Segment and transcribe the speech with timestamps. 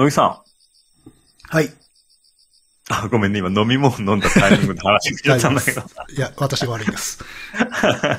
[0.00, 1.54] 野木さん。
[1.54, 1.68] はい。
[2.88, 5.82] あ、ごめんね、今飲み物飲んだタイミングで話しちゃったんだけど。
[6.16, 7.22] いや、私が悪いです。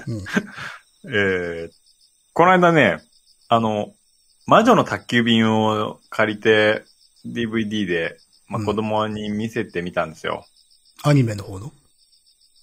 [0.05, 1.12] うん。
[1.12, 1.71] えー、
[2.33, 2.99] この間ね、
[3.47, 3.96] あの、
[4.46, 6.85] 魔女の宅急便を借りて、
[7.25, 8.15] DVD で、
[8.47, 10.45] まあ、うん子供に見せてみたんですよ。
[11.01, 11.71] アニメの方の？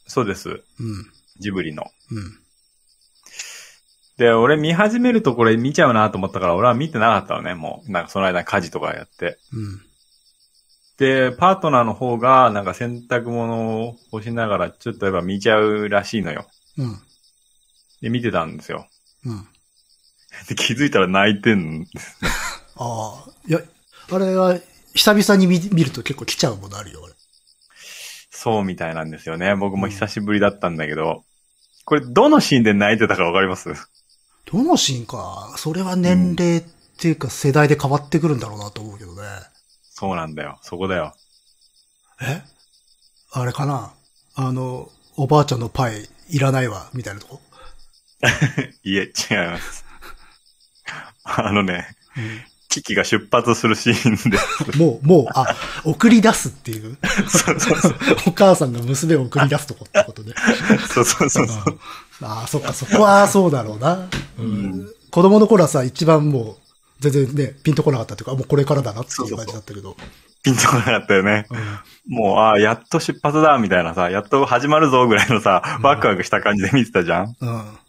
[0.06, 0.48] そうです。
[0.48, 0.62] うん。
[1.40, 1.90] ジブリの。
[2.12, 2.40] うん。
[4.18, 7.90] で、俺見始めるとこれ見ちゃうなと思ったから、俺は見てなかったのね、もう。
[7.90, 9.38] なんかその間家事とかやって。
[9.52, 9.82] うん。
[10.98, 16.48] で、パートナーの方が、なんか洗濯物を干しながら、ちょっとやっぱ見ちゃうらしいのよ。
[16.76, 16.98] うん。
[18.02, 18.88] で、見てたんですよ。
[19.24, 19.46] うん。
[20.48, 22.18] で、気づいたら泣いてんです。
[22.76, 23.30] ああ。
[23.46, 23.60] いや、
[24.10, 24.58] あれは、
[24.94, 27.14] 久々に見見ると結構来ちゃうものあるよ、あれ。
[28.30, 29.54] そうみたいなんですよね。
[29.54, 31.24] 僕も久しぶりだったんだけど。
[31.84, 33.70] これ、どのシーンで泣いてたかわかります？
[34.50, 35.54] どのシーンか。
[35.56, 36.64] それは年齢っ
[36.98, 39.22] ていうか世代で変わってくるんだろうなと思うけどね。
[39.90, 40.58] そうなんだよ。
[40.62, 41.14] そこだよ。
[42.22, 42.42] え？
[43.32, 43.92] あれかな？
[44.34, 47.40] あの、おばあちゃんのパイいらないわ、みたいなとこ？
[48.84, 49.84] いえ、違います。
[51.24, 51.86] あのね、
[52.68, 54.38] キキが出発するシーンで。
[54.78, 56.96] もう、もう、あ、送り出すっていう？
[57.28, 57.96] そうそうそう。
[58.28, 60.32] お母さんが娘を送り出すとこってことね。
[60.88, 61.80] そうそうそうそう。
[62.22, 64.08] ああ、そっか、そこはそうだろうな。
[64.38, 66.56] うん子供の頃はさ、一番もう、
[67.00, 69.96] 全然ね、ピンとこなかったっていうか、もうこれからだなっていう感じだったけど。
[70.42, 71.46] ピンとこなかったよね。
[71.50, 71.58] うん
[72.08, 77.58] もう、ああ、やっと出発だ、みたいなさ、やっと始まるぞ、ぐらいのさう、んワクワクした感じで見てたじゃんうん。
[77.58, 77.80] あ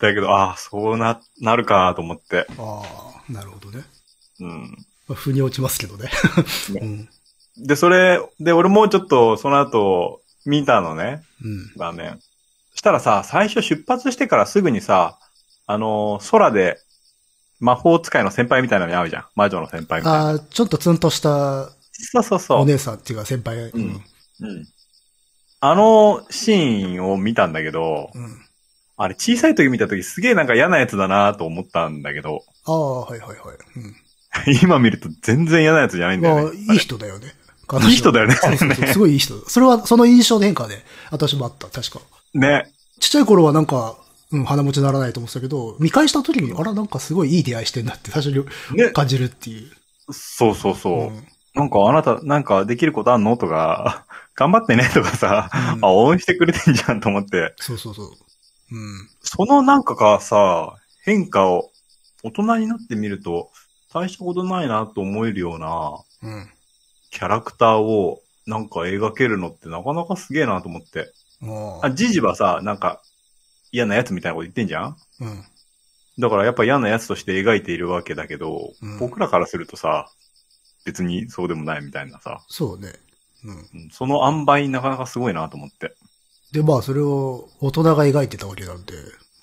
[0.00, 2.46] だけど、ああ、そうな、なるか、と思って。
[2.58, 2.82] あ、
[3.28, 3.84] なるほどね。
[4.40, 4.76] うん。
[5.08, 6.10] まあ腑に落ちますけどね。
[6.70, 7.66] ねうん。
[7.66, 11.22] で、それ、で、俺もうちょっと、その後、見たのね。
[11.42, 11.72] うん。
[11.76, 12.18] 画面。
[12.84, 15.18] したらさ、最初出発してからすぐにさ、
[15.66, 16.76] あのー空で、
[17.58, 19.24] 魔法使いの先輩みたいなのに会うじゃん。
[19.34, 20.12] 魔女の先輩みたいな。
[20.12, 22.60] ああ、ちょっとツンとしたそうそうそう。
[22.60, 23.56] お姉さんっていうか先輩。
[23.56, 23.82] ううん。
[23.82, 24.02] うん。
[25.60, 28.42] あのシーンを見たんだけど、うん。
[28.98, 33.38] あれ小さい時見た時すげえなんか嫌なやつだなと思ったんだけど、ああ、はいはいはい。
[33.76, 34.60] うん。
[34.62, 36.58] 今見ると全然嫌なやつじゃないんだよまあ、ね。
[36.58, 37.32] いい人だよね。
[37.88, 39.48] いい人だよねそうそうそうすごいいい人。
[39.48, 42.00] それは、その印象の変化で、私もあった、確か。
[42.34, 42.70] ね。
[43.04, 43.98] ちっちゃい頃はなんか、
[44.32, 48.46] うん、鼻持ちならないと思ってたけど、見返した時に、あら、なんかすごいいい出会いしてんだって最初に
[48.78, 48.90] ね。
[48.92, 49.70] 感じるっていう。
[50.10, 50.94] そうそうそう。
[51.10, 53.36] んなんかあなた、なんかできることあんの？
[53.36, 54.88] とか、 頑張ってね？
[54.94, 58.06] とかさ、うんあ、応援してくれてんじゃんと思って、そうそうそう。
[58.72, 59.10] うん。
[59.20, 61.70] そのなんかがさ、変化を
[62.22, 63.50] 大人になってみると、
[63.92, 66.50] 大したことないなと思えるようなうん。
[67.10, 71.12] キャラクターをなんか描けるのってなかなかすげえなと思って。
[71.42, 73.02] ああ、ジジはさ、なんか
[73.72, 74.96] 嫌なやつみたいなこと言ってんじゃん？
[75.20, 75.44] うん。
[76.18, 80.10] だからやっぱ嫌なやつとして描いているわけだけど、うん僕らからするとさ、
[80.84, 82.92] 別にそうでもないみたいなさ、そうね。
[83.44, 83.56] うん。
[83.56, 85.94] うんその塩梅なかなかすごいなと思って。
[86.52, 88.94] で、まあ、それを大人が描いてたわけなんで、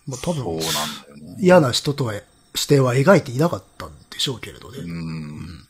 [0.08, 1.38] まあ、多分、そうなんだよね。
[1.42, 2.14] 嫌な人とは、
[2.56, 4.78] 視点は描いていなかったんでしょうけれどね。
[4.78, 5.68] うん。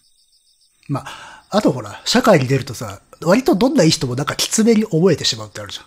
[0.87, 5.79] まあ、あとほら、社会に出るとさ、割とどんないい人もなんかきつめに思えてしまうってあるじ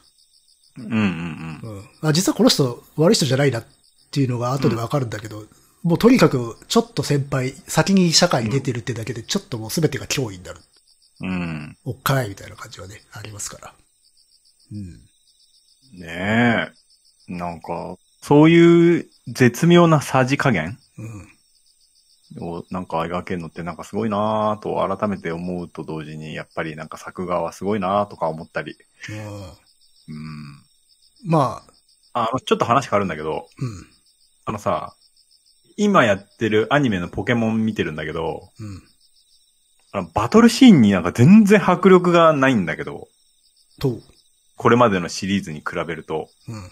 [0.79, 1.61] うんうん。
[1.63, 1.89] うん。
[2.03, 3.65] あ実はこの人悪い人じゃないなっ
[4.11, 5.45] ていうのが後でわかるんだけど、
[5.83, 10.61] もうとにかくちょっと先輩、先に社会に出てるってだけでちょっともう全てが脅威になる。
[11.21, 11.29] うん。
[11.29, 11.77] うん。
[11.85, 13.75] おっかないみたいな感じはね、ありますから。
[14.73, 16.01] うん。
[16.01, 16.71] ね
[17.29, 17.33] え。
[17.33, 21.29] なんか、そういう絶妙なさじ加減うん。
[22.41, 28.77] をなんか描けるのってなんかすごいなぁと改めて思うと同時に、やっぱりなんか作画はすごいなぁとか思ったり。
[29.11, 29.65] うん
[30.09, 30.64] うん。
[31.25, 31.63] ま
[32.13, 33.87] あ、あの、ちょっと話変わるんだけど、うん。
[34.45, 34.95] あのさ、
[35.77, 38.83] 今やってるアニメのポケモン見てるんだけど、うん。
[39.93, 43.09] あのバトルシーンになんか全然迫力がないんだけど、
[43.81, 43.99] と、
[44.57, 46.71] これまでのシリーズに比べると、うん。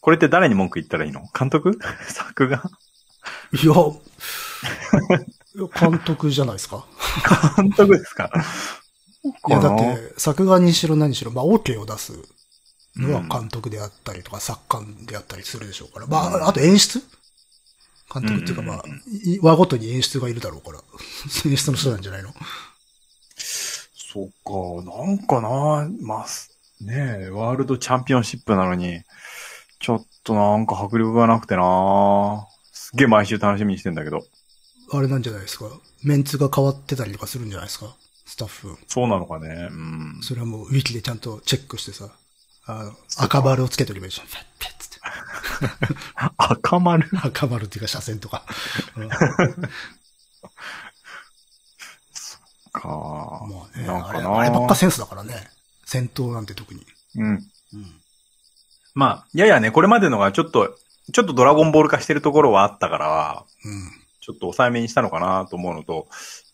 [0.00, 1.22] これって誰に文句言ったらいいの？
[1.38, 1.78] 監督？
[2.08, 2.62] 作画？
[3.52, 3.72] いや、
[5.80, 6.84] 監督じゃないですか。
[7.56, 8.30] 監督ですか？
[9.48, 12.12] いや、だって、作画にしろ何しろ、まあ、OK を出す
[12.96, 16.06] のはうん監督であったりとか、作家であったりするでしょうから。
[16.06, 17.02] まあ、あと演出？
[18.12, 19.00] 監督っていうか、まあうんうん、
[19.34, 20.78] い輪ごとに演出がいるだろうから。
[21.50, 22.32] 演出の人なんじゃないの？
[23.36, 29.02] そっか、なんかな、まあ、すねえ、ワールドチャンピオンシップなのに、
[29.80, 34.24] ちょっとなんか迫力がなくてなすっげえ毎週楽しみにしてんだけど。
[34.92, 35.66] あれなんじゃないですか？
[36.04, 37.96] メンツが変わってたりとかするんじゃないですか？
[38.26, 38.76] スタッフ。
[38.86, 39.68] そうなのかね。
[39.70, 40.20] うん。
[40.22, 42.10] それはもうウィキでちゃんとチェックしてさ、
[42.66, 44.26] あ赤丸をつけとけばいいじゃん。
[46.36, 47.08] 赤丸？
[47.22, 48.44] 赤丸っていうか車線とか。
[48.96, 49.08] うん
[52.72, 52.88] か。
[52.88, 55.34] まあね、なんかなあれあればっかセンスだからね。
[55.84, 56.84] 戦闘なんて特に。
[57.16, 57.26] うん。
[57.26, 57.42] うん。
[58.94, 60.76] まあ、ややね、これまでのがちょっと、
[61.12, 63.90] ちょっとドラゴンボール化してるところはあったから、うん。
[64.20, 66.08] ちょっと抑えめにしたのかなと思うのと、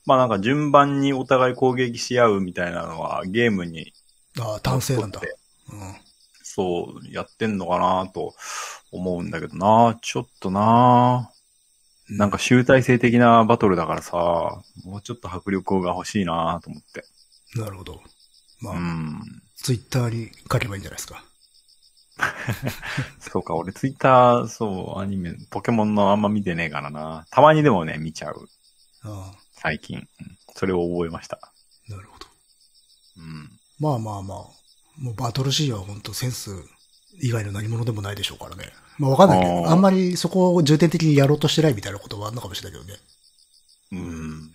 [0.06, 3.92] まあなんか順番にお互い攻撃し合うみたいなのはゲームに
[4.40, 5.20] ああ、単性なんだ
[5.72, 5.96] うん。
[6.42, 8.34] そう、やってんのかなと
[8.90, 11.30] 思うんだけどなちょっとな
[12.08, 17.04] なんか集大成的なバトルだからさ、もうちょっと迫力が欲しいなと思って。
[17.54, 18.00] なるほど。
[18.60, 19.20] まあ、うん。
[19.56, 21.24] ツイッターに書けばいいんじゃないですか。
[23.20, 27.26] そうか、俺ツイッター、そう、アニメ、ポケモンのあんま見てねえからな。
[27.30, 28.48] たまにでもね、見ちゃう。
[29.04, 29.98] あ最近。
[29.98, 30.06] うん
[30.60, 31.38] それを覚えました。
[31.40, 31.52] あ、
[31.88, 32.26] なるほど。
[33.18, 33.50] うん。
[33.78, 34.59] まあまあまあ。
[35.00, 36.50] もうバトルシーンは本当センス
[37.20, 38.72] 以外の何者でもないでしょうからね。
[38.98, 43.00] まあわかんないけど、あんまりそこを重点的にやろうとしてないみたいなことはあるのかもしれないけどね。
[43.92, 44.00] うん。
[44.00, 44.50] うん。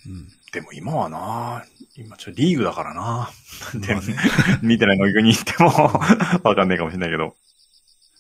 [0.54, 1.66] でも今はな
[1.98, 3.30] 今ちょ、リーグだからな
[3.74, 4.16] でまあね
[4.62, 5.70] 見てないのに行っても
[6.44, 7.36] わかんないかもしれないけど。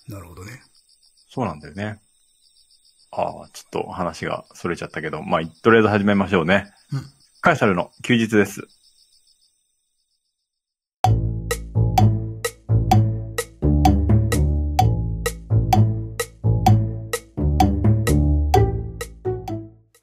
[0.07, 0.61] なるほどね。
[1.29, 1.99] そうなんだよね。
[3.11, 6.73] ああ、ちょっと話が逸れちゃったけど、まあ、とりあえず始めましょうね。
[6.91, 8.67] うんカエサルの休日です。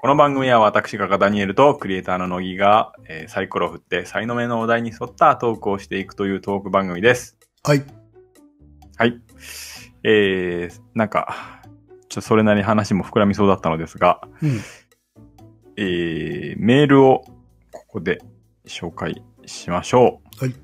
[0.05, 7.39] この番組は私がダニエルとクリエイターの乃木が、えーサイコロを振って才能目のお題に沿ったトークをしていくというトーク番組です。
[7.63, 7.85] はい。
[8.97, 9.21] はい。
[10.03, 11.63] えー、なんか、
[12.09, 14.61] ちょっとそれなりに話も膨らみそうだったのですが、うん。
[15.77, 17.23] えー、メールを
[17.71, 18.23] ここで
[18.67, 20.45] 紹介しましょう。
[20.45, 20.55] はい。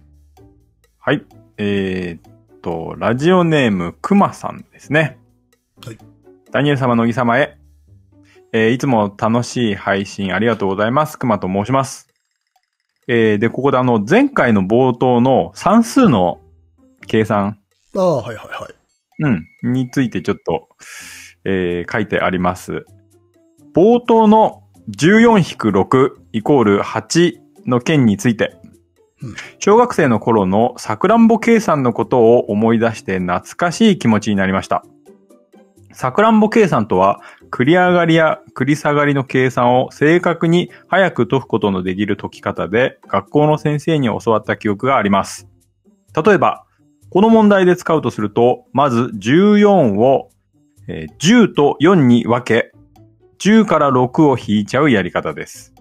[0.99, 1.25] はい。
[1.59, 5.17] えーっと、ラジオネームくまさんですね。
[5.87, 5.99] はい。
[6.51, 7.58] ダニエル様、乃木様へ。
[8.53, 11.19] えーいつも楽しい配信ありがとうございます。
[11.19, 12.09] くまと申します。
[13.07, 16.41] えーで、ここであの、前回の冒頭の算数の
[17.07, 17.59] 計算
[17.97, 18.75] ああ、はいはいはい。
[19.21, 19.73] うん。
[19.73, 20.69] についてちょっと、
[21.45, 22.85] えー書いてあります。
[23.75, 24.63] 冒頭の
[24.97, 27.35] 14-6イコール8
[27.67, 28.57] の件について
[29.23, 34.85] うん、小学生の頃のさくらんぼ計算のことを思い出して懐かしい気持ちになりました。
[35.93, 45.49] さくらんぼ計算とは、繰り上がりや繰り下がりの計算を正確に早く解くことのできる解き方で、学校の先生に教わった記憶があります。
[46.25, 46.65] 例えば、
[47.11, 50.31] この問題で使うとすると、まず14を、
[50.87, 52.73] えー10と4に分け、
[53.39, 55.75] 10から6を引いちゃうやり方です。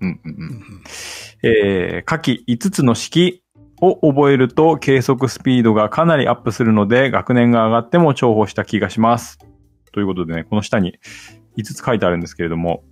[0.00, 0.64] うんうんううんん
[1.42, 3.42] えー下記5つの式
[3.80, 9.38] を覚えると計測スピードがかなりアップするので学年が上がっても重宝した気がします。
[9.92, 10.98] ということでね、この下に
[11.56, 12.84] 5つ書いてあるんですけれども、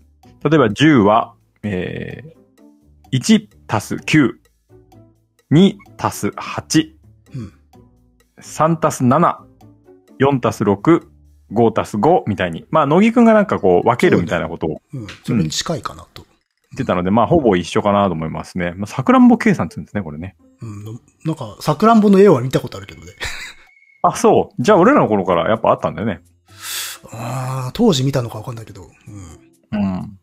[0.45, 2.39] 例えば10は、えー
[3.13, 4.33] 1たす9、
[5.53, 6.91] 2たす8、
[7.35, 7.53] うん。
[8.41, 9.37] 3たす7、
[10.21, 11.07] 4たす6、
[11.53, 12.67] 5たす5みたいに。
[12.71, 15.07] まあ、乃木くんがなんかこう分けるみたいなことをうん。
[15.25, 16.27] それに近いかなと。
[16.71, 18.75] 言ってたので、まあ、ほぼ一緒かなと思いますね。
[18.77, 20.37] まあ、さくらんぼ計算って言うんですね、これね。
[20.61, 20.85] うん。
[20.85, 20.93] の
[21.25, 23.13] なんか、さくらんぼの絵は見たことあるけどね。
[24.03, 24.63] あ、そう。
[24.63, 26.21] じゃあ、俺らの頃からやっぱあったんだよね。
[27.13, 28.89] ああ、当時見たのかわかんないけど。
[29.73, 29.81] うん。
[29.81, 30.19] うん。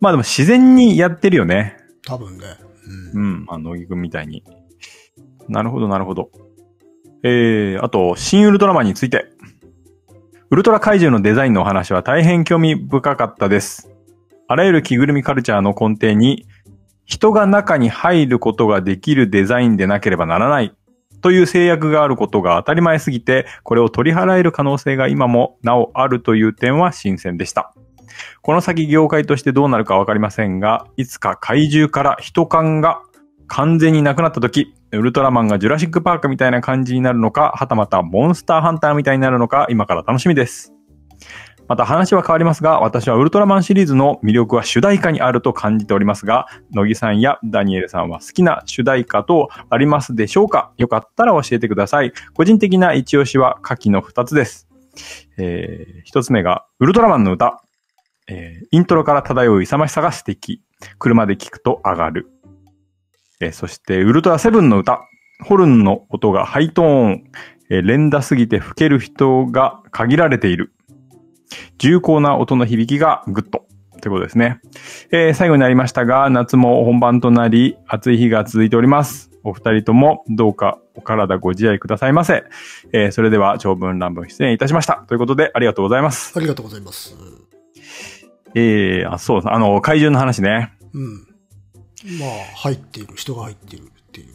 [0.00, 1.76] まあでも自然にやってるよね。
[2.06, 2.44] 多分ね。
[3.14, 3.44] ううん。
[3.44, 3.46] ん。
[3.48, 4.44] あの、乃木くんみたいに。
[5.48, 6.30] なるほど、なるほど。
[7.22, 9.26] えー、あと、新ウルトラマンについて。
[10.50, 13.90] ウルトラ怪獣のデザインのお話は大変興味深かったです。
[14.46, 16.46] あらゆる着ぐるみカルチャーの根底に、
[17.04, 20.74] 人が中に入ることができるデザインでなければならない
[21.20, 27.74] という制約があることが当たり前すぎて、これを取り払える可能性が今もなおあるという点は新鮮でした。
[28.42, 33.02] この先業界としてどうなるかわかりませんが、いつか怪獣から人感が
[33.46, 40.77] 完全になくなった時、ウルトラマンがジュラシックパークみたいな感じになるのか、はたまたモンスターハンターみたいになるのか、今から楽しみです。
[41.68, 50.72] また話は変わりますが、私はウルトラマンシリーズの魅力は主題歌にあると感じておりますが、乃木さんやダニエルさんは好きな主題歌とありますでしょうか？
[50.78, 52.12] よかったら教えてください。
[52.32, 54.66] 個人的な一押しは下記の2つです。
[55.36, 57.62] えー、一つ目が、ウルトラマンの歌。
[58.28, 60.62] えーイントロから漂う勇ましさが素敵。
[60.98, 62.28] 車で聴くと上がる。
[63.40, 65.02] えーそして、ウルトラセブンの歌。
[65.44, 67.24] ホルンの音がハイトーン。
[67.70, 70.72] えー連打すぎて吹ける人が限られている。
[71.78, 73.64] 重厚な音の響きがグッド。
[74.00, 74.60] ということですね。
[75.10, 79.30] えー最後になりましたが、夏も本番となり、暑い日が続いております。
[79.44, 82.44] お二人ともどうかお体ご自愛くださいませ。
[82.92, 85.04] えーそれでは長文乱文出演いたしました。
[85.08, 86.32] ということで、ありがとうございます。
[86.36, 87.16] ありがとうございます。
[88.54, 89.42] えー、あ、そう。
[89.44, 90.72] あの、怪獣の話ね。
[90.94, 91.14] うん。
[92.18, 94.28] まあ、入っている、人が入っているっていう。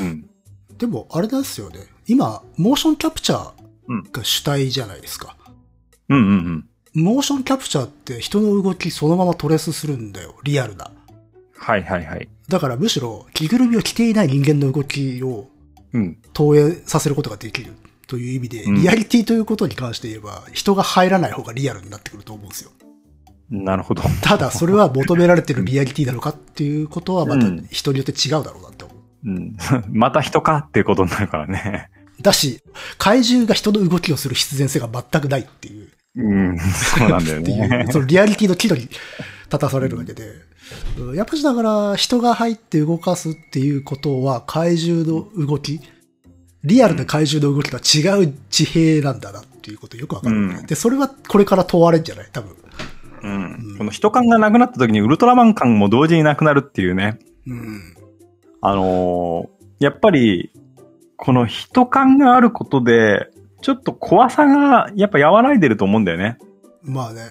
[0.00, 0.30] うん。
[0.78, 1.80] でも、あれなんですよね。
[2.06, 3.52] 今、モーションキャプチャ
[3.88, 5.36] うんーが主体じゃないですか。
[6.08, 7.04] うんうんうん。
[7.04, 10.34] モーションキャプチャーって人の動きそのままトレースするんだよ。
[10.42, 10.90] リアルな。
[11.56, 12.28] はいはいはい。
[12.48, 15.48] だからむしろ、着ぐるみを着ていない人間の動きを
[15.92, 16.18] うん。
[16.32, 17.72] 投影させることができる
[18.06, 22.70] という意味で、うんリアリティということに関して言えば、人が入らない方がリアルになってくると思うんですよ。
[23.50, 24.02] なるほど。
[24.22, 29.30] ただ、それは求められてるリアリティなのかっていうことは、またうん人によって違うだろうなって思う。
[29.30, 29.56] うん。
[29.88, 31.90] また人かっていうことになるからね。
[32.20, 32.62] だし、
[32.98, 35.88] 怪獣が人の動きをする必然性が全くないっていう、
[36.18, 36.58] うん。
[36.58, 37.86] そうなんだよね。
[37.90, 38.98] そのリアリティの岐路に立
[39.58, 40.24] たされるわけで、
[40.98, 45.80] うんやっぱしだから人が入って動かすっていうことは怪獣の動き、
[46.64, 52.28] リアルな怪獣の動きとは違う地平なんだなっていうことよくわかるよね、うんで、それはこれから問われるんじゃない？
[52.32, 52.56] 多分。
[53.22, 53.76] うん。
[53.78, 57.18] この人感がなくなった時にウルトラマン感も同時になくなるっていうね。
[57.46, 57.94] うん。
[58.60, 60.50] あのーやっぱり、
[61.16, 63.28] この人感があることで、
[63.60, 66.38] ちょっと怖さがやっぱ和らいでると思うんだよね。
[66.82, 67.22] まあね。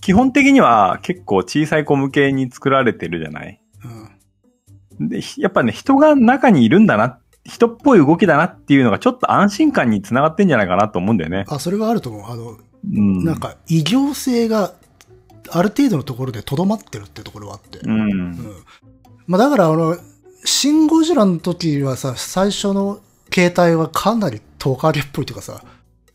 [0.00, 3.60] 基本的には結構小さい子向けに作られてるじゃない？
[5.00, 5.08] うん。
[5.08, 11.44] で、ひやっぱね、人が中にいるんだな、人っぽい動きだなっていうのがちょっと安心感につながってんじゃないかなと思うんだよね。
[11.48, 12.30] あ、それはあると思う。
[12.30, 12.56] あの、
[12.92, 13.24] うん。
[13.24, 14.72] なんか、異形性が
[15.50, 17.78] ある程度のところで留まってるってところはあって。
[17.78, 18.10] うん。
[18.10, 18.38] うん
[19.28, 19.96] まあだから、あの、
[20.44, 22.98] シン・ゴジラの時はさ、最初の
[23.32, 25.64] 形態はかなりトカゲっぽいというかさ、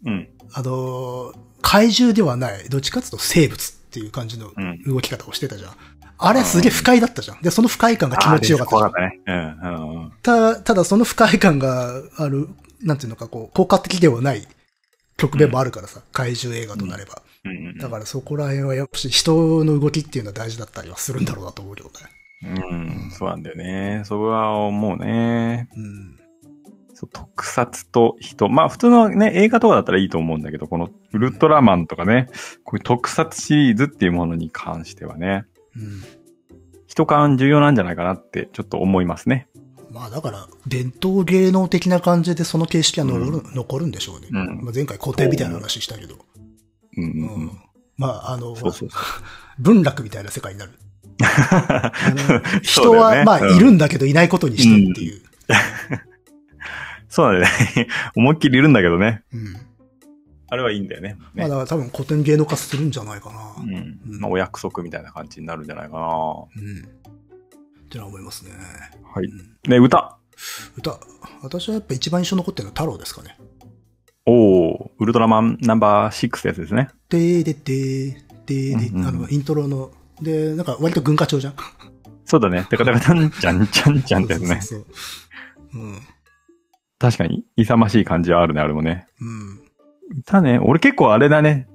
[0.06, 0.30] うん。
[0.54, 4.84] あの、怪獣ではない、どっちかっていうと生物っていう感じのうん。
[4.84, 5.72] 動き方をしてたじゃん。
[6.20, 7.42] あれすげえ不快だったじゃん。
[7.42, 9.20] で、その不快感が気持ちよかったたね。
[9.28, 10.04] うん。
[10.04, 10.12] うん。
[10.22, 12.48] たただその不快感がある、
[12.82, 14.48] なんていうのかこう、効果的ではない
[15.18, 17.22] 局面もあるからさ、怪獣映画となれば。
[17.46, 17.78] うん。
[17.78, 21.96] だからそこら辺はやっぱし人の動きっていうのは大事だったりはするんだろうなと思うけどね。
[22.44, 23.12] うん。
[23.12, 24.04] そうなんだよね。
[24.06, 25.70] そこは思うね。
[25.76, 26.17] うん。
[27.00, 28.50] そう特撮と人。
[28.50, 32.28] まあ普通のね、映画とかだったらいいと思うんだけど、このウルトラマンとかね、
[32.64, 36.04] こういう特撮シリーズっていうものに関してはね、うん。
[36.88, 39.48] 人感重要なんじゃないかなってちょっと思いますね。
[39.92, 44.30] まあだから、伝統芸能的な感じでその形式は残る,、残るんでしょうね。
[44.32, 46.16] うんまあ、前回古典みたいな話したけど。
[46.98, 47.52] うんううんうん。
[47.96, 49.02] まあ、あの、そうそうそう。
[49.60, 50.72] 文楽みたいな世界になる。
[52.64, 55.22] 人は、まあ、ねうんいるんだけどいないことにしてるっていう。
[57.18, 57.88] そうだね。
[58.16, 59.24] 思いっきりいるんだけどね。
[59.34, 59.56] うん。
[60.50, 61.18] あれはいいんだよね。
[61.20, 63.56] まあ、ねだから多分古典芸能化するんじゃないかな。
[63.60, 63.74] うん。
[63.74, 66.00] うんまあお約束みたいな感じになるんじゃないかな。
[66.00, 66.78] はうん。
[67.86, 68.52] ってのは思いますね。
[68.52, 69.26] い。
[69.26, 70.20] うんね、歌。
[70.78, 71.00] 歌。
[71.42, 73.36] 私はやっぱ一番印象に残ってるのは太郎ですかね。
[74.28, 76.90] おー、ウルトラマンナンバー6ってやつですね。
[77.10, 78.14] でーででー
[78.46, 79.90] でーであの、イントロの、
[80.22, 81.56] で、なんか割と軍歌調じゃん。
[82.26, 82.68] そうだね。
[82.70, 84.48] てかてかたんちゃんちゃんちゃんってやつね。
[84.48, 84.86] そうそう
[85.74, 85.82] そう。
[85.82, 86.00] うん。
[87.00, 89.06] 確かに、勇ましい感じはあるね、あれもね。
[89.22, 90.20] うん。
[90.20, 91.68] 歌ね、俺結構あれだね。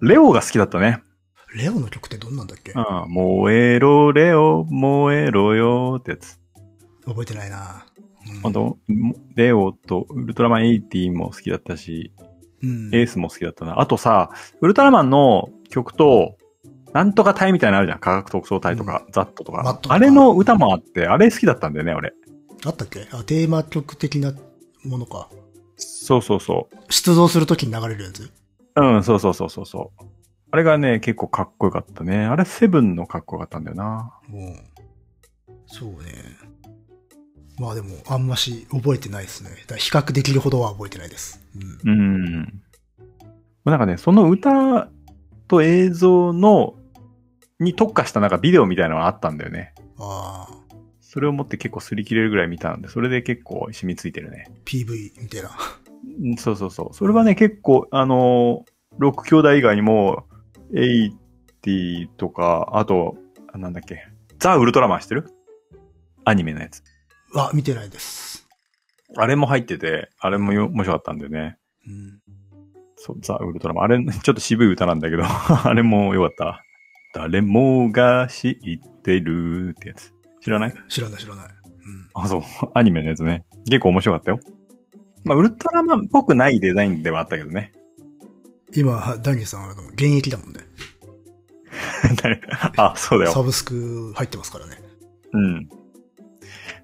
[0.00, 1.02] レオが好きだったね。
[1.54, 2.72] レオの曲ってどんなんだっけ？
[2.72, 3.10] うん。
[3.10, 6.38] 燃えろ、レオ、燃えろよってやつ。
[7.04, 7.86] 覚えてないな。
[8.44, 8.78] うんあと、
[9.34, 12.12] レオとウルトラマン80も好きだったし、
[12.62, 12.94] うん。
[12.94, 13.80] エースも好きだったな。
[13.80, 16.36] あとさ、ウルトラマンの曲と、
[16.92, 17.98] なんとか隊みたいなのあるじゃん。
[17.98, 19.62] 科学特捜隊とか、ザットとか。
[19.62, 22.12] マットとかあれの歌もあって、あれ好きだったんだよね、俺。
[22.64, 23.08] あったっけ？
[23.10, 24.34] あ、テーマ曲的な
[24.84, 25.28] ものか。
[25.76, 28.24] そうそうそ出動するときに流れるやつ？
[28.24, 28.30] う。
[28.76, 30.04] うん、そうそうそうそうそう。
[30.52, 32.24] あれがね、結構かっこよかったね。
[32.24, 34.12] あれセブンのかっこよかったんだよな。
[34.32, 34.56] うん。
[35.66, 35.96] そうね。
[37.58, 39.50] まあでも、あんまし覚えてないですね。
[39.76, 41.40] 比較できるほどは覚えてないです。
[41.84, 41.90] うん。
[41.90, 42.62] うん。
[43.64, 44.88] なんかね、その歌
[45.46, 46.74] と映像の、
[47.60, 49.74] に特化したなんかビデオみたいなのがあったんだよね。
[49.98, 50.54] ああ、
[51.12, 54.48] それを持って結構擦り切れるぐらい見たんで、それで結構染みついてるね。
[54.64, 55.50] PV みたいな。
[56.22, 56.94] うんそうそうそう。
[56.94, 60.28] それはね、結構、あのー、ロック兄弟以外にも、
[60.72, 61.10] エイ
[61.62, 63.16] ティとか、あと、
[63.52, 64.06] あなんだっけ、
[64.38, 65.26] ザ・ウルトラマン知ってる？
[66.24, 66.84] アニメのやつ。
[67.34, 68.46] あ、見てないです。
[69.16, 71.58] あれも入ってて、あれもよ面白かったんだよね。
[71.88, 72.20] うん。
[72.94, 73.84] そう、ザ・ウルトラマン。
[73.84, 76.62] あれ、ちょっと渋い歌なんだけど、 あれもよかった。
[77.14, 80.14] 誰もが知ってるってやつ。
[80.42, 80.74] 知らない？
[80.88, 81.46] 知らない知らない。
[81.46, 81.52] うん。
[82.14, 82.42] あ、そう。
[82.74, 83.44] アニメのやつね。
[83.66, 84.40] 結構面白かったよ。
[85.24, 87.72] まあ、ウルトラマンっぽくないデザインではあったけどね。
[88.74, 90.60] 今、ダニーさんは現役だもんね。
[92.22, 92.40] 誰
[92.76, 93.32] あ、そうだよ。
[93.32, 94.78] サブスク入ってますからね。
[95.32, 95.68] うん。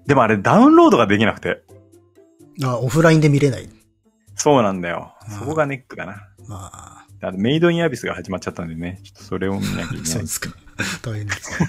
[0.05, 1.63] でもあれダウンロードができなくて。
[2.63, 3.69] あ、オフラインで見れない。
[4.35, 5.33] そうなんだようん。
[5.35, 6.27] そこがネックだな。
[6.47, 8.99] まあ、あとメイドインアビスが始まっちゃったんでね。
[9.03, 10.05] ちょっとそれを見なきゃいけない。
[10.05, 10.51] そうですか。
[11.01, 11.67] 大変ですね。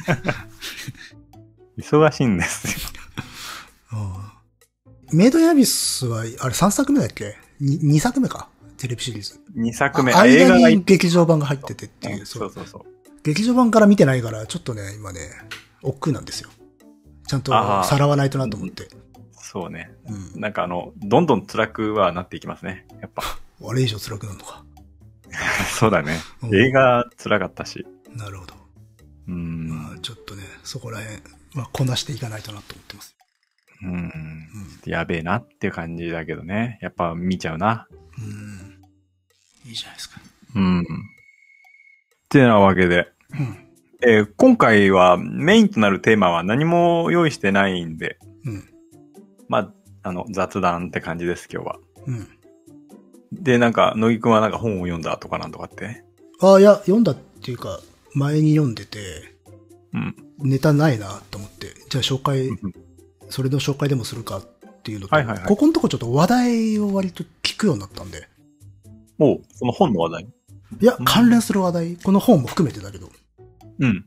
[1.79, 2.91] 忙しいんですよ。
[3.93, 4.29] うん
[5.11, 8.51] メイドインアビスは、あれ3作目だっけ ?2 作目か？
[8.77, 9.41] テレビシリーズ。
[9.57, 12.83] 2作目、間に劇場版が入っててっていう、そうそうそう。
[13.23, 15.21] 劇場版から見てないから、ちょっとね、今ね、
[15.83, 16.51] 億劫なんですよ。
[17.27, 18.89] ちゃんとさらわないとなと思って。
[19.33, 19.91] そうね。
[20.35, 20.41] うん。
[20.41, 22.87] なんかあの、どんどん辛くはなっていきますね。
[23.01, 23.23] やっぱ。
[23.67, 24.63] あれ以上辛くなるのか。
[25.79, 26.21] そうだね。
[26.43, 27.87] うん映画辛かったし。
[28.15, 28.55] なるほど。
[29.29, 29.69] うん。
[29.69, 31.17] まあ、ちょっとね、そこら辺、
[31.59, 33.17] まあ、こなしていかないとなと思ってます。
[33.83, 33.91] うん。
[33.91, 34.13] うん。
[34.87, 36.79] やべえなっていう感じだけどね。
[36.81, 37.89] やっぱ見ちゃうな。
[38.17, 39.69] うん。
[39.69, 40.21] いいじゃないですか。
[40.55, 40.81] うん。
[40.83, 40.85] っ
[42.29, 43.09] てなわけで。
[43.33, 43.59] うん。
[44.07, 48.65] えー今回はメインとなるテーマは何も用意してないんで、うん。
[49.49, 49.73] まあ、
[50.05, 51.79] あの、雑談って感じです、今日は。
[52.07, 52.29] うん。
[53.33, 56.05] で、なんか、乃木くんはなんか本を読んだとかなんとかって？
[56.41, 57.81] ああ、いや、読んだっていうか、
[58.15, 58.99] 前に読んでて、
[59.95, 60.15] うん。
[60.39, 62.49] ネタないなと思って、じゃあ紹介、
[63.29, 64.43] それの紹介でもするかっ
[64.83, 68.11] ていうのと、はいはいはいここのとこちょっと話題を割と聞くようになったん。
[68.11, 68.29] で、
[69.19, 70.27] おうその本の話題。
[70.81, 73.11] いや、関連する話題、この本も含めてだけど。
[73.81, 74.05] うん。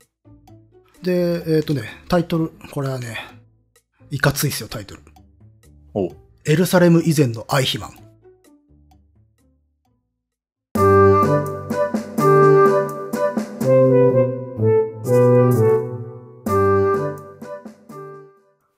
[1.01, 3.17] で、えっ、とね、タイトル、これはね、
[4.11, 5.01] いかついっすよ、タイトル。
[5.93, 6.09] お
[6.45, 8.00] エルサレム以前のアイヒマン。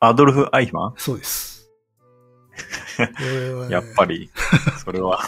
[0.07, 0.93] アドルフ・アイヒマン？
[0.97, 1.69] そうです。
[2.99, 3.09] ね
[3.69, 4.29] やっぱり、
[4.83, 5.19] それは。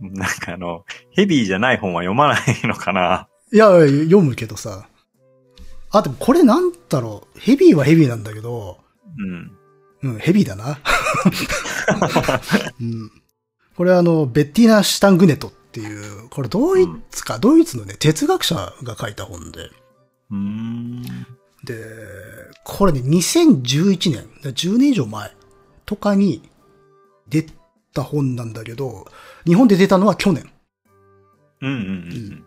[0.00, 3.28] なんかあの、ヘビーじゃない本は読まないのかな？
[3.52, 4.88] いや、読むけどさ。
[5.90, 7.38] あ、でもこれなんだろう？
[7.38, 8.78] ヘビーはヘビーなんだけど、
[9.18, 9.52] うん。
[10.02, 10.78] うん、ヘビーだな。
[12.80, 13.10] うん、
[13.76, 19.70] これはあの、ベッティーナ・シュタングネトっていう、これドイツか、ドイツのね、哲学者が書いた本で。
[20.30, 21.02] うーん。
[21.64, 21.74] で、
[22.64, 25.32] これね、2011年、10年以上前
[25.86, 26.42] とかに
[27.28, 27.46] 出
[27.92, 29.06] た本なんだけど、
[29.46, 30.50] 日本で出たのは去年。
[31.62, 32.44] うんうんうん。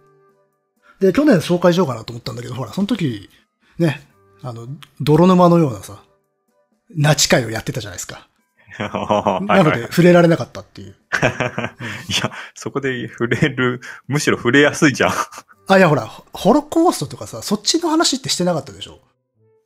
[0.99, 3.29] で、去年紹介しようかなと思ったんだけど、ほら、その時、
[3.77, 4.01] ね、
[4.41, 4.67] あの、
[5.01, 6.03] 泥沼のようなさ、
[6.95, 8.27] ナチ会をやってたじゃないですか。
[8.77, 10.95] はいなので、触れられなかったっていう。
[12.09, 15.11] いや、そこで触れる、むしろ触れやすいじゃん。
[15.67, 18.99] あ、いや、ほら、ホロコーストとかさ、そっちの話ってしてなかったでしょ。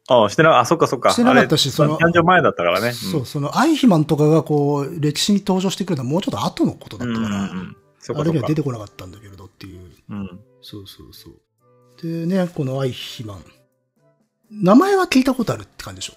[0.10, 1.12] ああ、してな、あ、そっかそっか。
[1.12, 2.94] してなかったしその誕生前だったからね。
[2.94, 7.12] そう、その、アイヒマンとかがこう、歴史に登場してくるのはもうちょっと後のことだうん。
[7.12, 7.30] ったか
[8.14, 8.56] ら、あれには出。
[8.56, 9.82] てこなかったんだけれどっていう。
[10.10, 10.40] うん。
[10.62, 11.34] そうそうそう。
[12.02, 13.44] でね、このアイヒマン。
[14.50, 16.14] 名前は聞いたことあるって感じでしょ？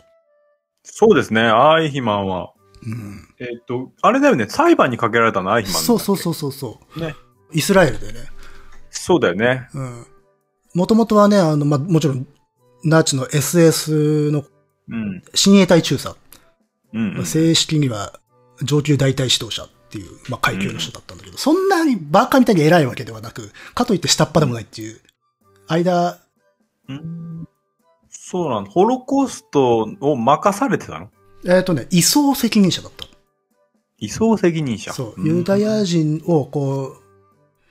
[0.84, 2.52] そうですね、アイヒマンは。
[2.86, 3.28] うん。
[3.40, 7.00] えっ、と、あれだよね、裁判にかけられたのアイヒマンそうそうそうそうそう。
[7.00, 7.16] ね。
[7.52, 8.20] イスラエルでね。
[8.90, 9.68] そうだよね。
[9.74, 10.06] うん。
[10.74, 12.26] もともとはね、あの、まあ、もちろん、
[12.84, 14.44] ナチの SS の
[14.88, 15.22] うん。
[15.34, 16.16] 親衛隊中佐。
[16.92, 17.26] うん、うん。
[17.26, 18.18] 正式には
[18.62, 25.00] 上級大隊指導者っていう、まあ、階級の人だったんだけど、そんなにバカみたいに偉いわけではなく、かといって下っ端でもないっていう、
[25.68, 26.18] 間、
[26.88, 27.48] うん
[28.10, 28.70] そうなんだ。
[28.70, 31.10] ホロコーストを任されてたの？
[31.44, 33.06] えっ、とね、移送責任者だった。
[33.98, 34.92] 移送責任者。
[34.92, 36.96] そう、んユダヤ人をこう、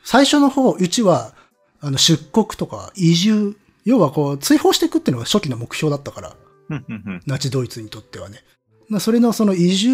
[0.03, 1.33] 最初の方、うちは、
[1.81, 6.35] あの、出国とか移住、要はこう、追放していくっていうのが初期の目標だったから、
[7.25, 8.43] ナチドイツにとってはね。
[8.87, 9.89] まあそれのその移住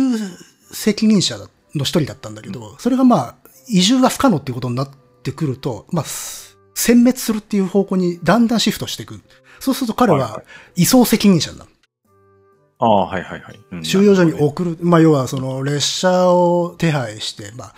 [0.72, 3.36] 責任者の一人だったんだけど、それがまあ、
[3.68, 4.90] 移住が不可能っていうことになっ
[5.24, 9.20] てくると、まあ、す殲滅するっていう方向にだんだんシフトしていく。
[9.60, 10.44] そうすると彼は
[10.76, 11.70] 移送責任者になる。
[12.78, 13.60] ああ、はいはいはい。
[13.72, 14.78] うん収容所に送る。
[14.82, 17.74] まあ、要はその列車を手配して、まあ、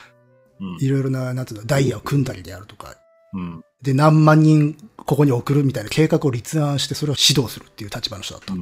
[0.82, 2.96] いろいろな、なんていうの、ダイヤを組んだりであるとか、
[3.34, 3.64] うん。
[3.88, 8.54] で、何万人ここに送るみたいな計画を立案して、それを指導するっていう立場の人だった。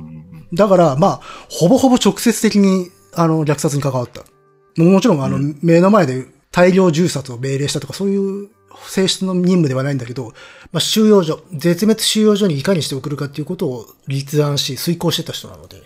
[0.53, 4.23] だから、まあ、ほぼほぼ直接的に、あの、虐殺に関わった。
[4.81, 8.49] もちろん、あの、う目の前で大量銃殺を命令したとか、そういう
[8.87, 10.33] 性質の任務ではないんだけど、
[10.71, 15.81] まあ、収容所、絶滅収容所にいかにして送るかっていうことを立案し、遂行してた人なので、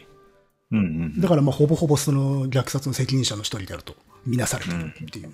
[0.71, 5.31] うんうんだからまあ、ほぼほぼその虐殺の責任者の一人であると、みなされてるっていう。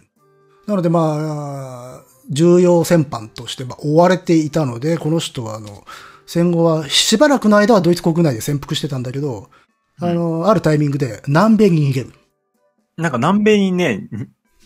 [0.68, 5.86] なのでまあ、重要戦犯としてまあ追われていたので、この人はあの、
[6.26, 9.50] 戦後はしばらくの間はドイツ国内で潜伏してたんだけど、
[10.00, 12.14] あの、あるタイミングで南米に逃げる。
[12.98, 14.10] なんか南米にね、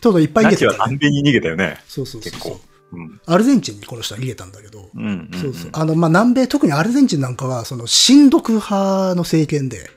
[0.02, 0.78] ちょうどいっぱい逃げてた、ね。
[0.78, 1.78] 南米に逃げたよね。
[1.88, 2.60] そうそうそう結構。
[2.92, 3.22] うん。
[3.26, 5.40] アルゼンチンにこの人は逃げたんだけど、うんうん、うん。
[5.40, 5.72] そうそう。
[5.74, 9.92] あの、まあ、南米、特にアルゼンチンなんかは、その、親独派の政権で、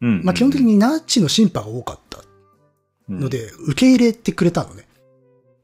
[0.00, 0.24] うんうん。
[0.24, 2.22] まあ、基本的にナチの審判が多かった
[3.08, 4.84] ので、受け入れてくれたのね。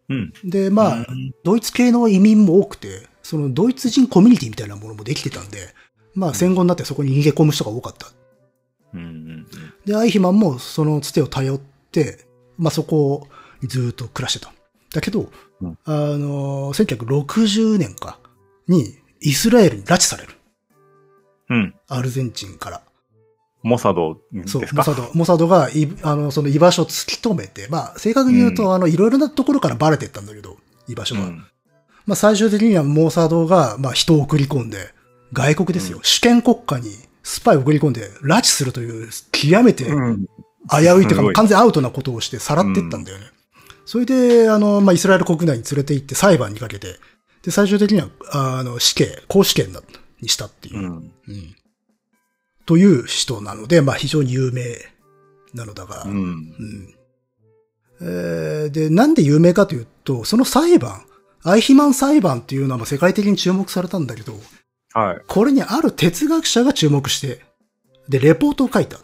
[0.09, 5.75] うん、で、まあ、うんドイツ系の移民も多くて、そのドイツ人コミュニティみたいなものもできてたんで、
[6.15, 8.09] まあ戦後になってそこに逃げ込む人が多かった。
[8.95, 9.47] うんうん
[9.85, 13.29] で、アイヒマンもそのつてを頼って、まあそこ
[13.63, 14.53] にずっと暮らしてた。
[14.93, 18.19] だけど、うんあの、1960年か
[18.69, 20.35] にイスラエルに拉致される。
[21.51, 21.59] うん。
[21.59, 21.75] うん。
[21.89, 22.83] アルゼンチンから。
[23.67, 31.23] モサドですそう、かモサド、モサドがい、あの、その居場所を突き止めて、まあ、正確に言うと、うんあの、いろいろなところからバレてったんだけど、居場所が。
[31.23, 31.45] うん。
[32.07, 34.95] まあ、最終的にはモサドが、まあ、人を送り込んで、
[35.33, 36.91] 外国ですよ、うん主権国家に
[37.25, 40.11] スパイを送り込んで、拉致するという、極めて危うん。
[40.13, 40.29] うい
[40.69, 43.25] というか、すごい完全アウトなことをして、さらってったんだよね。
[43.85, 47.01] それで、あの、まあ、イスラエル国内に連れて行って裁判にかけて、
[47.43, 49.69] で、最終的には、あの、死刑、公死刑
[50.21, 50.87] にしたっていうう。
[50.87, 51.13] ん。
[52.67, 54.65] うんという人なので、まあ非常に有名
[55.55, 56.13] なのだが、うん。
[56.13, 56.95] うん
[58.01, 61.07] えーで、なんで有名かというと、その裁判、
[61.45, 64.35] アイヒマン裁判っていうのはまあ世界的に注目されたんだけど、
[64.93, 65.21] はい。
[65.27, 67.43] これにある哲学者が注目して、
[68.09, 68.99] で、レポートを書いた。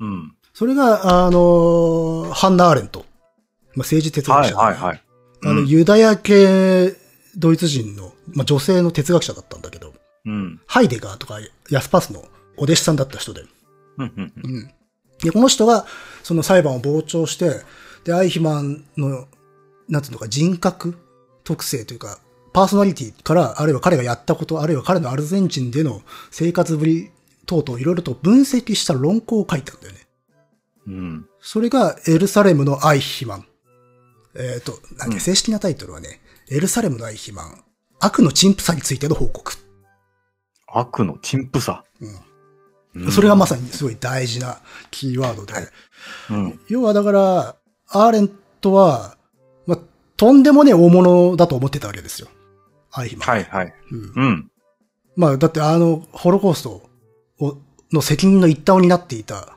[0.00, 0.34] うん。
[0.54, 3.00] それが、あの、ハンナ・アーレント。
[3.00, 5.02] まあ、政治哲学はい者、はいはい。
[5.44, 6.94] あの、うんユダヤ系
[7.36, 9.92] ドイツ人の、まあ、女性の哲学者だったんだけど、
[10.24, 10.60] うん。
[10.66, 11.38] ハイデガーとか
[11.70, 12.24] ヤスパスの
[12.56, 13.42] お弟子さんだった人で、
[13.98, 14.70] うんうんうんうん。
[15.22, 15.86] で、この人が、
[16.22, 17.60] その裁判を傍聴して、
[18.04, 19.26] で、アイヒマンの、
[19.88, 20.96] なんていうのか、人格
[21.44, 22.18] 特性というか、
[22.52, 27.10] パーソナリティから、あるいは彼がやったこと、あるいは彼のアルゼンチンでの生活ぶり
[27.46, 30.00] 等々いろいろと分析した論考を書いたんだよね。
[30.86, 31.26] うん。
[31.40, 33.46] それが、エルサレムのアイヒマン。
[34.34, 37.64] えっ、と、なんだっけうん正式なタイトルはね、エルサレムのアイヒマン。
[38.00, 39.52] 悪の陳腐さについての報告。
[40.66, 41.84] 悪の陳腐さ。
[42.00, 42.31] うん
[42.94, 44.58] うんそれがまさにすごい大事な
[44.90, 45.54] キーワードで、
[46.30, 46.60] うん。
[46.68, 47.56] 要はだから、
[47.88, 49.16] アーレントは、
[49.66, 49.78] まあ、
[50.16, 52.28] とんでもねえ大物だと思ってたわけですよ。
[52.90, 53.28] アイヒマン。
[53.28, 53.74] はいはい。
[53.92, 54.50] うんうん。
[55.16, 56.82] まあ、だってあの、ホロコースト
[57.38, 57.58] を
[57.92, 59.56] の責任の一端を担っていた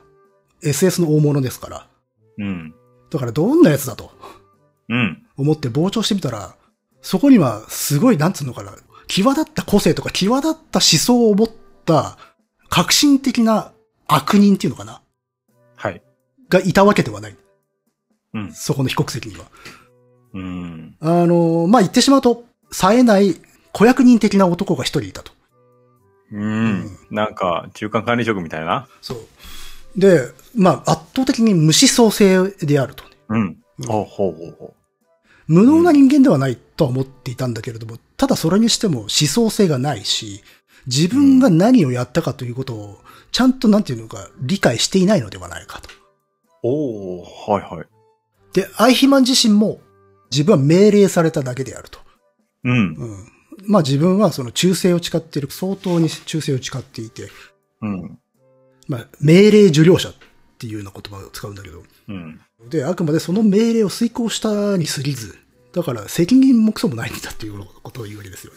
[0.62, 1.86] SS の大物ですから。
[2.38, 2.74] うん。
[3.10, 4.10] だからどんなやつだと
[4.88, 5.26] うん。
[5.36, 6.56] 思って傍聴してみたら、
[7.02, 8.72] そこにはすごい、なんつうのかな、
[9.08, 11.48] 際立った個性とか際立った思想を持っ
[11.84, 12.18] た
[12.76, 13.72] 革新的な
[14.06, 15.00] 悪人っていうのかな？
[15.76, 16.02] はい。
[16.50, 17.36] がいたわけではない。
[18.34, 18.52] うん。
[18.52, 19.46] そこの被告席には。
[20.34, 20.94] うん。
[21.00, 23.34] あの、まあ、言ってしまうと、冴えない
[23.72, 25.32] 子役人的な男が一人いたと。
[26.32, 26.98] うん。
[27.10, 28.88] なんか、中間管理職みたいな。
[29.00, 29.18] そう。
[29.96, 33.04] で、まあ、圧倒的に無思想性であると。
[33.30, 33.56] うん。
[33.86, 34.74] ほうほうほうほ
[35.46, 40.42] 無能な人間ではないとは思っていたんだけれども、ただそれにしても思想性がないし、
[40.86, 43.00] 自分が何をやったかということを、
[43.32, 45.88] ちゃんとなんていうのか理解していないのではないかと。
[45.90, 45.92] う。
[46.62, 47.86] おー、はいはい。
[48.52, 49.80] で、アイヒマン自身も
[50.30, 51.98] 自分は命令されただけであると。
[52.64, 52.72] うん。
[52.72, 53.32] うん。
[53.66, 57.28] まあ自分はその忠誠を誓っている、相当に忠誠を誓っていて、
[57.82, 58.18] うん。
[58.88, 60.14] まあ命令受領者っ
[60.58, 62.40] ていうような言葉を使うんだけど、うん。
[62.68, 65.36] で、あくまでその命令を遂行したに過ぎず、
[65.72, 68.52] だから責任もクソもないんだっていうことを言うわけですよ。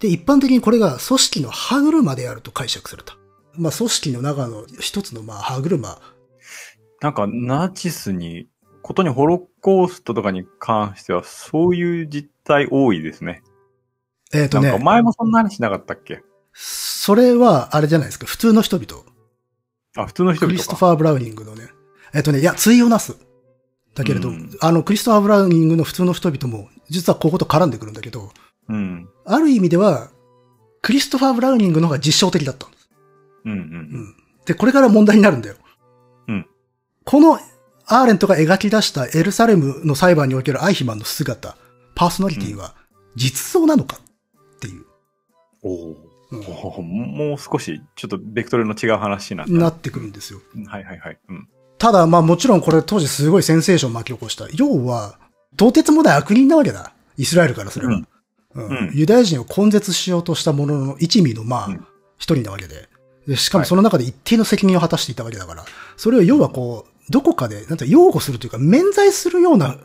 [0.00, 3.16] で、一般的にこれが組織の歯車であると解釈された。
[3.56, 5.98] まあ組織の中の一つのまあ歯車。
[7.00, 8.48] なんか、ナチスに、
[8.82, 13.42] ことにホロコーストとかに関しては、そういう実態多いですね。
[14.32, 16.22] えっ、とね、なんか前もそんな話なかったっけ？
[16.52, 19.04] それはあれじゃないですか、普通の人々。
[19.96, 20.58] あ、普通の人クリ。
[20.58, 21.68] ストファー・ブラウニングのね。
[22.12, 23.16] えっ、とね、いや、対をなす。
[23.94, 28.32] だけれど、うんあの、クリストファー・ブラウニングの普通の人々も、実はここと絡んでくるんだけど、
[28.68, 29.08] うん。
[29.24, 30.10] ある意味では、
[30.82, 32.90] クリストファー・ブラウニングの方が実証的だったんです。
[33.44, 33.54] うんう。
[33.54, 34.16] うんん。
[34.44, 35.56] で、これから問題になるんだよ。
[36.28, 36.46] うん。
[37.04, 37.38] この
[37.86, 41.56] アーレントが描き出したエルサレムの裁判におけるアイヒマンの姿、
[41.94, 42.74] パーソナリティは
[43.14, 43.98] 実像なのか
[44.56, 44.84] っていう、
[45.62, 45.94] おー
[46.32, 49.46] うんもう少し、ちょっとベクトルの違う話にな。
[49.46, 50.40] なってくるんですよ。
[50.66, 51.18] はいはいはい。
[51.28, 51.48] うん。
[51.78, 54.46] ただ、まあもちろんこれ当時すごいセンセーションを巻き起こした。
[54.54, 55.18] 要は、
[55.54, 56.92] 到てつもない悪人なわけだ。
[57.16, 57.94] イスラエルからすれば。
[57.94, 58.08] うん
[58.54, 61.86] うんうんユダヤ人を根絶しようとしたものの一味のまあうん、
[62.18, 62.88] 一人なわけで。
[63.26, 65.64] でしかもその中で一定の責任を果たしていたわけだから、
[65.96, 69.78] それを要はこう、どこかで、なんて擁護するというか、免罪するような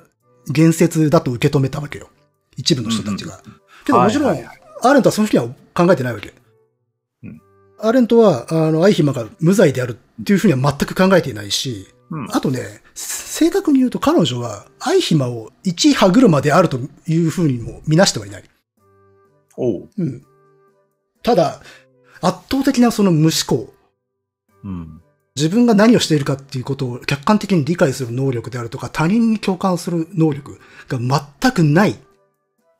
[0.51, 2.09] 言説だと受け止めたわけよ。
[2.57, 3.41] 一部の人たちが。
[3.85, 6.33] けどもちろん、はいはいはいアーレントはその時は考えてないわけ。
[7.23, 7.41] うん
[7.81, 12.27] アーレントは、あの、アイヒマが無罪であるっていうふうには全く考えていないし、うん。
[12.31, 16.77] あとね、正確に言うと彼女は、アイヒマを一歯車であると
[17.07, 18.43] いうふうにも見なしてはいない。
[19.59, 19.89] おう。
[19.97, 20.23] うん。
[21.21, 21.61] ただ、
[22.21, 23.73] 圧倒的なその無思考。
[24.63, 25.01] うん。
[25.35, 30.97] 自分が何をしているかっていうことを客観的に理解する能力であるとか、他人に共感する能力が
[31.41, 31.95] 全くないっ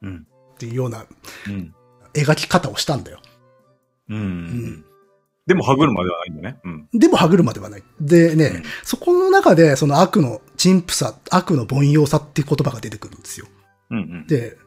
[0.02, 0.28] うん。
[0.58, 1.06] ていうような
[1.48, 1.76] うん。
[2.13, 3.20] 描き方をしたんだよ。
[4.10, 4.78] うん。
[4.78, 4.86] ん
[5.46, 6.60] でも、歯車ではないんだね。
[6.63, 6.88] うん。
[6.94, 7.84] でも歯車ではない。
[8.00, 13.48] でね、うんそこの中でその悪の陳腐さ、悪の凡庸さっていう言葉が出てくるんですよ。
[13.89, 14.28] うんうん。
[14.28, 14.58] で、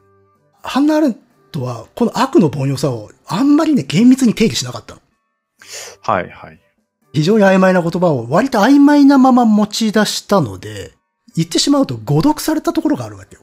[0.62, 1.16] ハンナ・アレン
[1.52, 5.00] トはこの悪の凡庸さをあんまりね、厳密に定義しなかったの。
[6.00, 6.60] はいはい。
[7.12, 10.92] 非常に曖昧な言葉を割と曖昧なまま持ち出したので、
[11.36, 13.42] 言ってしまうと誤読されたところがあるわけよ。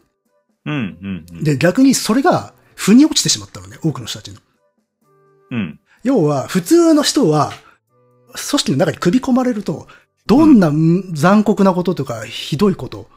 [0.65, 1.43] うんうんうん。
[1.43, 4.39] で、逆にそれが腑に落ちてしまったのね、多くの人たちの。
[5.51, 5.79] うん。
[6.03, 7.51] 要は、普通の人は、
[8.27, 9.87] 組織の中に組み込まれると、
[10.25, 13.09] どんなうん残酷なこととか、ひどいこと、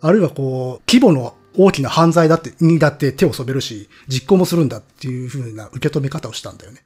[0.00, 6.84] あるいはこう、規模の大きな犯罪だって、にだって手を染めるし、実行もするんだっていう風な受け止め方をしたんだよね。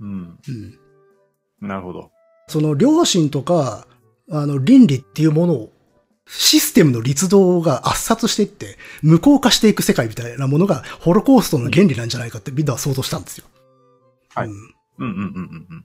[0.00, 0.38] うん。
[1.60, 1.68] うん。
[1.68, 2.10] なるほど。
[2.48, 3.86] その良心とか、
[4.30, 5.72] あの、倫理っていうものを、
[6.28, 13.46] システムの立道が圧殺していって、無効化していく世界みたいなものが、ホロコーストの原理なんじゃないかってみんなは想像したんですよ。
[14.34, 15.84] はいうんうんうんうんうん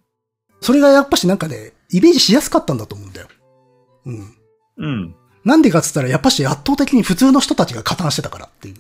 [0.61, 3.27] それがやっぱしなんかね、イメージしやすかったんだと思うんだよ。
[4.05, 4.35] うん。
[4.77, 5.15] うん。
[5.45, 5.49] うん。
[5.49, 8.75] なんでかっつったら、やっぱし圧倒的に普通の人たちが加担してたからっていう。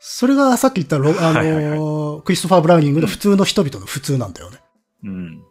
[0.00, 4.58] それがさっき言ったロ、あのはいはいークリストファー・ブラウニングの普通の人々の普通なんだよね。
[5.04, 5.42] うん。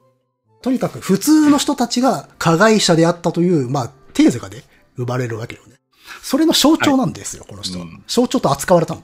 [0.62, 4.63] とにかく普通の人たちが加害者であったという、まあ、テーゼがね、
[4.97, 5.76] 生まれるわけよね。
[6.21, 9.04] それの象徴なんですよ、この人は、うん象徴と扱われたの。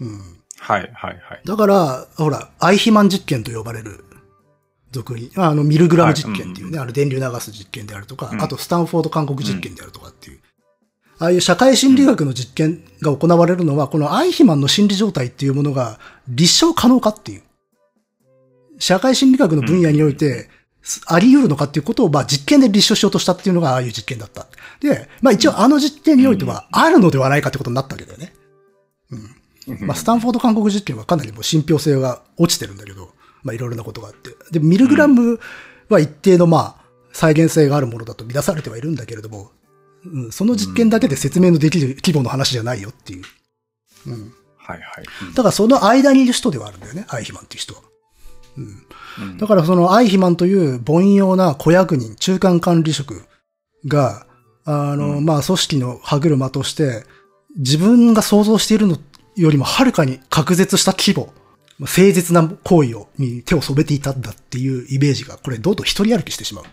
[0.00, 0.36] うん。
[0.58, 1.42] はいはいはい。
[1.44, 4.04] だから、ほら、アイヒマン実験と呼ばれる、
[4.96, 8.42] 俗に、あの、ミルグラム実験っていうね、あの、電流流す実験であるとか、うん。
[8.42, 10.40] あと、スタンフォード韓国実験であるとかっていう、
[11.18, 17.42] ああいう社会心理学の実験が行われるのは、このアイヒマンの心理状態っていうものが立証可能かっていう。
[18.78, 20.50] 社会心理学の分野において、
[21.06, 24.46] あり得るのかっていうことを、まあ実験で立証しようとしたっていうのがああいう実験だった。
[24.80, 28.32] で、まあ一応あの実験においてはあるのではないかってことになったわけだよね。
[29.80, 33.10] まあ、スタンフォード韓国実験はかなりもう信憑性が落ちてるんだけど、
[33.46, 34.30] まあ、いろいろなことがあって。
[34.50, 35.38] で、ミルグラム
[35.88, 39.52] は一定の、まあ、再現性があるものだと見出されてはいるんだけれども、
[40.04, 43.24] うん、その実験だけで説明のできる規模の話じゃないよっていう。
[44.06, 44.32] うん。
[44.56, 45.34] はいはい。
[45.34, 47.80] だからその間にいる人ではあるんだよね、アイヒマンっていう人は。
[48.58, 48.64] うん。
[48.64, 53.24] うんだからそのアイヒマンという凡庸な小役人、中間管理職
[53.86, 54.26] が、
[54.64, 57.04] あの、うんまあ、組織の歯車として、
[57.56, 58.98] 自分が想像しているの
[59.36, 61.45] よりもはるかに隔絶した規模、まあ
[61.78, 66.64] 誠実な行為を、に手を染めていたんだっていうイメージが、これどんどん一人歩きしてしまう。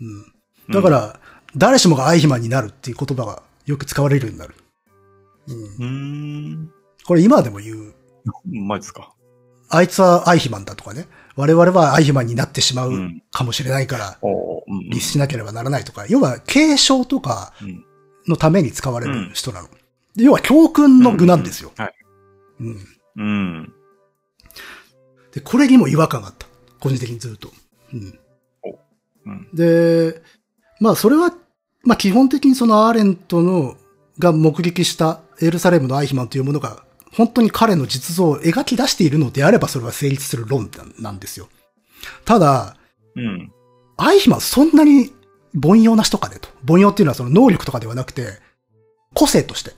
[0.00, 0.72] うん。
[0.72, 1.20] だから、
[1.56, 4.54] 誰しもがアイヒマンになるっていう言葉がよく使われるようになる。
[5.48, 5.56] うん。
[5.56, 6.70] うーん。
[7.04, 7.94] これ今でも言う。
[8.46, 9.12] マジですか。
[9.68, 11.06] あいつはアイヒマンだとかね。
[11.36, 14.18] 我々はアイヒマンになってしまううんかもしれないから、
[14.90, 17.84] 律しなければならないとか、要は継承とかうん
[18.26, 19.68] のために使われる人なの。
[20.16, 21.72] で要は教訓の具なんですよ。
[21.76, 21.94] はい。
[23.16, 23.73] うん。
[25.34, 25.42] うん。
[25.42, 26.46] で、これにも違和感があった。
[26.80, 27.50] 個人的にずっと。
[27.92, 28.18] うん。
[29.26, 29.48] うん。
[29.54, 30.22] で、
[30.80, 31.32] まあそれは、
[31.82, 33.76] まあ基本的にそのアーレントの、
[34.18, 41.48] が目撃したエルサレムのアイヒマンというものが、本当に彼の実像を描き出しているのであればそれは成立する論なんですよ。
[42.24, 42.76] ただ、
[43.16, 43.52] うん。
[43.96, 45.12] アイヒマンそんなに
[45.62, 46.48] 凡庸な人かねと。
[46.68, 48.40] 凡庸っていうのはその能力とかではなくて、
[49.14, 49.72] 個性として。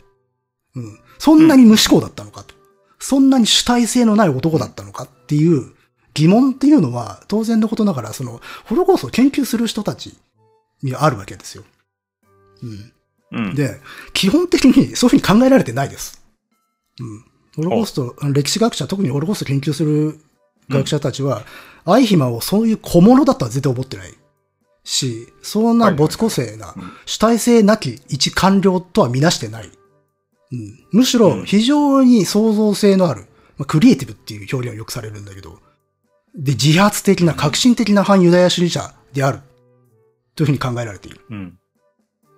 [0.75, 0.99] うん。
[1.19, 2.55] そんなに無思考だったのかと。
[2.99, 5.73] そんなに主体性のない男だったのかっていう
[6.15, 10.17] 疑問っていうのは当然のことながら、その、ホロコーストを研究する人たち
[10.83, 11.65] にあるわけですよ。
[12.63, 12.93] うん。
[13.33, 13.55] うん。
[13.55, 13.81] で、
[14.13, 16.25] 基本的にそういうふうに考えられてないです。
[17.01, 17.25] うん。
[17.57, 20.19] ホロコースト、歴史学者、特にホロコーストを研究する
[20.69, 21.45] 学者たちは、
[21.85, 24.15] アイヒマンをそういう小物だとは絶対思ってない。
[24.85, 29.71] し、そんな没個性な主体性なき一官僚とはみなしてない。
[30.53, 33.23] うん、むしろうん非常に創造性のある、
[33.57, 35.59] まあ、クリエイティブっていう表現をよくされるんだけど、
[36.37, 39.41] で、自発的な革新的な反ユダヤ主義者である。
[40.37, 41.21] というふうに考えられている。
[41.31, 41.59] うん。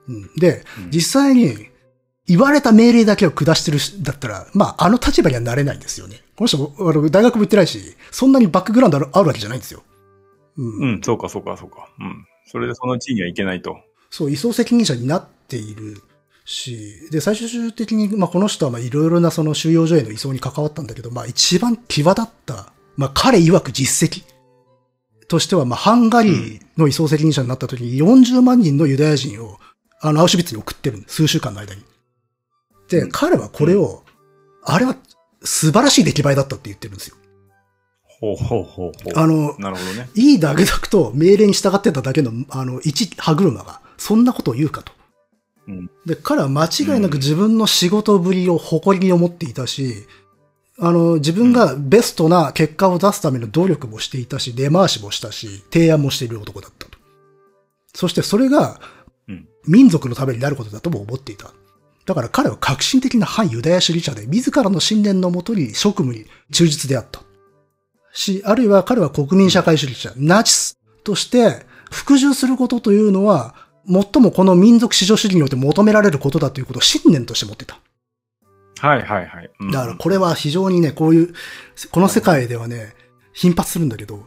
[0.08, 1.68] うん、で、うん実際に
[2.26, 6.22] 言われた命令だけを下してるしだったら、まあ、あの立場にはなれないんですよね。
[6.36, 9.82] この人、あの大学も行ってないし、そんなにバックグラウンドあるわけじゃないんですよ。
[10.56, 10.90] うん。
[10.94, 11.88] うん、そうかそうかそうか。
[11.98, 12.26] うん。
[12.46, 13.78] それでその地位にはいけないと。
[14.10, 16.02] そう、移送責任者になっている
[16.48, 24.24] し、で、最終的に、まあ、この人は、まあ、いろいろなその収容所への移送に関わったんだけど、まあ、一番際立った、まあ、彼曰く実績
[25.28, 29.58] としては、まあ、ハンガリーの移送責任者になった時に40万人のユダヤ人を、
[30.00, 31.82] あの、アウシュビッツに送ってる数週間の間に。
[32.88, 34.02] で、うん彼はこれを、
[34.64, 34.96] あれは
[35.42, 37.16] 素晴らしい出来栄えだったって言ってるんですよ。
[38.20, 39.12] ほうほうほうほう。
[39.14, 40.08] あの、なるほどね。
[40.14, 44.97] いいだけだと命令に従ってただけの、あの、一歯車が、そんなことを言うかと。
[45.68, 50.06] うんで、彼は間違いなく自分の仕事ぶりを誇りに思っていたし、
[50.80, 56.98] あの、自分がベストな結果を出すための努力もしていたし、出回しもしたし、提案もしている男だったと。
[57.94, 58.80] そしてそれが
[59.28, 61.52] うん、民族のためになることだとも思っていた。
[62.06, 67.20] だから彼は革新的な反ユダヤ主義者で、自らの信念のもとに職務に忠実であった。
[68.12, 73.54] し、あるいは彼は国民社会主義者、ナチスとして、服従することというのは、
[73.88, 77.80] 最もこの民族至上主義によって求められることだということを信念として持ってた。
[78.80, 79.50] はいはいはい。
[79.60, 81.34] うんだからこれは非常にね、こういう、
[81.90, 82.94] この世界ではね、
[83.32, 84.24] 頻発するんだけど、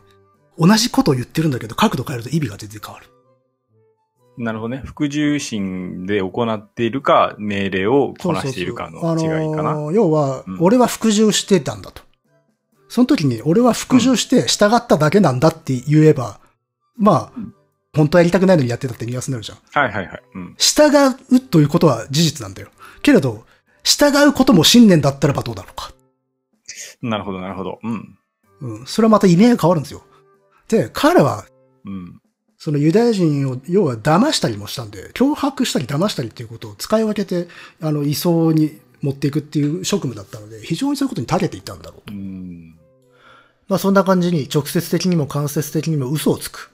[0.58, 3.08] 同じことを言ってるんだけど、角度変えると意味が全然変わる。
[4.38, 4.82] なるほどね。
[4.84, 9.72] 服従心で行っているか、命令をこなしているかの違いかな。
[9.72, 12.02] あのー要はうん、俺は服従してたんだと。
[12.88, 16.40] その時に、俺は服従して従っただけなんだって言えば、
[16.98, 17.40] まあ、
[17.94, 19.58] 本当はやりたくないのにやってたってニュアンスになるじゃん。
[19.72, 20.22] はいはいはい。
[20.36, 20.56] うん。
[20.58, 20.90] 従
[21.36, 22.70] うということは事実なんだよ。
[23.02, 23.46] けれど、
[23.84, 25.92] 従うことも信念だったらばどうだろうか。
[27.02, 27.80] なるほどなるほど。
[27.84, 28.18] うん。
[28.62, 28.86] うん。
[28.86, 30.04] それはまた意味合いが変わるんですよ。
[30.70, 31.46] で、彼は、
[31.86, 32.22] うん。
[32.58, 37.48] そのユダヤ人を、要は騙したりもしたんで、脅迫したり騙したりっていうことを使い分けて、
[37.82, 42.14] あの、移送に持っていくっていう職務だったので、非常にそういうことに長けていたんだろうと。
[42.14, 42.78] うん。
[43.68, 46.71] まあそんな感じに直接的にも間接的にも嘘をつく。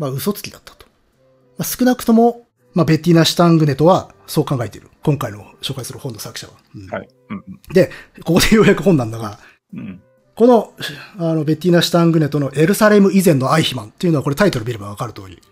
[0.00, 0.86] まあ嘘つきだったと。
[1.58, 4.88] まあ少なくとも、まあベッティナ・シュタングネとはそう考えている。
[5.02, 6.54] 今回の紹介する本の作者は。
[6.74, 7.08] うんはい。
[7.28, 7.60] うん。
[7.72, 7.90] で、
[8.24, 9.38] ここでようやく本なんだが、
[9.74, 10.02] うん。
[10.34, 10.72] この、
[11.18, 15.42] あの、ベッティナ・シュタングネとのエルサレム以前のアイヒマンっていうのはこれタイトル見ればわかる通り。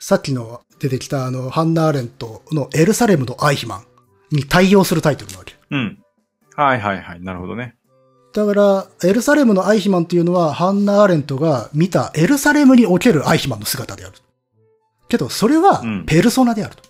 [0.00, 3.86] さっきの出てきたあの、ハンナ・アーレントのエルサレムのアイヒマン
[4.32, 5.54] に対応するタイトルなわけ。
[5.70, 5.98] うん。
[6.56, 7.20] はいはいはい。
[7.20, 7.75] なるほどね。
[8.36, 14.14] だから、エルサレムのアイヒマンっていうのは、ハンナ・アーレントが見たエルサレムにおけるアイヒマンの姿である。
[15.08, 16.82] けど、それはうん、ペルソナであると。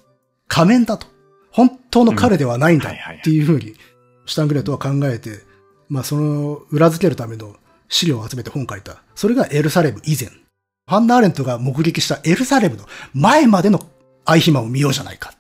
[0.49, 1.07] 仮面だと。
[1.53, 3.77] 本当の彼ではないんだっていうふうに、
[4.27, 5.39] シュタングレットは考えて、
[5.89, 7.55] まあ、その、裏付けるための
[7.89, 9.05] 資料を集めて本を書いた。
[9.15, 10.31] それがエルサレム以前。
[10.87, 13.89] ハンナ・アーレントが目撃したエルサレムの前までの
[14.25, 15.33] アイヒマンを見ようじゃないか。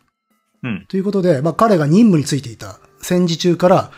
[0.62, 0.86] うん。
[0.86, 3.90] ということで、まあ、彼が任務についていた戦時中から、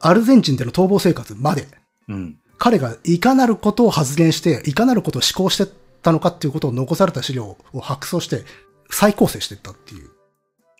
[0.00, 1.66] アルゼンチンでの逃亡生活まで、
[2.08, 2.38] うん。
[2.58, 8.44] 彼がいかなることを発言して、いかなることを思考してたのかっていうことを残された資料を白装して、
[8.90, 10.10] 再構成していったっていう。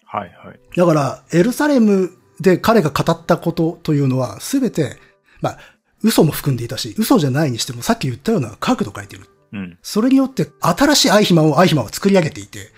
[0.04, 0.60] はいはい。
[0.76, 4.96] だから、エルサレムで彼が語ったことというのは、すべて、
[5.40, 5.58] まあ、
[6.02, 9.26] 嘘も含んでいたし、嘘じゃないにしても、さっき言ったような角度を書いてる。
[9.52, 9.78] うん。
[9.82, 12.72] それによって、新しいアイヒマンをアイヒマンは作り上げていて、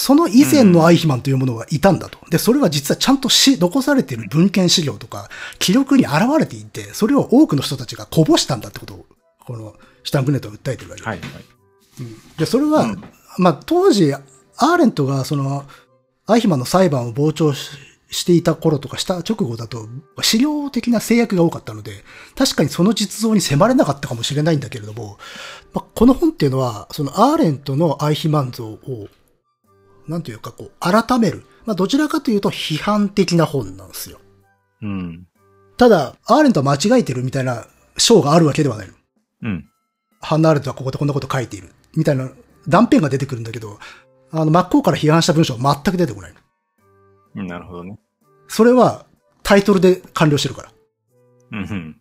[0.00, 2.18] その以前のアイヒマンというものがいたんだと。
[2.30, 9.06] で、それは実はちゃんとし、残されている文献資料とか、記録に現れていて、それを多くの人たちがこぼしたんだってことを、
[9.44, 11.02] この、シュタングネットは訴えてるわけ。
[11.02, 11.28] はいはい。
[12.38, 13.04] で、それは、うん
[13.36, 15.66] まあ、当時、アーレントが、その、
[16.26, 17.70] アイヒマンの裁判を傍聴し
[18.10, 19.88] していた頃とかした直後だと、
[20.20, 25.18] 資料的な制約が多かったので、確かにその実像に迫れなかったかもしれないんだけれども、
[25.72, 29.08] まあ、この本っていうのは、そのアーレントのアイヒマン像を、
[30.10, 31.44] なんていうか、こう、改める。
[31.64, 34.18] まあ、どちらかというと批判的な本なんですよ。
[34.82, 35.26] うん。
[35.76, 38.94] ただ、アーレントは間違えてるみたいな章があるわけではないの。
[39.42, 39.68] うん。
[40.20, 41.70] ハンナ・アーレントはここでこんなこと書いている。
[41.96, 42.28] みたいな
[42.66, 43.78] 断片が出てくるんだけど、
[44.32, 46.34] あの、真っ向から批判した文章は全く出てこない。
[47.36, 47.98] うんなるほどね。
[48.48, 49.06] それは
[49.44, 50.72] タイトルで完了してるから。
[51.52, 52.00] うんうん。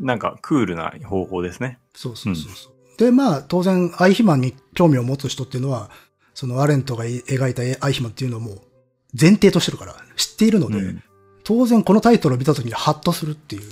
[0.00, 1.78] なんか、クールな方法ですね。
[1.94, 2.72] そうそうそうそう。
[2.98, 5.90] で、まあ、当然、アイヒマンに興味を持つ人っていうのは、
[6.34, 8.60] そのアレントが描いたアイヒマンっていうのをもう
[9.18, 11.02] 前提としてるから、知っているので、うん。
[11.44, 13.62] 当然このタイトルを見た時にハッとするっていう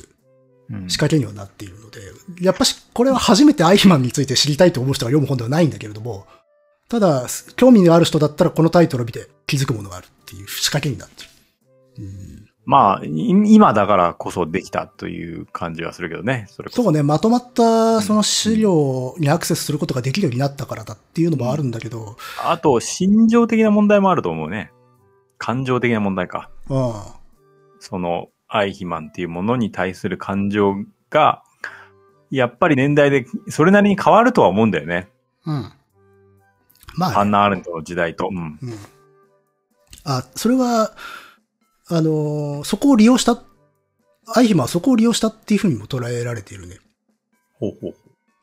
[0.71, 0.89] うん。
[0.89, 2.01] 仕掛けにはなっているので、
[2.41, 6.27] やっぱし、これは初めてアイヒマンについて知りたいと思う人が読む本ではないんだけれども、
[6.89, 11.31] ただ、興味のある人だったらこのタイトルを見て気づくものがあるっていう仕掛けになってる。
[11.99, 12.40] うん
[12.71, 16.47] まあ、い今だからこそできたという感じはするけどね。
[16.49, 16.85] そそ。
[16.85, 24.71] そうね、まとまったその資料にアクセスすることができるようになったからだっていうのもあるんだけど、あと、心情的な問題もあると思うね。
[25.37, 26.49] 感情的な問題か。
[26.69, 26.93] うん。
[27.81, 30.77] その、愛肥満っていうものに対する感情
[31.11, 31.43] が、
[32.31, 35.09] やっぱり年代でそれなりに変わるとは思うんだよね。
[35.45, 35.73] うん。
[36.95, 38.29] まあ、ハンナ・アーレントの時代と。
[38.31, 38.37] うん。
[38.37, 38.79] うん。
[40.05, 40.93] あ、それは、
[41.91, 43.43] あのーそこを利用した、
[44.35, 46.79] アイヒマはそこを利用したっていうふうにも捉えられているね。
[47.59, 47.95] ほうほう。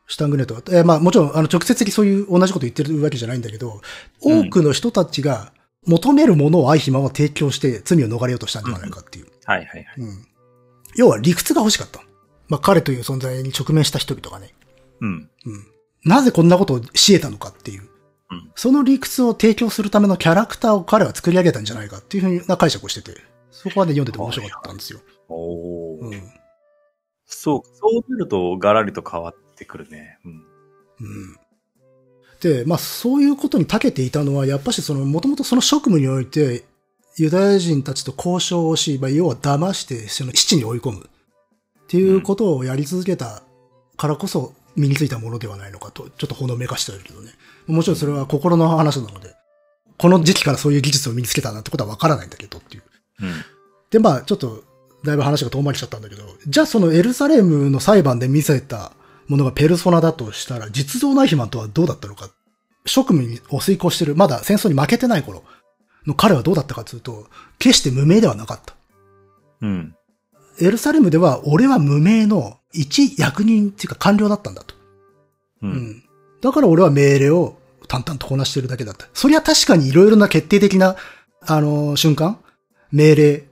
[0.08, 0.62] シュタングネットは。
[0.70, 3.82] えーまあもちろん、あの、直接的にそういう同じこと言ってるわけじゃないんだけど、
[4.24, 5.52] うん多くの人たちが
[5.86, 9.28] 求めるものをアイヒマは提供して罪を逃れようとしたんじゃないかっていう。
[9.46, 9.86] はいはいはい。
[9.98, 10.26] うん。
[10.96, 12.02] 要は理屈が欲しかった。
[12.50, 14.54] まあ彼という存在に直面した人々がね。
[15.02, 15.10] うん。
[15.10, 15.30] うん。
[16.06, 17.82] なぜこんなことをし得たのかっていう。
[17.82, 23.22] うんその理屈を提供するためのキャラクターを彼は作り上げたんじゃないかっていうふうな解釈をしてて、
[23.58, 25.00] そこはね、読んでて面白かったんですよ。
[25.30, 26.22] おーうん。
[27.26, 30.20] そう、そうなるとガラリと変わってくるね。
[30.24, 30.32] うん。
[30.32, 31.36] うん。
[32.40, 36.66] で、まあそういうことに長けていたのは、やっぱしその、もともとその職務において、
[37.18, 41.10] ユダヤ人たちと交渉をし、まあ、要は騙して、その父に追い込む。
[41.80, 43.42] っていうことをやり続けた
[43.96, 47.32] からこそ身についたものではないのかと、ちょっとほのめかしてるけどね。
[47.66, 49.34] もちろんそれは心の話なので、
[49.98, 52.84] この時期からそういう技術を身につけたなんてことはわからないんだけどっていう。
[53.22, 53.34] うん。
[53.90, 54.64] で、まあ、ちょっと、
[55.04, 58.92] だいぶ話が遠回りしちゃったんだけど、じゃあそのエルサレムの裁判で見せた
[59.28, 62.30] ものがペルソナだとしたら、実像ナイヒマンとはどうだったのか。
[62.86, 65.44] 職務を遂行してる、まだ戦争に負けてない頃
[66.06, 67.28] の彼はどうだったかというと、
[67.60, 68.76] 決して無名ではなかった。
[69.62, 69.96] うん。
[70.60, 74.76] エルサレムでは、俺は無名の一役人っていうか官僚だったんだと。
[75.64, 75.68] う。
[75.68, 76.04] うんん。
[76.42, 77.58] だから俺は命令を
[77.88, 79.08] 淡々とこなしてるだけだった。
[79.14, 80.96] そりゃ確かにいろいろな決定的な、
[81.42, 82.40] あの、瞬間、
[82.92, 83.44] 命令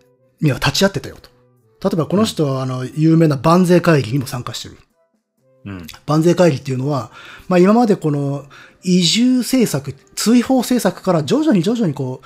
[0.41, 1.29] には立ち会ってたよと。
[1.87, 4.77] 例えばこの人は、あの、有名な万税会議にも参加してる。
[5.65, 5.87] うん。
[6.05, 7.11] 万税会議っていうのは、
[7.47, 8.45] まあ今までこの
[8.83, 12.25] 移住政策、追放政策から徐々に徐々にこう、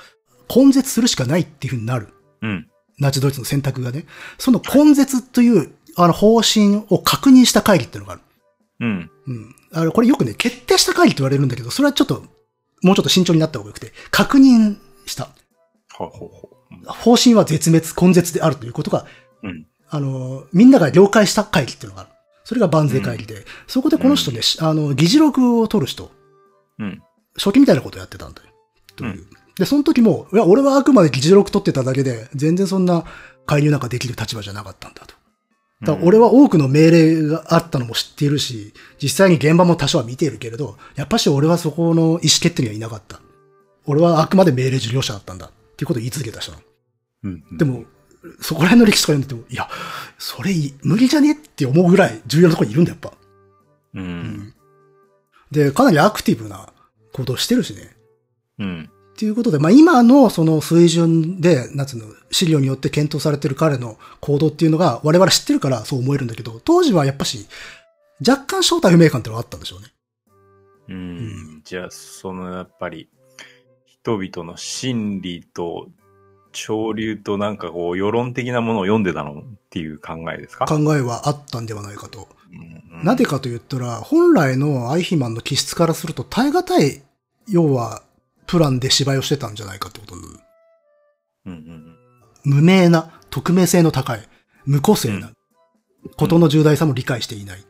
[0.54, 2.08] 根絶するしかないっていうふうになる。
[2.42, 2.68] うん。
[2.98, 4.04] ナチドイツの選択がね。
[4.38, 8.22] その根絶という、あの方針を確認した会議っていうのがある。
[8.80, 9.10] うん。
[9.26, 9.54] うん。
[9.72, 12.24] あの、これよくね、決定した会議って言われるんだけど、それはちょっと、
[12.82, 15.28] もうちょっと慎重になった方がよくて、確認した。
[15.92, 16.49] ほうほうほう。
[16.86, 19.06] 方針は絶滅、根絶であるということが、
[19.42, 19.66] うん。
[19.88, 22.10] あの、みんなが了解した会議っていうのがある。
[22.44, 26.10] それが万税会議で、そこでこの人ね、しあの、議事録を取る人、
[26.78, 27.02] うん。
[27.36, 28.48] 初期みたいなことをやってたんだよ。
[28.96, 29.26] といううん
[29.60, 33.04] で、その時も、いや、俺はあくまで議事録取ってただけで、全然そんな
[33.44, 35.14] 介入なんかできる立場じゃなかったんだと。
[35.82, 38.72] だから俺は多くの命令があったのも知っているし、
[39.02, 43.20] 実際に現場も多少は見ているけれど、やっぱし俺はそこの意思決定にはいなかった。
[43.86, 45.46] 俺はあくまで命令受領者だったんだ。
[45.46, 46.64] っていうことを言い続けた人なの。
[47.22, 47.58] うん。
[47.58, 47.84] でも、
[48.40, 49.68] そこら辺の歴史とか読んでても、いや、
[50.18, 50.52] それ
[50.82, 53.18] 無理じゃねって思うぐらい重要なところにいるんだよ、やっぱ。
[53.94, 54.54] うん。
[55.50, 56.72] で、かなりアクティブな
[57.12, 57.96] 行動をしてるしね。
[58.58, 58.90] うん。
[58.90, 67.46] っていうことで、まあ今のその水準で、なんつうの、資料によって検討されてる彼の行動っていうのが我々知ってるからそう思えるんだけど、当時はやっぱし、
[68.26, 69.88] 若干正体不明感ってのがあったんでしょうね。
[70.88, 71.62] うん。
[71.64, 73.08] じゃあ、そのやっぱり、
[73.86, 75.88] 人々の心理と、
[76.52, 80.66] 潮流となんかこう、世論的なものを読んでたのっていう考えですか？
[80.66, 82.28] 考えはあったんではないかと。
[82.52, 87.02] うんなぜかと言ったら、本来のアイヒマンの気質からすると耐え難い、
[87.48, 88.02] 要は、
[88.46, 90.22] プランで芝居をしてたんじゃないかってことに
[91.46, 91.96] うんうん
[92.44, 94.28] 無名な、匿名性の高い、
[94.66, 95.30] 無個性な、
[96.16, 97.64] ことの重大さも理解していない。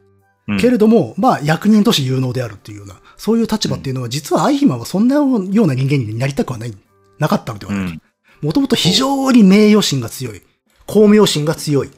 [0.48, 0.58] うん。
[0.58, 6.74] けれども、まあ、役人として有能であるっていうような、そういう立場っていうのは、実はアイヒマンはそんなような人間になりたくはない、
[7.18, 7.94] なかったのではうないか。
[7.94, 8.02] ん。
[8.42, 10.42] もともと非常に名誉心が強い、
[10.86, 11.90] 公明心が強い、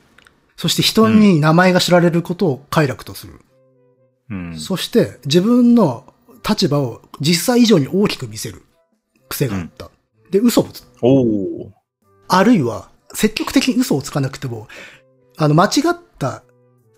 [0.57, 3.41] そして人に名前が知られることを快楽とする。
[4.31, 4.59] うん。
[4.59, 6.13] そして自分の
[6.49, 8.63] 立場を実際以上に大きく見せる
[9.29, 9.91] 癖があった。
[10.31, 11.73] で、嘘をつ、おお。
[12.29, 14.69] あるいは積極的に嘘をつかなくても、
[15.37, 16.43] あの、間違った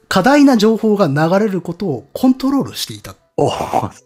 [0.08, 3.50] 過大な情報が流れることをコントロールしていたお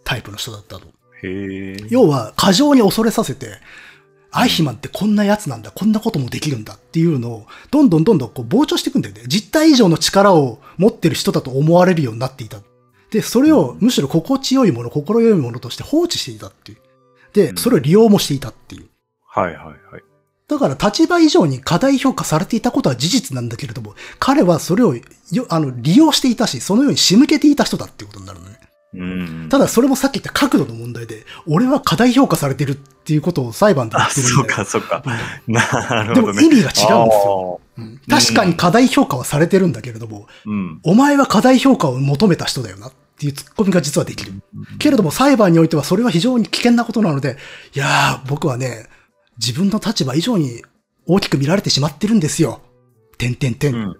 [0.03, 0.87] タイプの人だったと。
[1.21, 1.77] へえ。
[1.89, 3.59] 要は、過剰に恐れさせて、
[4.31, 9.23] アイヒマンってこんなやつなんだ、こんなこともできるんだっていうのを、どんどんどんどんこう膨張していくんだよね。
[9.27, 12.59] 実体以上の力を持ってる人だと思われるようになっていた。
[13.11, 16.77] で、それをむしろ心地よいもの、心よいものとして放置していたっていう。
[17.33, 18.89] でう、んそれを利用もしていたっていう。
[19.25, 20.03] はいはいはい。
[20.47, 25.03] だから立場以上に過大評価されていたことは事実なんだけれども、彼はそれをよ
[25.49, 28.59] あの利用していたし、そのように仕向けていた人だっていうことになるのね。
[28.93, 29.47] うん。
[29.49, 34.55] ただそれもさっき言った角度の問題で、俺は過大評価されてるっていうことを裁判で言あ、ってるそうんだよ。
[34.55, 35.03] かそうか。
[35.47, 36.41] うんなるでほどね。
[36.41, 36.85] も意味が違うんです
[37.25, 37.61] よ。
[37.77, 40.79] うん確かに過大評価はされてるんだけれども、うん。
[40.83, 44.33] お前は過大評価を求めた人だよなっていうツッコミが実はできる。
[44.79, 47.37] けれども裁判においてはそれは非常に危険なことなので、
[47.75, 48.87] いやー、僕はね、
[49.37, 50.63] 自分の立場以上に
[51.05, 52.61] 大きく見られてしまってるんですよ。
[53.17, 53.69] てんてんて。
[53.69, 53.95] うんん。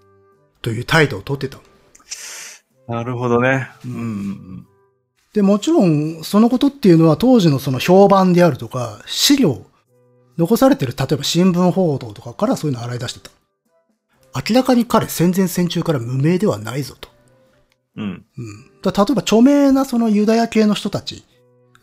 [0.62, 1.58] という態度をとってた。
[2.90, 3.70] なるほどね。
[3.86, 4.68] うんうん
[5.34, 9.66] で、もちろん、そのことっていうのは当時のその評判であるとか、資料、
[10.38, 13.32] 残されてる、例えば新聞報道とかからそういうのを洗い出してた。
[14.48, 17.10] 明らかに彼戦前戦中から無名ではないぞと。
[17.98, 18.04] うん。
[18.04, 18.26] うん。
[18.38, 18.82] うん。
[18.82, 21.24] だ例えば著名なそのユダヤ系の人たち、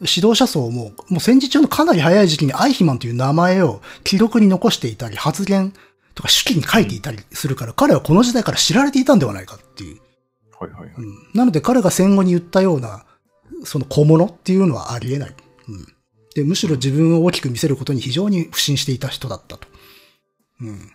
[0.01, 5.73] 指導者層も、もう戦時中のかなり早い時期にアイヒマンという名前を記録に残していたり、発言
[6.15, 10.01] とか手記に書いていたりするから、彼はこの時代から知られていたんではないかっていう。
[10.59, 10.95] はいはいはい。
[10.99, 11.15] うん。
[11.35, 13.06] なので彼が戦後に言ったような、
[13.65, 15.35] その小物っていうのはありえない。
[15.69, 15.87] うん。
[16.35, 19.67] で、むしろ自分を大きく見せることに非常に不信していた人だったと。
[20.61, 20.91] うん。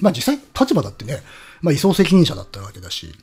[0.00, 1.22] まあ実際立場だってね、
[1.60, 3.14] まあ移送責任者だったわけだし、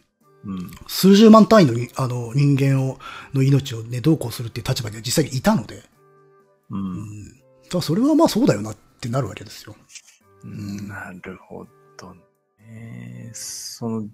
[0.45, 0.71] うん。
[0.87, 2.99] 数十万単位のにあの人間を、
[3.33, 5.83] の命をね、どうこうするっていう立場には実際にいたので、
[6.69, 6.77] う。
[6.77, 7.29] うんん。
[7.29, 7.33] だ
[7.69, 9.75] からそれはまあそうだよなってなるわけですよ。
[10.43, 11.65] うんなるほ
[11.97, 12.15] ど
[12.59, 13.31] ね。
[13.33, 14.07] その、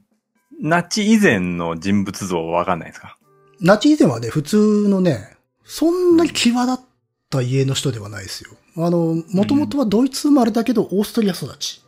[0.62, 3.16] ナチ以前の人物像はわかんないですか？
[3.60, 6.86] ナチ以前はね、普通のね、そんなに際立っ
[7.30, 8.51] た家の人ではないですよ。
[8.78, 11.84] あの、もともとはドイツ生まれだけど、オーストリア育ち。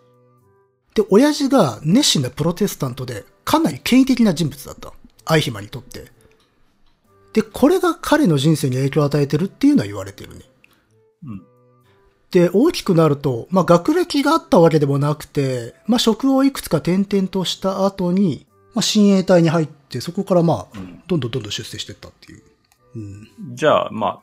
[0.95, 4.93] で、親父が熱心なプロテスタントで、かなり権威的な人物だった。
[5.26, 6.11] アイヒマンにとって。
[7.34, 10.45] で、これが彼の人生に影響を与えてるっていうのは言われてるね。
[11.24, 11.43] うん。
[12.32, 22.43] で、大きくなると、まあ、学歴があったわけでもなくて、まあ、職をいくつか転々とした後に、まあ、親衛隊に入って、そこからまあ、うんどんどんどんどん出世していったっていう。
[22.95, 23.28] うん。
[23.55, 24.22] じゃあ、まあ、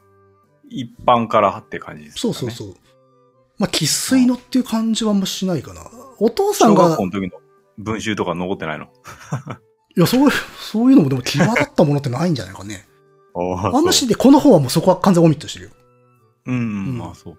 [0.69, 2.35] 一般からって感じですかね。
[2.35, 2.77] そうそうそう。
[3.59, 5.83] まあ、喫水のっていう感じはあんましないかな。
[6.19, 7.31] お父さん小学が、校の時の
[7.79, 8.87] 文集とか残ってないの？
[9.97, 12.87] いや、そういう、そういうのもでも際立ったものってないんじゃないかね。
[13.35, 15.71] あんましで、この方はもうそこは完全オミットしてるよ。
[16.47, 16.53] う。
[16.53, 16.61] うん、う
[16.93, 17.37] んまあそう。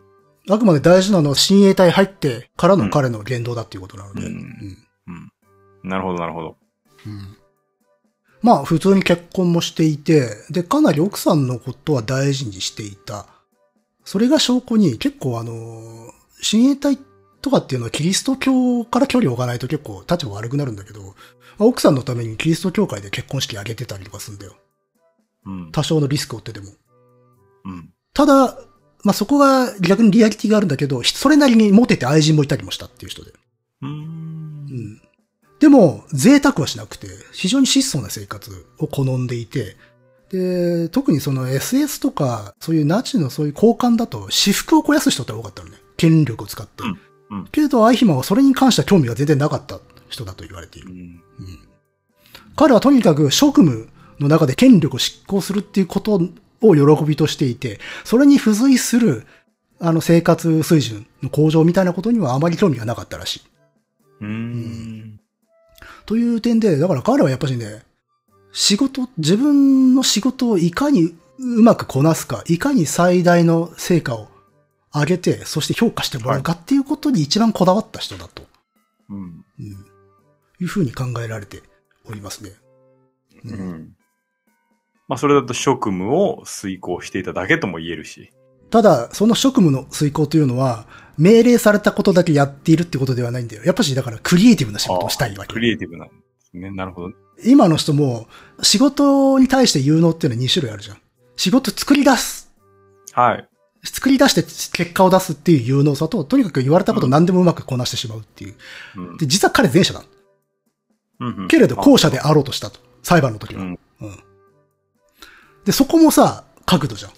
[0.50, 4.26] あくまで大事なのは親衛隊入ってからの彼の言動だっていうことなので。
[4.26, 4.78] うんうん
[5.84, 5.90] うん。
[5.90, 6.58] なるほど、なるほど。
[7.08, 7.38] うん
[8.42, 13.26] まあ、普通に結婚もしていて、で、かなり奥さんのことは大事にしていた。
[14.06, 17.00] それが証拠に、結構あの、親衛隊
[17.42, 21.08] とかっていうのはキリスト教から距離を置かないと結構立場悪くなるんだけど、ま
[21.60, 24.56] あ奥さんのためにキリスト教会で結婚式挙げてたりとかするんだよ。
[25.46, 25.72] うん。
[25.72, 26.72] 多少のリスクを負ってでも。
[27.66, 27.90] うん。
[28.14, 28.58] ただ、
[29.04, 33.32] まあそこが逆にリアリティがあるんだけど、それなりにモテて愛人もいたりもしたっていう人で。
[33.82, 33.88] うー。
[33.88, 35.02] うんん。
[35.60, 39.76] でも、贅沢はしなくて、非常に質素な生活を好んでいて、
[40.30, 45.78] で、特にその SS とか、そういうナチのそういう交換だと、私服を肥やす人って多かったのね。
[45.96, 46.84] 権力を使って。
[46.84, 50.90] うんうんけれど、アイヒマンはそれに関しては興味が全然なかった人だと言われている。
[50.90, 50.98] うん。
[50.98, 51.68] うん
[52.58, 53.88] 彼はとにかく職務
[54.20, 56.20] の中で権力を執行するっていうこと
[56.62, 59.26] を喜びとしていて、それに付随する、
[59.80, 63.42] あの、生活水準の向上みたいなことにはあまり興味がなかったらしい。
[64.22, 65.07] うーん。
[66.08, 67.84] という点で、だから彼はやっぱりね、
[68.52, 74.30] 仕事、自分の仕事をいかにうまくこなすか、いかに最大の成果を
[74.94, 78.44] 上げて、そして評価してもらうかっていうことに一番こだわった人だと、
[79.10, 79.18] うん。
[79.18, 79.66] うん、
[80.62, 81.62] いうふうに考えられて
[82.06, 82.52] おりますね。
[83.44, 83.96] ううんん。
[85.10, 88.32] まあ、それだと職務を遂行していただけとも言えるし。
[88.70, 90.88] ただ、その職務の遂行というのは、
[91.18, 93.64] 命令されたことだけやっているってことではないんだよ。
[93.64, 95.60] やっぱし、だからクリエイティブな仕事をしたいわけク。
[95.60, 96.72] リエイティブなんですね。
[96.72, 97.16] なるほど。
[97.46, 98.28] 今の人も、
[98.62, 100.98] 仕事に対して有能っていうのは2種類あるじゃん。
[101.36, 102.52] 仕事作り出す。
[103.14, 103.48] はい。
[103.84, 108.56] 作り出して結果を出すっていう有能さと、とにかく言われたこと何でもうまくこなしてしまうっていう。
[108.98, 110.04] うんで、実は彼前者だ。
[111.20, 112.80] うんうんけれど後者であろうとしたと。
[113.02, 113.62] 裁判の時は。
[113.62, 113.80] うん。
[114.02, 114.20] うん。
[115.66, 117.12] で、そこもさ、角度じゃん。
[117.12, 117.18] うん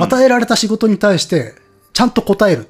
[0.00, 1.56] 与えられた仕事に対して、
[1.92, 2.68] ちゃんと答える。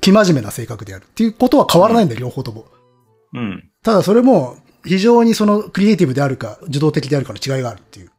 [0.00, 1.04] 生真面目な性格である。
[1.04, 2.66] っていうことは変わらないんだよ、両方とも。
[3.34, 3.70] うん。
[3.82, 8.10] ただそれも、非常にそのクリエイティブであるか、受動的であるかの違いがあるっていう。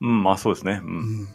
[0.00, 0.80] うん、まあそうですね。
[0.82, 0.86] う。
[0.86, 1.28] うんん。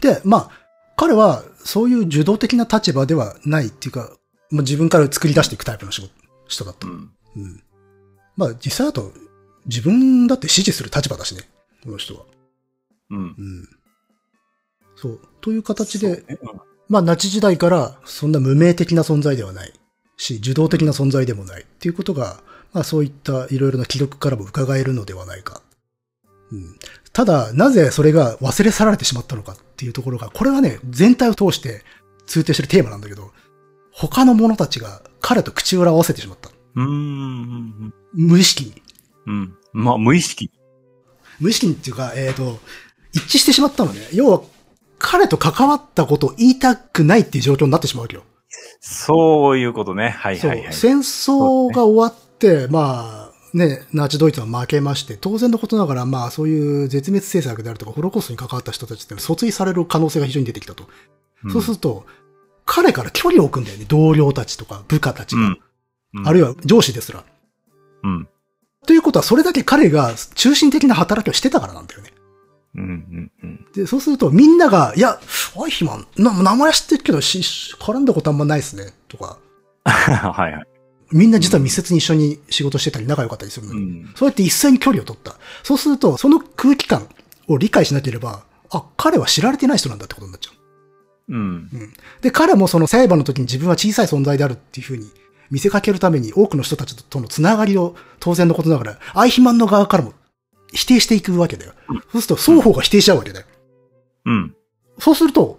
[0.00, 0.50] で、まあ、
[0.96, 4.10] 彼はそういう受動的な立場ではないっていうか、
[4.50, 6.12] まあ、自分から作り出していくタイプの仕事、
[6.46, 6.86] 人だった。
[6.86, 7.10] うん。
[7.36, 7.62] うん。
[8.36, 9.12] まあ実際だと、
[9.66, 11.42] 自分だって支持する立場だしね、
[11.84, 12.24] この人は。
[13.10, 13.18] うん。
[13.18, 13.68] うん。
[14.96, 15.20] そう。
[15.40, 16.24] という形で、
[16.90, 19.72] まあナチ時代からそんな無名的な存在ではない
[20.16, 22.40] し、受動的な存在でもないっていうことが、
[22.72, 25.62] まあそういったいろいろな記録からも伺えるのではないか。
[26.50, 26.76] うん。
[27.12, 31.82] ただ、なぜそれが忘れ去られてしまったのかっていうところが、これはね、全体を通して
[32.26, 33.30] 通底してるテーマなんだけど、
[33.92, 36.50] 他の者たちが彼と口裏を合わせてしまった。
[36.74, 37.94] うーん。
[38.14, 38.82] 無意識に。
[39.26, 39.54] うん。
[39.72, 40.50] まあ無意識。
[41.38, 42.58] 無意識にっていうか、えっ、と、
[43.12, 44.00] 一致してしまったのね。
[44.12, 44.42] 要は、
[45.00, 48.22] 彼と関わったことを言いたくないっていう状況になってしまうわけよ。
[48.80, 50.10] そういうことね。
[50.10, 50.38] はい。
[50.38, 50.72] はいはい。
[50.72, 60.84] 戦争が終わって、まあ、ね、ナチドイツは負けまして、当然のことながら、まあ、そういう絶滅政策であるとか、ホロコーストに関わった人たちって訴追される可能性が非常に出てきたと。
[61.44, 62.04] うんそうすると、
[62.66, 63.86] 彼から距離を置くんだよね。
[63.88, 65.42] 同僚たちとか、部下たちが。
[65.42, 65.46] うん。
[65.46, 67.24] うんあるいは上司ですら。
[68.02, 68.28] うん。
[68.84, 72.12] ということは、それだけ彼が中心的な働きをしてたからなんだよね。
[72.74, 72.82] うん。
[72.82, 73.32] うん。
[73.42, 73.66] うん。
[73.74, 75.20] で、そうするとみんなが、いや、
[75.62, 77.40] アイヒマン、な名前は知ってるけど、し、
[77.78, 79.38] 絡んだことあんまないっすね、とか。
[79.84, 80.66] はいはい。
[81.12, 84.12] みんな実は密接に一緒に仕事してたり仲良かったりするのようん。
[84.14, 85.36] そうやって一斉に距離を取った。
[85.64, 87.08] そうすると、その空気感
[87.48, 91.34] を理解しなければ、あ、彼は知られてない人なんだってことになっちゃう。
[91.34, 91.68] うん。
[92.20, 95.10] で、彼もその裁判の時に自分は小さい存在であるっていうふうに
[95.50, 100.14] 見せかけるために多くの人たちとのつながりを当然のことながら、アイヒマンの側からも
[100.72, 101.72] 否定していくわけだよ。
[102.12, 103.46] そうすると双方が否定しちゃうわけだよ。
[104.26, 104.54] うん。
[104.98, 105.58] そうすると、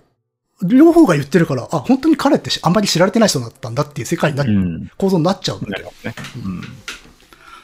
[0.63, 4.91] 両方が言ってるから、あ、本当に彼ってあんまり知られてない人だったんだっていう世界にな、うん。
[4.97, 5.85] 構造になっちゃうんだよなる。
[5.85, 6.15] ほどね。
[6.45, 6.61] うん。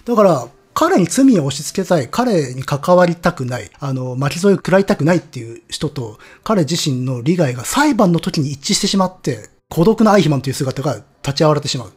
[0.06, 11.94] だから、彼に罪を押し付けたい、彼に関わりたくない、あの、巻き添えを食らいたくないっていう人と、彼自身の利害が裁判の時に一致してしまって、孤独なアイヒマンという姿が立ち会われてしまう。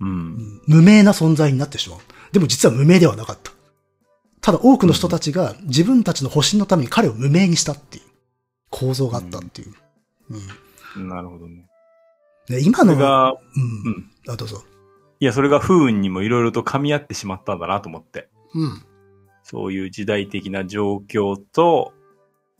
[0.00, 0.60] うん。
[0.66, 1.98] 無名な存在になってしまう。
[2.32, 3.52] でも実は無名ではなかった。
[4.46, 8.04] ただ多くの人たちが自分たちの保身のために彼を無名にしたっていう
[8.70, 9.74] 構造があったっていう。
[10.94, 11.66] うんなるほどね。
[12.46, 13.36] で今の、が、うん。
[13.36, 14.10] うん。
[14.28, 14.62] あ、どうぞ。
[15.18, 18.28] いや、それが不運にもいろいろと噛み合ってしまったんだなと思って。
[18.54, 18.82] うん。
[19.42, 21.92] そういう時代的な状況と、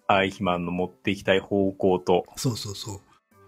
[0.09, 3.01] アイヒマンの持っていきたい方向と、そうそうそう。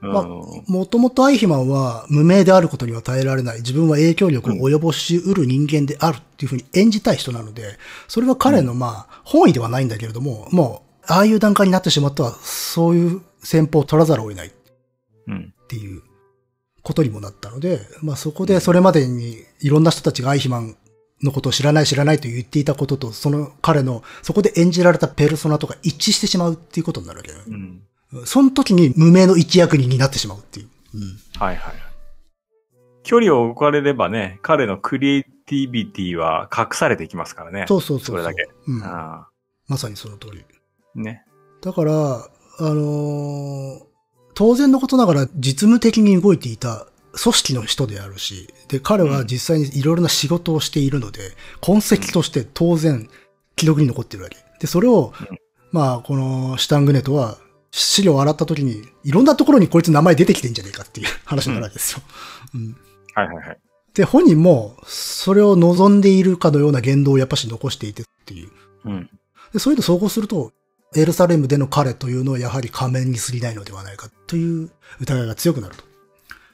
[0.02, 0.12] うん。
[0.12, 14.50] まあもともとアイヒマンは無名であることには耐えられない、自分は影響力を及ぼしうる人間であるっていうふうに演じたい人なので、それは彼のまあ、本意ではないんだけれども、もう、ああいう段階になってしまったら、そういう戦法を取らざるを得ないっ
[15.28, 15.54] うん。
[15.68, 16.02] ていう
[16.82, 20.76] ことにもなったので、まあそこでそれまでにいろんな人たちがアイヒマン
[21.22, 27.50] のことを知らない知らないと言っていたことと、その彼の、そこで演じられたペルソナとか一致してしまうっていうことになるわけだよね。
[27.50, 27.82] うん。
[28.24, 30.68] その時に無名の一役人になってしまうっていう。
[30.94, 31.00] うん
[31.38, 31.74] はいはいはい。
[33.02, 37.64] 距離を置かれればね、彼のクリエイティビティは隠されていきますからね。
[37.68, 38.48] そうそうそうそれだけ。
[38.66, 38.82] うん。
[38.82, 39.28] あ
[39.66, 40.44] まさにその通り。
[40.96, 40.98] あ。
[40.98, 41.24] ね。
[41.62, 42.28] だから、あ
[42.60, 43.88] のー
[44.38, 46.86] 当然のことながら実務的に動いていた
[47.20, 53.08] 組織の人であるし、で、彼は実際にいろいろな仕事をしているので、痕跡として当然
[53.56, 54.36] 記録に残ってるわけ。
[54.60, 55.38] で、それを、うん
[55.72, 57.36] まあ、このシュタングネトは
[57.70, 62.02] 資料を洗った時に、いろんなところにこいつ名前出てきてんじゃねえかっていう話になるわけですよ。
[62.54, 62.76] うん
[63.14, 63.58] はいはいはい。
[63.94, 68.50] で、本人も、それを望んでいるかのような言動をやっぱし残していてっていう。
[68.84, 69.10] うん。
[69.52, 70.52] で、そういうの総合すると、
[70.94, 75.84] エルサレムでの彼というのはやはり仮面に過ぎないのではないかという疑いが強くなると。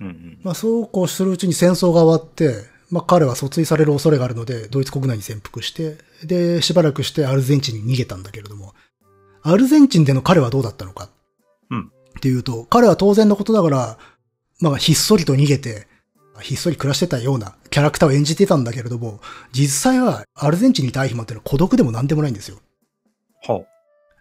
[0.00, 0.38] うんうん。
[0.42, 8.74] まあそうこうするうちに戦争が終わって、まあ彼は訴追される恐れがあるので、ドイツ国内に潜伏して、で、しばらくしてアルゼンチンに逃げたんだけれども、
[9.44, 11.08] アルゼンチンでの彼はどうだったのか。
[11.70, 13.98] うんっていうと、彼は当然のことながら、
[14.60, 15.86] まあひっそりと逃げて、
[16.40, 19.20] ひっそり暮らしてたようなキャラクターを演じてたんだけれども、
[19.52, 22.58] 実際はアルゼンチンにいたアイヒマンっていうのは孤独でも何でもないんですよ。
[23.42, 23.66] ほ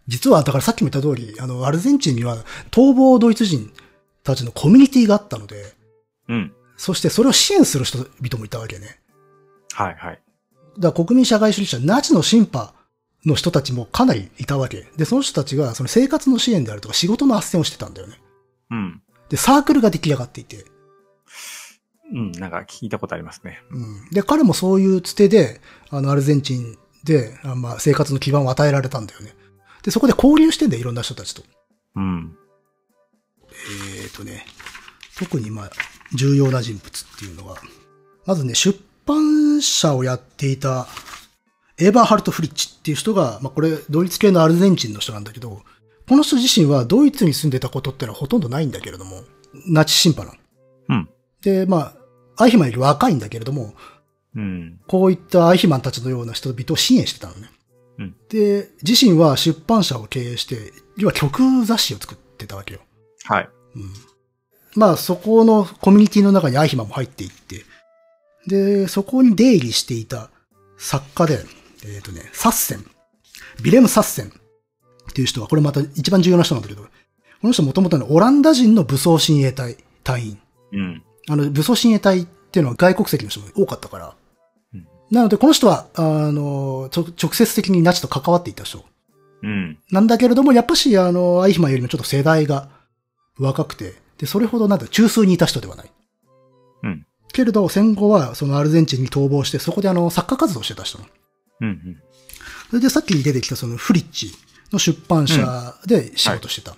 [0.08, 3.72] 実は、だからさっきも言った通り、あの、アルゼンチンには逃亡ドイツ人
[4.24, 5.74] たちのコミュニティがあったので、
[6.28, 6.34] う。
[6.34, 6.54] うん。
[6.76, 9.00] そしてそれを支援する人々もいたわけね。
[9.72, 10.22] はいはい。
[10.78, 12.74] だから国民社会主義者、ナチのシンパ
[13.26, 14.88] の人たちもかなりいたわけ。
[14.98, 18.22] で、その人たちがその生活の支援であるとか仕事の斡旋をしてたんだよね。
[18.72, 19.02] うん。
[19.30, 20.66] で、サークルが出来上がっていて。
[22.12, 22.32] うん。
[22.34, 23.62] なんか聞いたことありますね。
[23.72, 24.10] うん。
[24.12, 29.36] で、彼もそういうつてで、あの、アルゼンチンで、あまあ、生活の基盤を与えられたんだよね。
[29.84, 31.44] で、そこで交流してんだよ、いろんな人たちと。
[31.96, 32.38] うん。
[33.50, 34.46] えーとね、
[35.18, 35.72] 特にまあ、
[36.14, 37.56] 重要な人物っていうのが、
[38.26, 40.88] まずね、出版社をやっていた、
[41.84, 45.62] エーバーハルト・フリッチっていう人が、まあこれ、ドイツ系のアルゼンチンの人なんだけど、
[46.08, 49.22] この人自身はドイツに住んでたことってのはほとんどないんだけれども、
[49.68, 50.38] ナチシンパなの。
[50.90, 51.10] うん。
[51.42, 51.94] で、ま
[52.38, 53.74] あ、アイヒマンより若いんだけれども、
[54.36, 54.80] うん。
[54.88, 57.50] こういったアイヒマンたちのような人々を支援してたのね。
[58.00, 62.80] うんで、自身は出版社を経営して、要は曲雑誌を作ってたわけよ。
[63.26, 63.50] はい。
[63.76, 63.94] うん
[64.76, 67.64] まあ、そこのコミュニティの中にアイヒマンも入っていって、
[68.48, 70.30] で、そこに出入りしていた
[70.78, 71.46] 作家で、
[71.86, 72.86] えっ、とね、サッセン。
[73.62, 74.30] ビレム・サッセンっ
[75.14, 76.90] ていう人は、これまた一番重要な人なんだけど、こ
[77.48, 80.40] の人もともとオランダ人の武装親衛隊隊員。
[80.72, 81.04] うん。
[81.28, 84.16] あの、武装親衛隊っていうのは外国籍の人も多かったから。
[84.74, 88.84] うんなので、この人は、あの、直接的にナチと関わっていた人。
[89.44, 89.78] うん。
[89.92, 92.70] なんだけれども、やっぱし、あの、アイヒマンよりもちょっと世代が
[93.38, 95.92] 若くて、で、それほどなんだ、中枢にいた人ではない。
[96.84, 97.06] うん。
[97.32, 100.98] けれど、戦後は、そのアルゼンチンに逃亡して、そこであの、作家活動をしてた人。
[101.64, 101.70] うん。
[101.70, 101.98] うん。
[102.70, 104.32] それで、さっき出てきたその、フリッチ
[104.72, 106.76] の出版社で仕事してた。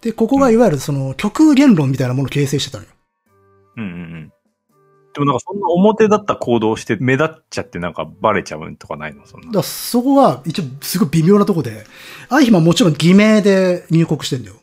[0.00, 2.90] で、ここがいわゆるその、極右言論みたいなものを形成してたのよ。
[3.76, 4.32] うんうんうん。
[5.14, 9.26] でもなんかそんな表だった行動をして目立っちゃってなんかバレちゃうとかないの？
[9.26, 9.50] そんな。
[9.50, 11.84] だそこが一応すごい微妙なとこで、
[12.28, 14.56] アイヒマンもちろん偽名で入国してんだよ。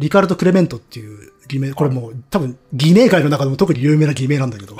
[0.00, 4.76] リカルド・クレメントっていう偽名、これもう多分偽名界の中でも特に有名な偽名なんだけど。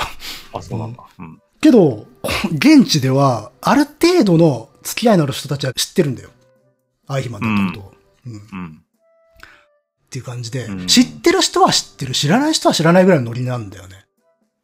[0.53, 1.05] あ、そうなんだ。
[1.19, 1.41] うん。
[1.61, 2.07] けど、
[2.53, 6.31] 現地ではある程度の付き合いのある人たちは知ってるんだよ。
[7.07, 7.95] アイヒマンだったことを。
[8.27, 8.37] うん。
[8.37, 8.85] っうん。
[10.11, 14.07] ていう感じで、うん知ってる人は知ってる、知らない人は知らないぐらいのノリなんだよね。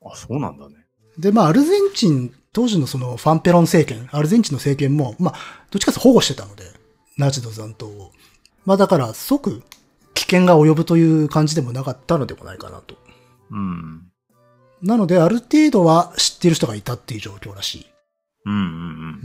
[0.05, 0.77] あ、そうなんだね。
[1.19, 5.35] で、まあ、アルゼンチン、当時のそのファンペロン政権、アルゼンチンの政権も、まあ、
[5.71, 6.65] どっちかと保護してたので、
[7.19, 8.13] ナチの残党を。
[8.65, 9.63] まあ、だから、即、
[10.15, 12.97] 危険が及ぶという感じでもなかったのでもないかなと。
[13.51, 14.10] うん。
[14.83, 17.87] なので、ある程度は知っている人がいたっていう状況らしい。
[18.47, 18.67] うんうんう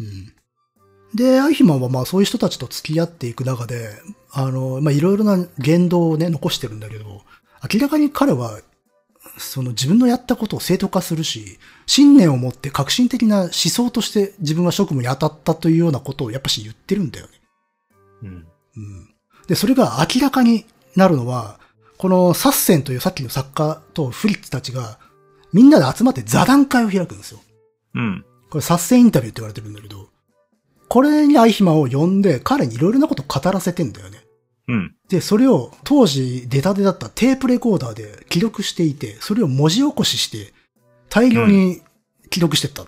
[0.01, 0.33] ん。
[1.15, 3.89] で、アイヒマンはまあそういう人たちと付き合っていく中で、
[4.31, 7.21] あの、まあいろいろな言動をね、残してるんだけど、
[7.73, 8.59] 明らかに彼は、
[9.37, 17.31] その自分のやったことを正当化するし、信念を持って革新的な思想として自分は職務に当たったというようなことをやっぱし言ってるんだよね。
[18.23, 18.29] うん。
[18.29, 18.35] うん。
[18.35, 19.15] うん。
[19.47, 21.59] で、それが明らかになるのは、
[21.97, 24.99] このサッセンというさっきの作家とフリッツたちが、
[25.55, 27.39] みんなで集まって座談会を開くんですよ。
[27.93, 28.25] うん。
[28.49, 30.09] これ、サッセンインタビューって言われてるんだけど、
[30.89, 34.19] これにアイヒマンを呼んで、彼にいろいろなことを語らせてんだよね。
[34.67, 34.95] うん。
[35.07, 40.53] で、それを当時出たてだったテープレコーダーで記録していて、それを文字起こしして、
[41.07, 41.81] 大量に
[42.29, 42.83] 記録してった。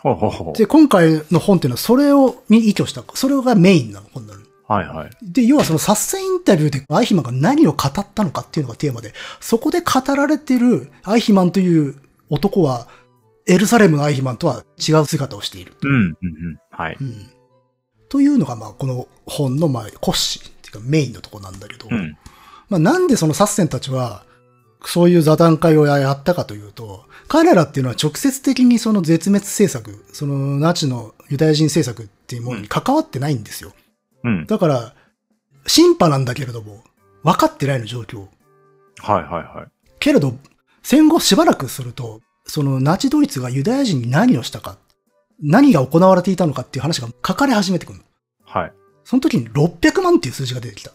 [0.00, 0.56] ほうほうほう。
[0.56, 4.45] で、今回の本っていうのはそれを、に依拠した、それがメインなの、本になる。
[4.68, 5.10] はいはい。
[5.22, 11.96] で、要はそのサッセンインタビューでアイヒマンが何を語ったのかっていうのがテーマで、そこで語られてるアイヒマンという
[12.30, 12.88] 男は、
[13.46, 15.74] エルサレムのアイヒマンとは違う姿をしている。
[15.82, 15.90] うん。
[15.90, 16.00] うん。
[16.00, 16.58] うん。
[16.70, 16.96] はい。
[17.00, 17.30] うん。
[18.08, 22.16] というのが、まあ、この本の、まあ、骨子っていうかメインのとこなんだけど、うん。
[22.68, 24.24] まあ、なんでそのサッセンたちは、
[24.84, 33.72] そういう座談会をやったかというと、彼らっていうのは直接的にその絶滅政策、そのナチのユダヤ人政策っていうものに関わってないんですよ。
[33.76, 33.85] うん。
[34.46, 34.94] だから、
[35.66, 36.82] 審判なんだけれども、
[37.22, 38.26] 分かってないの状況。
[38.98, 39.92] はいはいはい。
[39.98, 40.34] けれど、
[40.82, 44.78] 戦後しばらくすると、そのナチドイツがユダヤ人に何をしたか、
[45.42, 48.04] 何が行われていたのかっていう話が書かれ始めてくるの。
[48.44, 48.72] はい。
[49.04, 50.92] その時に600万っていう数字が出てきた。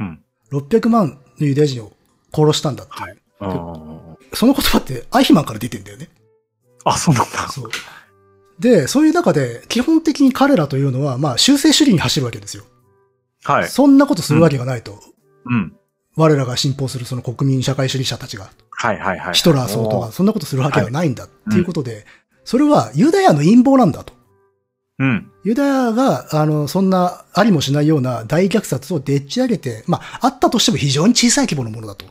[0.00, 0.22] うん。
[0.52, 1.92] 600万のユダヤ人を
[2.34, 3.02] 殺したんだっていう。
[3.02, 3.18] はい
[4.32, 6.08] その言葉ってアイヒマンから出てんだよね。
[6.84, 7.48] あ、そうなんだ。
[7.48, 7.70] そう。
[8.58, 12.64] で、そういう中で、基本的に彼らというのは、まあ、修正主義に走るわけですよ。
[13.44, 13.68] はい。
[13.68, 14.98] そんなことするわけがないと。
[15.44, 15.76] うん。
[16.16, 19.34] 我らが信奉するその国民社会主義者たちが、はいはいはい。
[19.34, 22.06] ヒトラー総統がそんなことするわけがないんだっていうことで、
[22.44, 24.14] それはユダヤの陰謀なんだと。
[24.98, 25.30] うん。
[25.44, 32.06] ユダヤが、あの、そんなありもしないような大虐殺をでっち上げて、まあ、あったとしても非常に小さい規模のものだと。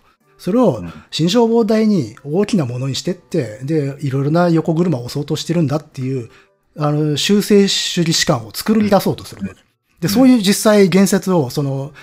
[0.46, 6.30] それをうん新消防隊に大きなものにしてって、で、いろいろな横車を襲おうとしてるんだっていう、
[6.78, 9.60] あの、修正主義士官を作り出そうとするのね。
[10.02, 11.94] で、そういう実際言説を、その、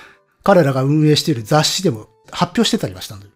[0.43, 3.33] 彼らが運営している雑誌でも発表してたりはしたんだよ。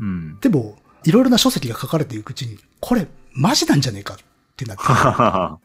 [0.00, 0.38] うん。
[0.40, 4.16] でも、いろいろな書籍が書かれていくうちに、これ、マジなんじゃねえかっ
[4.56, 4.82] てなって。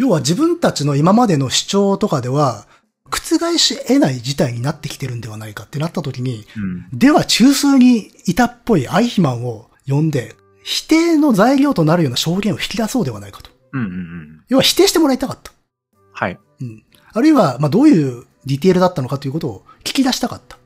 [0.00, 2.66] 要は自分たちの今までの主張とかでは、
[3.10, 6.98] 覆し得ない事態になってきてるんではないかってなった時に、うん。
[6.98, 13.50] では中枢にいたっぽいアイヒマンを呼んで、否定の材料となるような証言を引き出そうではないかと。
[13.72, 14.44] うんうんうん。
[14.48, 15.52] 要は否定してもらいたかった。
[16.12, 16.38] はい。
[16.60, 16.84] うん。
[17.12, 20.58] あるいは、まあ、どういうディテールだったのかということを聞き出したかった。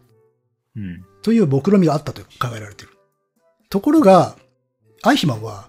[0.77, 1.05] うん。
[1.23, 2.93] という目論みがあったと考えられている。
[3.71, 4.37] ところが、
[5.03, 5.69] アイヒマンは、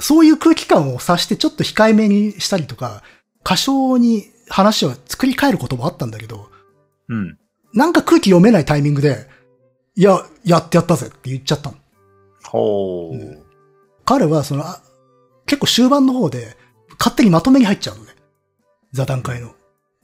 [0.00, 3.02] そういう空気感を察してちょっと控えめにしたりとか、
[3.42, 6.50] 過小に話を作り変えることもあったんだけど、
[7.08, 7.38] うん。
[7.72, 9.26] なんか空気読めないタイミングで、
[9.96, 11.76] いや、やってやったぜって言っちゃったの。
[12.44, 13.16] ほう。
[13.16, 13.44] うん
[14.06, 14.82] 彼はその、あ
[15.46, 16.56] 結構終盤の方で、
[16.98, 18.10] 勝手にまとめに入っちゃうのね。
[18.92, 19.54] 座談会の。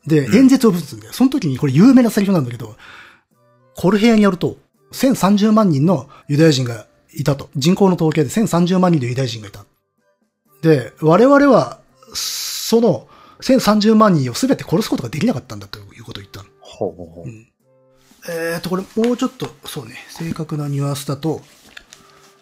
[0.07, 2.77] で、うん演説をぶつんで、その時にこれ有名なセリフなんだけど、
[3.77, 4.57] コルヘアによると、
[4.93, 7.51] 1030万人のユダヤ人がいたと。
[7.55, 9.65] 人口の統計で1030万人のユダヤ人がいた。
[10.63, 11.81] で、我々は、
[12.13, 13.07] その
[13.41, 16.49] 1030万人を全て殺すことができなかったんだということを言ったの。
[16.61, 17.51] ほうほうほう。
[18.29, 21.41] えーと、これもうちょっと、そうね、正確なニュアンスだと、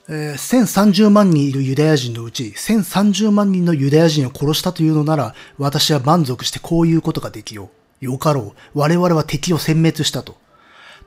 [0.08, 7.70] えー1030万人いるユダヤ人のうち、1030万人のユダヤ人を殺したというのなら、私は満足してこういうことができよ
[8.00, 8.04] う。
[8.04, 8.78] よかろう。
[8.78, 10.36] 我々は敵を殲滅したと。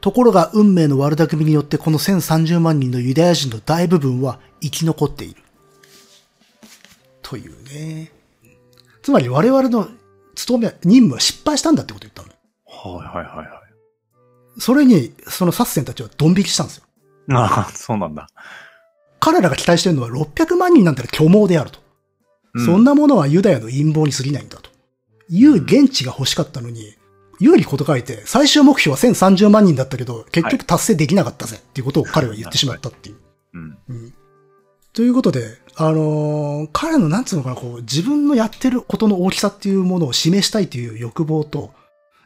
[0.02, 5.42] ところが運命の悪巧みによってこの1030万人のユダヤ人の大部分は生き残っている。
[7.22, 8.12] というね。
[9.02, 9.88] つまり我々の
[10.36, 12.99] 務め、任務は失敗したんだってことを言ったの。
[12.99, 13.62] はいはいはいはい。
[14.60, 16.84] それに、そのサッセンたちはドン引きしたんですよ。
[17.38, 18.28] ああ、そうなんだ。
[19.20, 21.80] 彼らが期待しているのは600万人なんたら虚妄であると。
[22.54, 24.70] うそんなものはユダヤの陰謀に過ぎないんだと。
[25.30, 26.95] いう現地が欲しかったのに、
[27.39, 33.16] 有利こと書いて、最終目標は1030万人だったけど、結局達成できなかったぜっていうことを彼は言ってしまったっていう。
[33.54, 33.78] うん。
[33.89, 34.14] うん
[34.93, 35.58] ということで、
[35.88, 41.72] あのー彼のなんつうのかな、こう、自分のやってることの大きさっていうものを示したいという欲望と、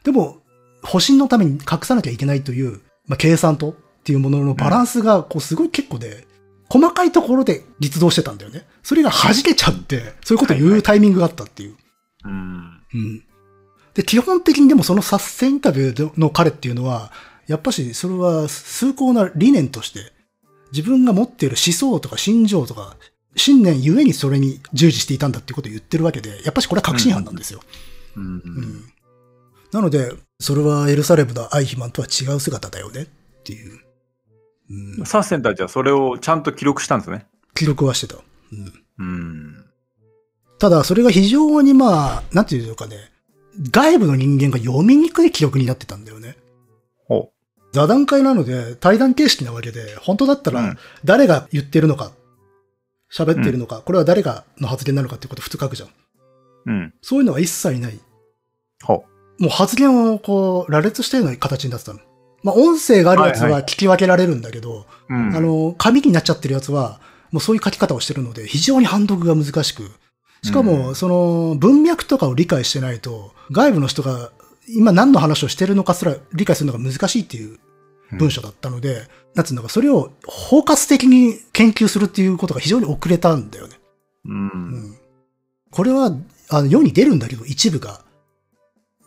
[0.04, 0.38] でも、
[0.82, 6.26] 保身のために隠さなきゃいけないという、まあ、計算とっていうもののバランスが、こう、すごい結構で、
[6.68, 8.66] 細かいところで立動してたんだよね。
[8.82, 11.76] それが弾けちゃって、そういうことを言うタイミングがあったっていう。
[12.24, 12.80] うん。
[12.94, 13.24] うん。
[13.94, 17.12] で、基本的にでもそのサスインタビューの彼っていうのは、
[17.46, 20.12] やっぱしそれは崇高な理念として、
[20.72, 22.96] 自分が持っている思想とか心情とか、
[23.36, 27.60] 信念ゆえにそれに従事していたんだっていうことを言ってるわけで、やっぱしこれは確信犯なんですよ。
[28.16, 28.24] うん。
[28.24, 28.92] うん
[29.72, 33.06] なので、それはエルサレムのアイヒマンとは違う姿だよねっ
[33.42, 33.80] ていう。
[34.98, 37.26] うん、サッセンたちはそれをちゃんと記録したんですね。
[37.54, 38.16] 記録はしてた。
[38.52, 39.64] うんうん。
[40.58, 42.96] ただ、それが非常にまあ、なんていうのかね、
[43.70, 46.36] 外部の人間が読みにくい記録になってたんだよね。
[47.06, 47.30] ほ
[47.72, 52.12] 座談会なので対談形式なわけで、本当だったらうん誰が言ってるのか、
[53.12, 55.88] 喋ってるのか、これは誰がの発言なのかっていうことを普通書くじゃん。
[55.88, 55.92] う。
[56.66, 56.94] うん。
[57.02, 57.98] そういうのは一切ない。
[58.82, 59.04] ほ
[59.38, 62.00] もう発言をこう、羅列したような形になってたの。
[62.42, 65.14] まあ、音声があるやつはいはは聞き分けられるんだけど、う。
[65.14, 65.36] うん。
[65.36, 67.00] あ、の、紙になっちゃってるやつは、
[67.32, 69.90] もうそういう書き方をしてるので、非常に判読が難しく、
[70.42, 74.30] しかうも、その、文脈とかを理解してないと、外部の人が
[74.68, 77.58] 今何の話をしてるのかすら理解するのが難しいっていう
[78.12, 83.76] 文章だったので、なんつうのか、それを包括的に研究するっていうことが非常に遅れたんだよね。
[84.24, 84.32] う。
[84.32, 84.46] うん
[84.92, 84.96] ん。
[85.70, 86.16] これは、
[86.48, 88.00] あの、世に出るんだけど、一部が。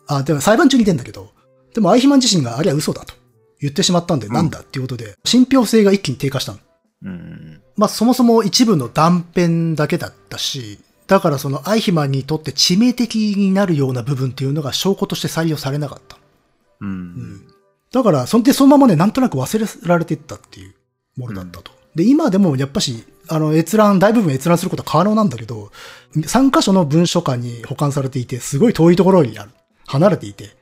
[0.06, 1.30] あ、でも裁判中に出るんだけど、
[1.74, 3.14] でもアイヒマン自身があれは嘘だと
[3.60, 6.58] 言ってしまったんで、んなんだっていうことで、信憑性が一気に低下したの。
[7.02, 7.62] うん。
[7.76, 16.16] まあそもそも一部の断片だけだったし、だからそのアイヒマンにとって致命的になるような部分っていうのが証拠として採用されなかった。
[16.16, 16.86] う。
[16.86, 17.49] うんん。
[17.92, 20.74] だから、そんでそのままね、なんとなく忘れられていったっていう
[21.16, 21.72] ものだったと。
[21.94, 25.70] で、今でもやっぱし、あの、閲覧、大部分閲覧することは可能なんだけど、
[26.14, 29.50] 3箇所の文書館に保管されていて、すごい遠いところにある。
[29.86, 30.56] 離れていて。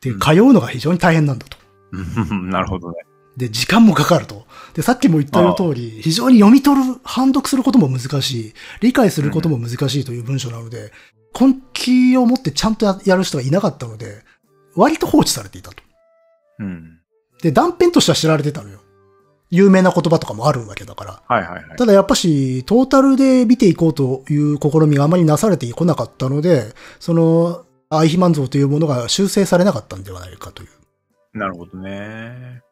[0.00, 1.56] で、うん通うのが非常に大変なんだと。
[1.92, 2.96] うん なるほどね。
[3.38, 4.46] で、時間もかかると。
[4.74, 10.92] で、さっきも言ったよう通り、非常に読み取る、判読することも難しい、理解することも難しいという文章なので、
[11.38, 14.24] 根気を持ってちゃんとややる人がいなかったので、
[14.74, 15.82] 割と放置されていたと。
[16.58, 17.00] うん。
[17.42, 18.80] で、断片としては知られてたのよ。
[19.50, 21.22] 有名な言葉とかもあるわけだから。
[21.26, 21.76] はいはいはい。
[21.76, 31.38] ただやっぱし、トータルで見ていこうという試みがあまりなされてこなかったので、その、アイヒマン像というものが修正されなかったんではないかという。
[31.38, 32.62] なるほどね。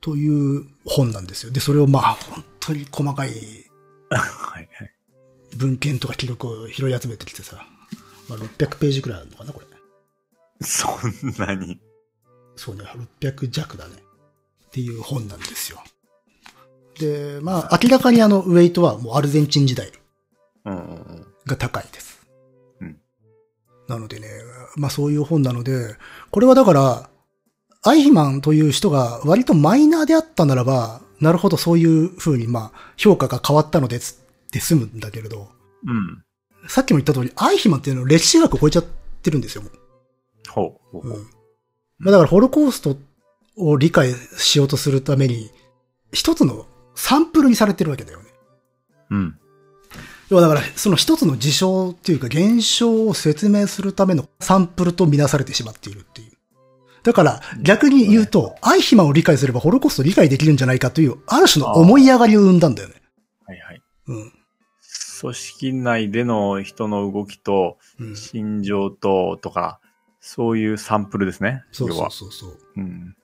[0.00, 1.52] という本なんですよ。
[1.52, 3.30] で、それをまあ、本当に細かい
[4.10, 4.68] はいはい。
[5.56, 7.66] 文献とか記録を拾い集めてきてさ、
[8.28, 9.66] まあ、600ページくらいあるのかな、これ。
[10.60, 11.80] そんなに。
[12.56, 12.84] そうね、
[13.20, 13.94] 600弱だね。
[14.66, 15.82] っていう本なんですよ。
[16.98, 19.92] で、まあ、明らかにあの、ウェイトはもうアルゼンチン時代。
[21.46, 22.26] が高いです。
[22.80, 22.96] うん
[23.86, 24.28] なのでね、
[24.76, 25.96] まあそういう本なので、
[26.30, 27.10] これはだから、
[27.82, 35.48] アイヒマンという人が割とマイナーであったならば、なるほどそういう風にまあ評価が変わったのですって済むんだけれど、
[35.86, 36.24] うん。
[36.66, 38.84] さっきも言った通り、アイヒマンっていうのは歴史学を超えちゃっ
[39.22, 41.08] てるんですよ、うほうほう。
[41.10, 41.26] うん
[41.98, 42.96] まあ、だからホロコースト
[43.56, 45.50] を理解しようとするために、
[46.12, 48.24] 一つのサンプルにされてるわけだよね。
[49.10, 49.38] うん。
[50.30, 56.32] 要はだから、その一つの事象っていうか現象を説明するためのサンプルとみなされてしまっているっていう。
[57.02, 62.94] だから、逆に言うと、アイヒマンを理解すればホロコーストを理解できるんじゃないかという、ある種の思い上がりを生んだんだよね。
[63.46, 63.82] はいはい。
[64.08, 64.32] うん。
[65.20, 68.16] 組織内での人の動きと、うん。
[68.16, 69.80] 心情と、とか、
[70.26, 71.64] そういうサンプルですね。
[71.70, 72.10] そうそう。
[72.10, 72.58] そうそう。
[72.78, 73.14] うん。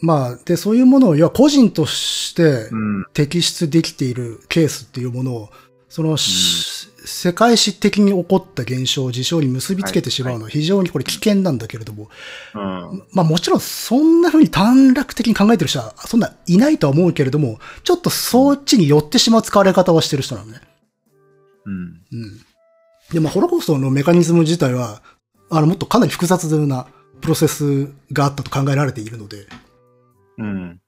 [0.00, 3.02] まあ、で、そういうものを、要は個人としてうん。
[3.12, 5.50] 摘出できているケースっていうものを、
[5.88, 12.08] その、し世界史的に起こった現象を事象に結びつけてしまうのは非常にこれ危険なんだけれども、
[12.54, 13.02] うん。
[13.12, 20.60] まあもちろんそんな風に短絡的に考えてる人はそんないないとは思うけれども、ちょっとそっちに寄ってしまう使われ方はしてる人なのね。
[21.66, 21.74] うん。
[21.74, 22.40] うん。
[23.12, 25.02] で、まあホロコーストのメカニズム自体は、
[25.52, 26.86] あのもっとかなり複雑な
[27.20, 29.46] プロセスがあったと考えられているので、
[30.38, 30.80] うん。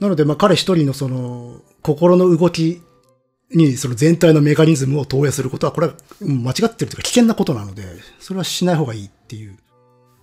[0.00, 2.82] なのでまあ彼一人のその心の動き
[3.50, 7.84] にその全体のメカニズムを投影することは、これはうん間違ってるというか危険なことなので、
[8.18, 9.56] それはしない方がいいっていう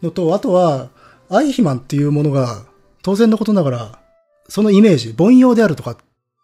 [0.01, 0.89] のと、あとは、
[1.29, 2.63] アイヒマンっていうものが、
[3.03, 3.99] 当然のことながら、
[4.47, 5.97] そのイメージ、凡庸であるとか、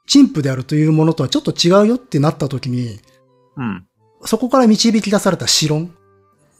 [0.07, 2.99] 陳腐であるというものとはちょっと違うよってなった時に、
[3.57, 3.87] うん。
[4.25, 5.95] そこから導き出された詩論、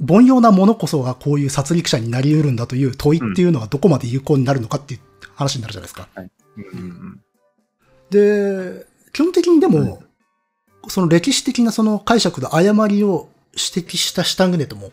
[0.02, 5.00] 凡庸なものこそがこういう殺戮者になり得るんだという問いっていうのはどこまで有効になるのかっていう
[5.36, 6.08] 話になるじゃないですか。
[6.58, 7.22] うん。
[8.10, 10.04] で、基本的にでも、
[10.88, 14.92] その歴史的なその解釈の誤りを指摘したシュタングネットも、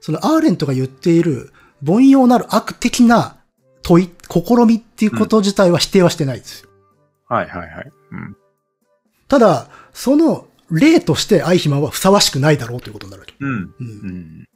[0.00, 1.52] そのアーレントが言っている
[1.86, 3.36] 凡庸なる悪的な
[3.82, 6.70] 問い、試みっていうこと自体は否定はしてないですよ。
[7.28, 7.92] はいはいはい。
[8.12, 8.36] うん。
[9.28, 13.34] ただ、その例としてアイヒマンはふさわしくないだろうということになるわけ。
[13.40, 13.50] うん。
[13.50, 14.48] うんうん。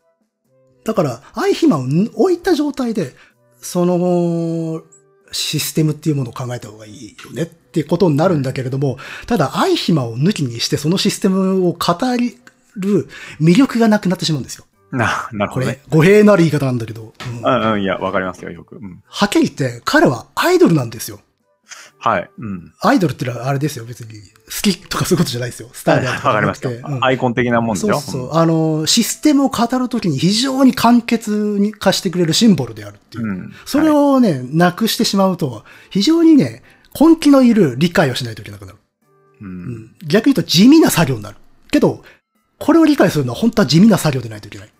[0.84, 3.14] だから、アイヒマンを置いた状態で、
[3.60, 4.82] その、
[5.30, 11.78] システムっていうものを考えた方がいいよねっていうことになるんだけれども、ただ、アイヒマンを抜きにしてそのシステムを語
[12.76, 13.08] る
[13.40, 14.66] 魅力がなくなってしまうんですよ。
[14.90, 18.76] な、なるこほどねれ。、語弊のある言い方なんだけど、うんうんうん、いや、わかりますよ、よく。
[18.76, 19.02] うん。
[19.06, 21.20] はっきり言って、彼はアイドルなんですよ。
[22.02, 22.30] はい。
[22.36, 22.72] うん。
[22.80, 24.08] アイドルってのはあれですよ、別に。
[24.08, 24.14] 好
[24.60, 25.70] きとかそういうことじゃないですよ。
[25.72, 26.68] スターであるとわかりました。
[26.68, 28.00] うんアイコン的なもんですよ。
[28.00, 28.34] そうそう。
[28.34, 33.24] あの、システムを語るときに非常に簡潔に化してくれるシンボルであるっていう。
[33.24, 33.52] うん。
[33.64, 36.64] それはい、をね、なくしてしまうと、非常にね、
[36.98, 38.78] 根気のいる理解をしないといけなくなる。
[39.40, 39.44] う。
[39.44, 41.36] うんん、逆に言うと地味な作業になる。
[41.70, 42.02] けど、
[42.58, 44.72] これを理解するのは本当は地味な作業でないといけない。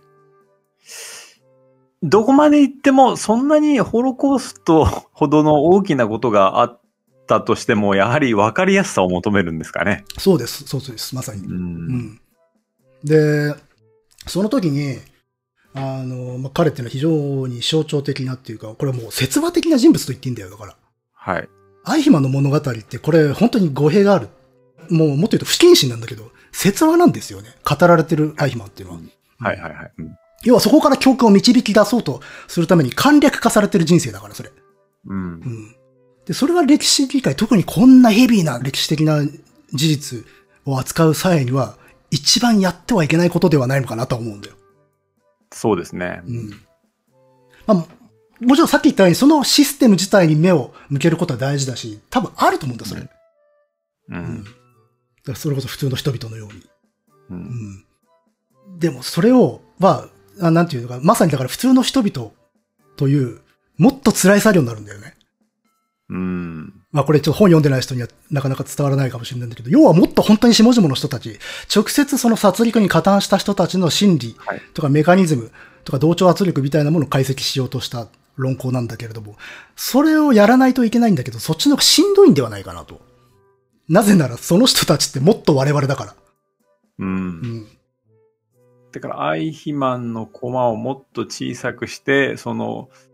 [2.02, 6.81] どこまで行っても、そんなにホロコーストほどの大きなことがあっ
[7.32, 10.04] たとしても、やはり分かりやすさを求めるんですかね。
[10.18, 11.46] そうです、そうです、まさに。
[11.46, 11.50] う。
[11.50, 12.20] うんん。
[13.04, 13.54] で、
[14.26, 14.98] その時に、
[15.74, 20.76] あの、まあ、彼っていうのは非常に象徴的なっていうか、これはもう説話的な人物と言っていいんだよ、だから。
[21.14, 21.48] はい。
[21.84, 24.28] アイヒマンの物語ってこれ本当に語弊がある。
[24.90, 27.56] もうもっと言うと不謹慎なんだけど、説話なんですよね。
[27.64, 29.00] 語られてるアイヒマンっていうのは。
[29.38, 29.92] はいはいはい。
[29.98, 30.16] うん。
[30.44, 34.50] 要はそこから教訓を導き出そうとするために簡略化されてる人生だから、それ。
[35.06, 35.20] うんう。
[35.48, 35.76] ん。
[36.26, 40.24] で、それが歴史理解、特にこんなヘビーな歴史的な事実
[40.64, 41.76] を扱う際には、
[42.10, 44.54] 一番やってはいけないことではないのかなとは思うんだよ。
[45.52, 46.20] そうですね。
[46.26, 46.50] うん。
[47.66, 47.86] まあ、
[48.40, 53.02] もちろんさっき言ったように、そのシステム自体に目を向けることは大事だし、多分あると思うんだ、それ。
[53.02, 53.08] う
[54.08, 54.18] うん。
[54.18, 54.50] んだ。
[54.50, 54.52] か
[55.28, 56.60] らそれこそ普通の人々のように。
[56.60, 56.64] う。
[57.30, 57.84] うんん。
[58.78, 60.08] でも、それを、は、
[60.40, 62.30] あなんていうのか、まさにだから普通の人々
[62.96, 63.40] という、
[63.78, 65.14] もっと辛い作業になるんだよね。
[66.12, 66.74] うん。
[66.92, 71.38] まあこれちょっと本読んでない人にはなかなか伝わらないかもしれないんだけど、要はもっと本当に下々の人たち、
[71.74, 75.50] 直接その殺戮に加担した人たちの心理はいとかメカニズム
[75.84, 79.36] とか同調圧力みたいなものを解析しようとした論考なんだけれども、
[79.74, 83.00] それをやらないといけないんだけど、そっちの方がしんどいんではないかなと。
[83.88, 86.12] なぜならその人たちってもっと我々だから。
[86.12, 86.16] う。
[86.98, 87.66] うんん。
[88.92, 93.08] だから、アイヒマンのコマをもっと小さくして、その、普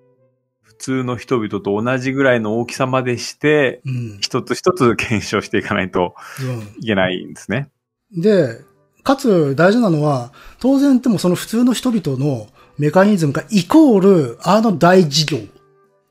[0.79, 4.19] 通の人々と同じぐらいの大きさまでして、うん。
[4.21, 6.83] 一つ一つ検証していかないとうん。
[6.83, 7.69] いけないんですね。
[8.17, 8.61] で、
[9.03, 12.49] かつ大事なのは、当然でもその普通の人々の
[12.79, 15.39] メカニズムがイコール、あの大事業、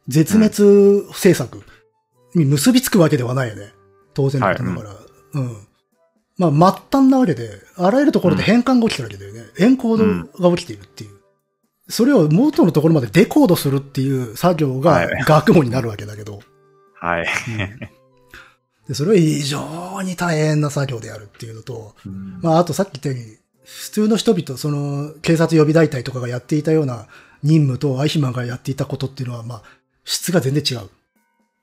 [0.08, 1.64] 絶滅政策
[2.36, 3.72] に結びつくわけではないよね。
[4.14, 4.96] 当然のことだから。
[5.34, 5.68] うん。
[6.38, 9.42] まあ、末端なわけで、あらゆるところで変換が起きてるわけだよね。
[9.60, 11.17] エンコードが起きているっていう。
[11.90, 16.42] それを元のところまでデコードするっていう作業がはい学問になるわけだけど。
[17.00, 17.28] はい。
[18.88, 27.08] でそれは非常に大変な作業であるっていうのと、うんまあ、あとさっき言ったように、普通の人々、その、警察予備大隊とかがやっていたような
[27.44, 29.64] 任務とアイヒマンがやっていたことっていうのは、まあ、
[30.06, 30.90] 質が全然違う。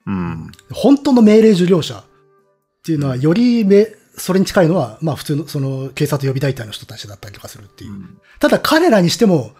[0.06, 0.52] うん。
[0.70, 2.04] 本当の命令受領者っ
[2.84, 7.92] ていうのは、よりめ、それに近いのは、まあ普通の、その、警察予備大隊の人たちだったりとかするっていう。
[8.38, 9.52] ただ彼らにしても、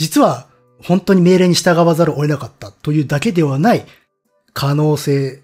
[0.00, 0.46] 実は、
[0.82, 3.84] 本当に命令に従わざるを得なかったというだけではない
[4.54, 5.42] 可能性、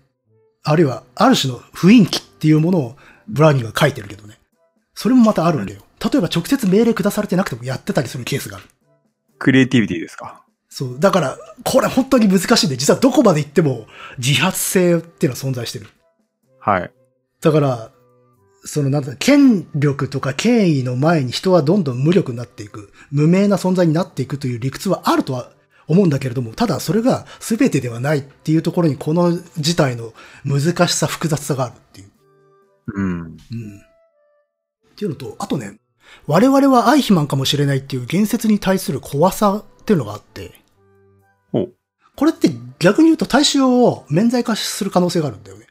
[0.65, 2.97] あるいは、ある種の雰囲気っていうものを
[3.29, 4.39] ブラウニーが書いてるけどね。
[4.95, 5.83] それもまたあるわけよ。
[6.03, 8.67] 例えば直接命令下されてなくてもやってたりするケースがある。
[9.39, 10.43] クリエイティビティですか？
[10.71, 10.99] そう。
[10.99, 13.87] だから、これ本当に難しいんで、実はどこまで行っても
[14.17, 15.87] 自発性っていうのは存在してる。
[16.59, 16.91] はい。
[17.43, 17.91] だから、
[18.67, 25.51] そのなんだ、権力とか権威の前に人はどんどん無力になっていく、無名な存在になっていくという理屈はあるとは
[25.87, 30.13] 思うんだけれども、ただそれが全てではないっていうところにこの事態の
[30.45, 32.11] 難しさ、複雑さがあるっていう。
[32.95, 33.21] うん。
[33.21, 33.29] うん。
[33.29, 33.37] っ
[34.97, 35.79] ていうのと、あとね、
[36.27, 40.53] 我々はアイヒマンかもしれないっていう言説に対する怖さっていうのがあって。
[42.17, 45.66] これって逆に言うと大衆を免罪化する可能性があるんだよね。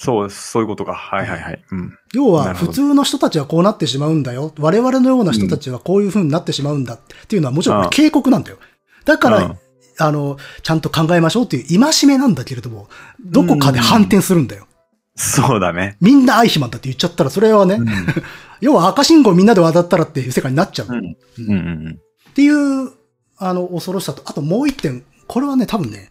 [0.00, 0.30] そう。
[0.30, 0.94] そういうことか。
[0.94, 1.64] はいはいはい。
[1.72, 1.98] うん。
[2.14, 4.54] 要は、普通の人たちはこうなってしまうんだよ。
[4.58, 8.58] 我々のような人たちはこういう風になってしまうんだっていうのはもちろん警告なんだよ。
[9.04, 9.58] だから、うん
[10.00, 12.88] あの、ちゃんと考えましょうっていう戒めなんだけれども、
[13.20, 14.68] どこかで反転するんだよ。
[15.16, 15.96] そうだね。
[16.00, 17.88] みんなアイヒマンだって言っちゃったら、それはね、うん。
[18.60, 20.86] 要は赤信号みんなで渡ったらっていう世界になっちゃう。
[20.88, 20.96] うん。
[20.96, 21.98] うんうん
[22.30, 22.92] っていう、
[23.38, 26.10] あの、恐ろしさと、あともう一点、これはね、多分ね、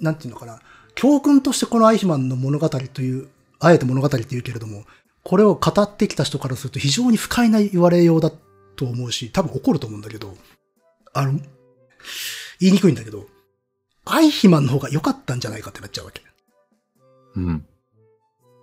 [0.00, 0.58] なんていうのかな、
[1.00, 3.28] 教訓としてこのアイヒマンの物語という、
[3.58, 4.84] あえて物語って言うけれども、
[5.24, 8.30] これを語ってきた人からすると非常に不快な言われようだ
[8.76, 10.36] と思うし、多分怒ると思うんだけど、
[11.14, 11.40] あの、
[12.60, 13.24] 言いにくいんだけど、
[14.04, 16.20] アイヒマンの方が良かったんじゃないかってなっちゃうわけ。
[17.36, 17.46] うん。
[17.46, 17.66] うん。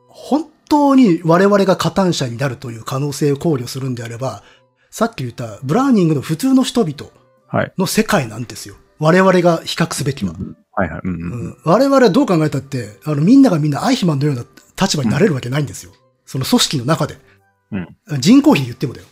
[0.08, 4.44] 本当に我々が加担者になるという可能性を考慮するんであれば、
[4.92, 7.10] さっき言ったブラウニングの普通の人々
[7.48, 7.74] はい。
[7.80, 8.76] の世界なんですよ。
[9.00, 10.36] 我々が比較すべきは。
[10.78, 11.02] はいはい。
[11.04, 14.44] うんうんううんん、我々はどう考えたって、あの、みんながみんなアイヒマンのような
[14.80, 15.92] 立場になれるわけないんですよ。
[16.26, 17.18] その組織の中で。
[17.72, 17.88] うん
[18.20, 19.08] 人口比で言ってもだよ。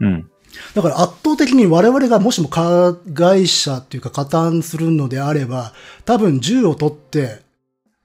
[0.00, 0.30] うん。
[0.74, 5.74] だから圧倒的に我々がもしも加害者っていうか加担するのであれば、
[6.04, 7.42] 多分銃を取って、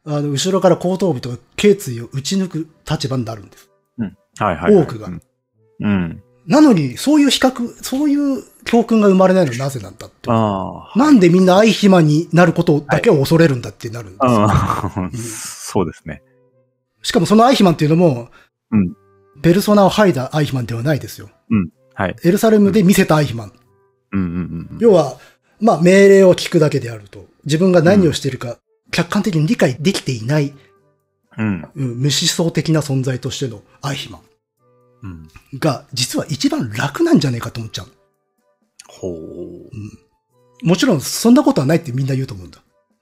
[0.06, 3.70] あの、後ろから後頭部とか頸椎を撃ち抜く立場になるんです。
[4.40, 4.84] はいはいはい。
[4.84, 5.22] 多くがうん。
[5.80, 6.24] うん。
[6.48, 10.30] なのに、そういう比較、そういう教訓が生まれないのはなぜなんだって。
[10.30, 14.92] なんでみんなアイヒマンになることだけを恐れるんだってなるんですよ。
[14.98, 15.12] うん。
[15.14, 16.22] そうですね。
[17.02, 18.30] しかもそのアイヒマンっていうのも、
[18.72, 18.96] うん
[19.42, 21.30] ペルソナを剥いだアイヒマンではないですよ。
[21.96, 22.16] はい。
[22.24, 23.54] エルサレムで見せたアイヒマン。
[24.14, 24.78] うんうんうん。
[24.80, 25.18] 要は、
[25.60, 27.26] まあ命令を聞くだけであると。
[27.46, 28.58] 自分が何をしているか、
[28.92, 30.54] 客観的に理解できていない、
[31.38, 31.68] うん。
[31.76, 34.24] うん無思想的な存在としてのアイヒマうん。
[34.24, 34.28] ン
[35.60, 37.88] が、実は一番楽なんじゃないかと思っちゃう。
[38.88, 40.68] ほう。
[40.68, 42.60] もちろん、そんなことはないってみんな言うと思うんだ。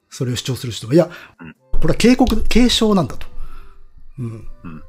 [0.09, 0.93] それを主張する人は。
[0.93, 3.27] いやうん、これは警告、警鐘なんだと。
[4.19, 4.47] うん。
[4.63, 4.83] うん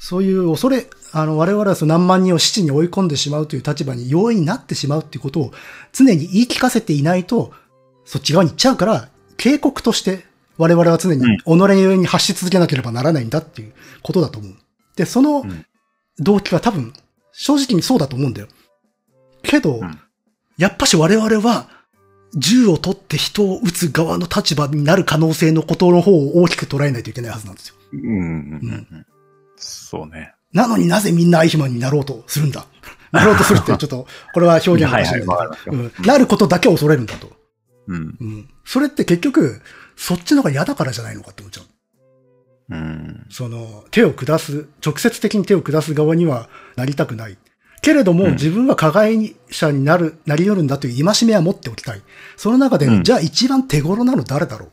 [0.00, 5.52] そういう恐れ、あの、我々はその何万人を死地に追い込んでしまうという立場に容易になってしまうっていうことを
[5.92, 7.52] 常に言い聞かせていないと、
[8.04, 10.24] そっち側に行っちゃうから、警告として
[10.56, 11.50] 我々は常に己
[11.98, 14.54] に発し続けなければならないんだっていうことだと思う。
[14.94, 15.66] で、そのうん
[16.18, 16.92] 動機は多分、
[17.32, 18.48] 正直にそうだと思うんだよ。
[19.42, 20.00] けど、うん
[20.58, 21.68] やっぱし我々は、
[22.34, 27.76] 銃を取って人を撃つ側の立場になる可能性のことの方を大きく捉えないといけないはずなんですよ。
[27.92, 29.06] うんうんうんうん。
[29.56, 30.34] そうね。
[30.52, 32.66] なのになぜみんなアイヒマンになろうとするんだ？
[33.12, 37.32] なろうとするってちょっと、これは表現がおかしいうんなることだけを恐れるんだと。
[37.86, 38.18] うん。
[38.20, 38.48] うん。
[38.66, 39.62] それって結局、
[39.96, 41.64] そっちの方が嫌だからじゃないのかって思っちゃう。
[42.70, 43.26] うん。
[43.30, 47.38] その、手を下す、直接的に手を下す側にはなりたくない。
[47.80, 52.02] けれども、うん自分は加害者になる、なり得るんだという戒めは持っておきたい。
[52.36, 54.70] その中で、うんじゃあ一番手頃なの誰だろう？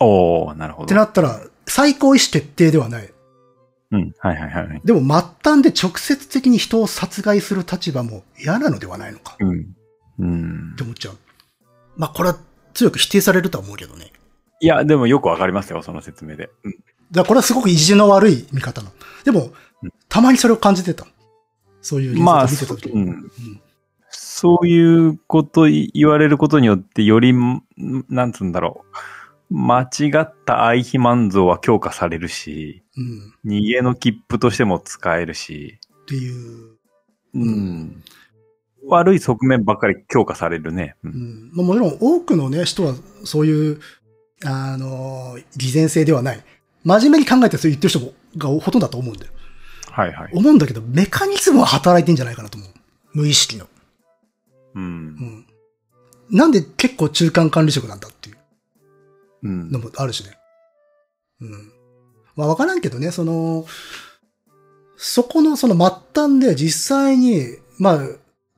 [0.00, 0.84] おー、なるほど。
[0.86, 3.12] ってなったら、最高意思決定ではない。
[3.90, 4.12] うん。
[4.18, 4.80] はいはいはい。
[4.84, 9.36] でも末端で直接的に人を殺害する立場も嫌なのではないのか？
[9.40, 9.76] うん。
[10.18, 10.82] うんって。
[10.82, 11.18] 思っちゃう。
[11.96, 12.38] まあ、これは
[12.72, 14.12] 強く否定されるとは思うけどね。
[14.64, 16.48] いや、でもよくわかりますよ、その説明で。
[16.64, 16.74] うん。
[17.12, 18.94] だこれはすごく意地の悪い見方なの。
[19.22, 19.50] でも
[19.82, 21.06] うん、たまにそれを感じてた。
[21.82, 22.92] そういうまあ、見てた時に。
[22.94, 23.30] うん。
[24.08, 27.62] そういうこと言われることによって、より、ん
[28.08, 28.86] なんつうんだろ
[29.50, 29.54] う。
[29.54, 33.34] 間違った愛肥満像は強化されるし、うん。
[33.44, 36.78] 逃げの切符としても使えるし、っていう。
[37.34, 38.02] うん。
[38.86, 40.96] 悪い側面ばっかり強化されるね。
[41.04, 41.08] う。
[41.08, 41.50] うんん。
[41.52, 42.94] まあ、もちろん多くのね、人は
[43.24, 43.80] そういう、
[44.44, 46.44] あの、偽善性ではない。
[46.84, 49.32] 真面目に考えてそう言ってる人もがほとんどだと思うんだよ。
[49.90, 50.30] はいはい。
[50.34, 52.70] 思うんだけど、メカニズムは働いてんじゃないかなと思う。
[53.12, 53.64] 無意識の。
[53.64, 53.68] う。
[54.74, 55.46] うんん。
[56.30, 58.36] なんで結構中間管理職なんだっていう
[59.44, 59.78] うんの。
[59.78, 60.36] もあるしね。
[61.40, 61.72] うん。
[62.36, 63.66] まあわからんけどね、その、
[64.96, 68.00] そこのその末端で実際に、まあ、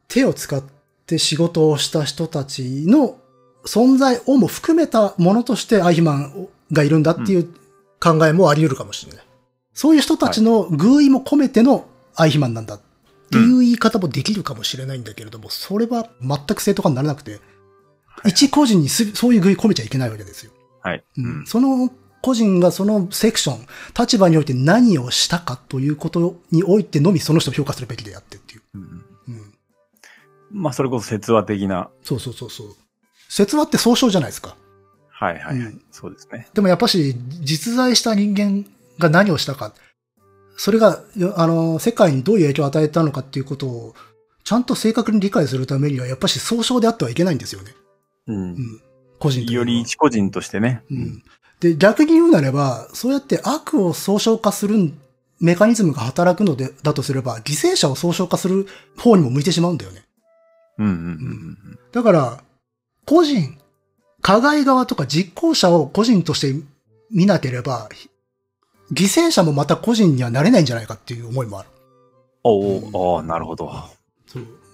[0.08, 0.62] 手を使っ
[1.06, 3.18] て仕事をした人たちの
[3.66, 7.48] 存在をも含めたものとしてアイヒマンがいるんだっていう
[8.00, 9.24] 考えもあり得るかもしれない。
[9.74, 12.80] そういう人たちの偶意も込めてのアイヒマンなんだっ
[13.30, 17.40] ていう言い方もできるかもしれないんだけれども、それは全く正当化にならなくて、
[18.24, 20.52] 一個人にすそういう偶意込めちゃいけないわけですよ。
[20.80, 21.04] はい。
[21.18, 21.90] うんその
[22.22, 23.66] 個人がそのセクション、
[23.96, 28.62] 立場において何をしたかということにおいてのみその人を評価するべきであってっていう。
[28.74, 29.54] うんうん、
[30.50, 31.88] まあ、それこそ説話的な。
[32.02, 32.68] そうそうそうそう。
[33.36, 34.56] 説話って総称じゃないですか。
[35.10, 35.56] はいはいはい。
[35.56, 36.48] うんそうですね。
[36.54, 38.64] でもやっぱし実在した人間
[38.98, 39.74] が何をしたか、
[40.56, 43.94] それが、よあの、世界にどういう影響を与えたのかっていうことを、
[44.42, 47.74] ちゃんと正確に理解するためには、やっぱし総称であってはいけないんですよね。
[48.26, 48.38] うんう。
[48.54, 48.56] ん。
[49.18, 50.82] 個人より一個人としてね。
[50.90, 51.22] うん。
[51.60, 54.94] で、逆に言うなれば、そうやって悪を総称化する
[55.40, 60.04] メカニズムが働くので、だとすれば、犠牲者を総称化する方にも向いてしまうんだよね。
[60.78, 62.40] うんうんうんだから、
[63.06, 63.58] 個人、
[64.20, 66.60] 加害側とか実行者を個人として
[67.10, 67.88] 見なければ、
[68.92, 71.68] 犠牲者もまた個人にはなれないんじゃないかっていう思いもある。
[72.42, 73.72] おお、おーなるほど。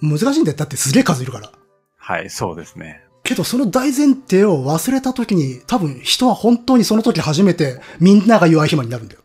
[0.02, 0.56] 難しいんだよ。
[0.56, 1.52] だってすげえ数いるから。
[1.96, 3.04] はい、そうですね。
[3.22, 9.20] けどその大前提を忘れた時に、多分人は本当にその時初めてみんなが言うアイヒマンになるんだよ。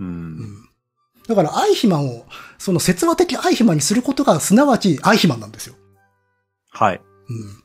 [0.00, 0.04] う。
[0.04, 0.68] うんん。
[1.26, 2.26] だからアイヒマンを、
[2.58, 5.74] その説話的アイヒマンにすることが、すなわちアイヒマンなんですよ。
[6.70, 6.96] はい。
[6.96, 7.63] う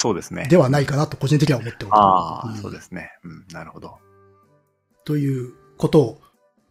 [0.00, 0.48] そうですねん。。
[0.48, 1.94] ではないかなと個人的には思っておる。
[1.94, 3.10] ああ、んそうですね。
[3.22, 3.98] うん、なるほど。
[5.04, 6.20] ということを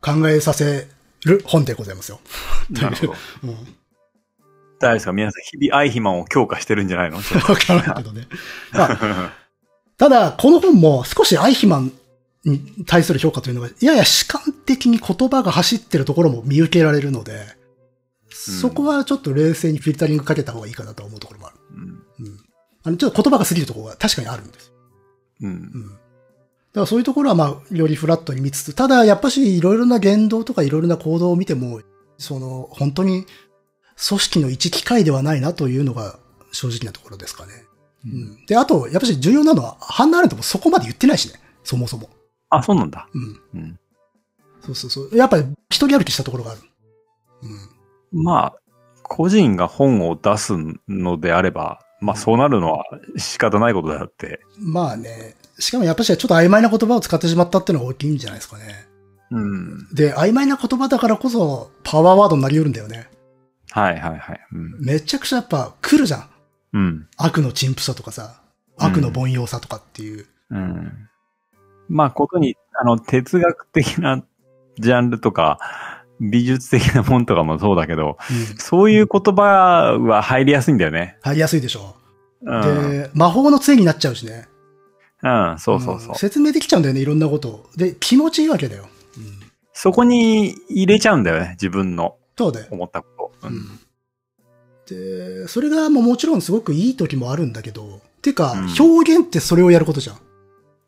[0.01, 0.87] 考えさせ
[1.25, 2.19] る本でございますよ。
[2.71, 3.15] なるほど。
[3.43, 3.75] うん。
[4.79, 5.13] 誰ですか？
[5.13, 7.17] 皆さん、日々アイヒマンを強化してるんじゃないの？
[7.21, 8.27] わからないけどね。
[8.71, 9.33] まあ、
[9.97, 11.91] ただ、この本も少しアイヒマン
[12.45, 17.45] に対する評価というのが、やや主観的に言葉が走ってるところも見受けられるので、
[18.29, 21.58] そこはちょっと冷静にフィルタリングかけた方がいいかなと思うところもある。
[22.89, 24.73] あの、ちょっと言葉が過ぎるところが確かにあるんです。
[25.41, 25.49] うん。
[25.49, 25.89] うん。
[25.89, 31.81] だからそういうところはまあ、よりフラットに見つつ、ただやっぱしいろいろな言動とかいろいろな行動を見ても、
[32.17, 33.25] その、本当に
[34.07, 36.19] 組織の一機会ではないなというのが
[36.51, 37.51] 正直なところですかね。
[38.05, 38.45] うん。
[38.45, 41.39] で、あと、やっぱし重要なのは、ハンナ・アレントもそこまで言ってないしね。
[41.63, 42.09] そもそも。
[42.49, 43.07] あ、そうなんだ。
[43.13, 43.41] うん。
[43.53, 43.79] うん。
[44.61, 45.17] そうそうそう。
[45.17, 46.61] やっぱり一人歩きしたところがある。
[48.13, 48.23] うん。
[48.23, 48.55] まあ、
[49.03, 50.53] 個人が本を出す
[50.87, 52.85] のであれば、まあそうなるのは
[53.17, 54.39] 仕方ないことだって。
[54.57, 55.35] まあね。
[55.59, 58.63] しかもやっぱしちょっと曖昧な言葉を使ってしまったっていうのが大きいんじゃないですかね。
[59.31, 59.93] うん。
[59.93, 63.09] で、曖昧な言葉だからこそパワーワードになり得るんだよね。
[63.71, 64.39] はいはいはい。
[64.53, 64.79] うん。
[64.79, 66.29] めちゃくちゃやっぱ来るじゃん。
[66.73, 67.07] うん。
[67.17, 68.41] 悪の陳腐さとかさ、
[68.77, 70.25] 悪の凡庸さとかっていう。
[70.49, 71.09] うん。
[71.89, 74.23] まあことに、あの、哲学的な
[74.79, 75.59] ジャンルとか、
[76.19, 78.57] 美術的なもんとかもそうだけど、うん。
[78.57, 81.17] そういう言葉は入りやすいんだよね。
[81.21, 81.95] 入りやすいでしょ。
[82.41, 82.61] うん。
[82.91, 84.47] で、魔法の杖になっちゃうしね。
[85.21, 86.11] うん、そうそうそう。
[86.13, 87.69] ん説明できちゃうんだよね、いろんなことを。
[87.75, 88.87] で、気持ちいいわけだよ。
[89.17, 89.39] うん。
[89.73, 92.67] そこに入れちゃうんだよね、自分のそうだよ。
[92.71, 93.07] 思ったこ
[93.41, 93.47] と。
[93.47, 93.51] う。
[93.51, 93.79] うんん。
[94.87, 100.17] で、それがもうもちろんすごくいい時もあるんだけど、てか、うん表現ってそれをやることじゃん。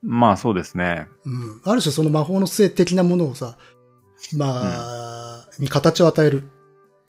[0.01, 1.07] まあそうですね。
[1.25, 1.61] うん。
[1.63, 3.57] ある種その魔法の杖的なものをさ、
[4.33, 5.20] まあ、
[5.59, 6.43] に形を与える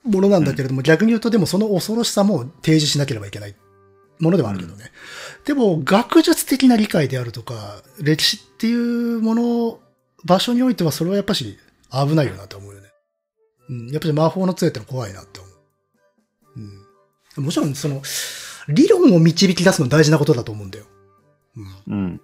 [0.04, 3.54] ものなんだけれども、逆に言うとでもその恐ろしさも提示しなければいけない
[4.18, 4.90] ものではあるけどね。
[5.44, 9.80] でも、学術的な理解であるとか、歴史っていうもの、
[10.24, 11.58] 場所においてはそれはやっぱし
[11.90, 12.88] 危ないよなと思うよね。
[13.68, 13.88] うん。
[13.88, 15.52] やっぱり魔法の杖ってのは怖いなって思う。
[17.36, 17.44] うん。
[17.44, 18.02] もちろんその、
[18.68, 20.84] 理論を導き出すの大事なことだと思うんだよ。
[21.56, 21.94] うん。
[21.94, 22.20] うん。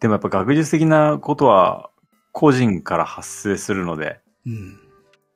[0.00, 1.90] でもやっぱ学術的なことは
[2.32, 4.80] 個人から発生するので、うん。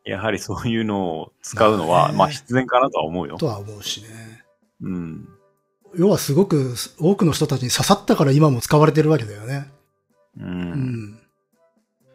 [0.05, 3.37] やはりそういうのを使うのは、ま あねまあ必然かなとは思うよ。
[3.37, 4.45] とは思うしね。
[4.83, 5.29] うん。
[5.95, 9.71] 要はすごく多くの人たちに刺さったから今も使われてるわけだよね。
[10.39, 10.43] う。
[10.43, 11.19] うんん。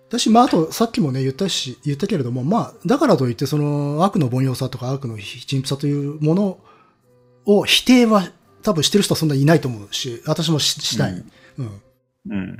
[0.09, 6.59] だし、まあ、あと、さっきもね、言ったし、言ったけれども、まあ、だからといって、その、悪の凡庸さとか悪の陳腐さというもの
[7.45, 8.29] を否定は、
[8.63, 11.23] 多分してる人はそんなにいないと思うし、私もししたい。
[11.57, 11.81] うん。
[12.29, 12.57] うん。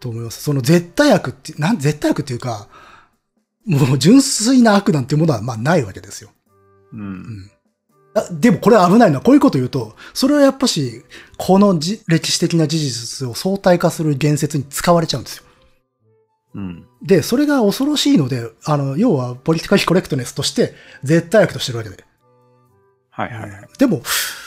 [0.00, 0.42] と思います。
[0.42, 2.68] その絶対悪って、なん、絶対悪っていうか、
[3.68, 6.30] もう純粋な悪なんていうものは、まあ、ないわけですよ。
[6.92, 7.50] うん。
[8.14, 11.04] あでもこれは危ないのはこういうこと言うと、それはやっぱし、
[11.36, 15.44] このじ歴史的な事実を相対化する言説に使われちゃうんですよ。
[16.54, 16.86] うん。
[17.02, 20.74] で、それが恐ろしいので、あの、要は、ポリティカルコレクトネスとして、
[21.04, 22.04] 絶対悪としてるわけで。
[23.10, 23.68] はいはいはい。
[23.78, 24.02] でも、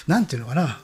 [0.08, 0.82] なんていうのかな。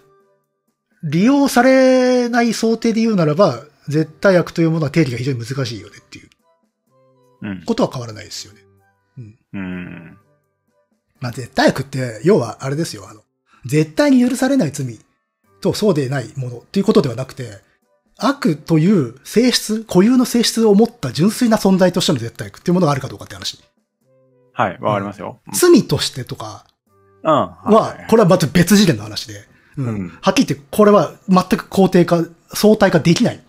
[1.04, 6.27] 利用されない想定で言うならば、絶対悪というものは定義が非常に難しいよねっていううん。
[7.66, 8.62] ことは変わらないですよね。
[9.54, 10.18] うん。
[11.20, 13.22] まあ、絶対悪って、要はあれですよ、あの、
[13.66, 15.00] 絶対に許されない罪
[15.62, 17.60] とそうでないものっていうことではなくて、
[18.20, 23.60] 悪という性質、固有の性質を持った純粋な存在としての絶対悪っていうものがあるかどうかって話。
[24.54, 25.40] はい、わかりますよ。
[25.54, 26.66] 罪としてとか
[27.24, 27.32] うん。
[27.32, 29.34] は、これはまた別次元の話で、
[29.78, 33.44] うんうんはっきり言ってこれは全く肯定化、相対化できない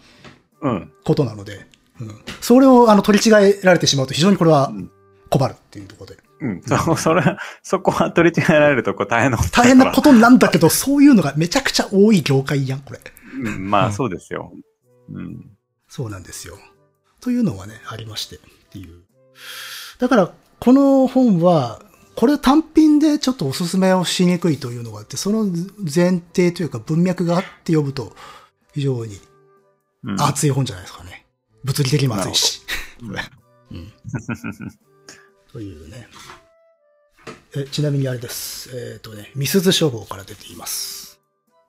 [0.61, 0.93] うん。
[1.05, 1.67] ことなので、
[2.01, 4.91] うん、それをあの取り違えられてしまうと非常にこれはうん
[5.31, 6.23] 困るっていうところで。
[6.41, 6.63] うん。
[6.63, 7.23] そ、 それ、
[7.63, 9.51] そこは取り違えられるとこ大変なこと。
[9.51, 13.01] 大変なことなんだけど、そういうのがめちゃくちゃ多い業界やん、これ。
[13.45, 13.71] うん。
[13.71, 14.53] まあ、うんそうですよ。
[15.13, 15.51] うん。
[15.89, 16.59] そうなんですよ。
[17.21, 18.39] というのがね、ありましてっ
[18.71, 19.03] ていう。
[19.99, 21.83] だから、この本は、
[22.15, 28.15] これ単品でちょっとおすすめをしにくいというのがあって、その前提というか文脈があって読むと、
[28.75, 29.21] 非常に
[30.05, 30.21] うん。
[30.21, 31.27] 熱い本じゃないですかね。
[31.69, 32.63] 物理的にも熱いし。
[35.53, 36.09] というね。
[37.55, 38.71] え、ちなみにあれです。
[38.73, 41.21] えっ、とね、ミスズ書房から出ています。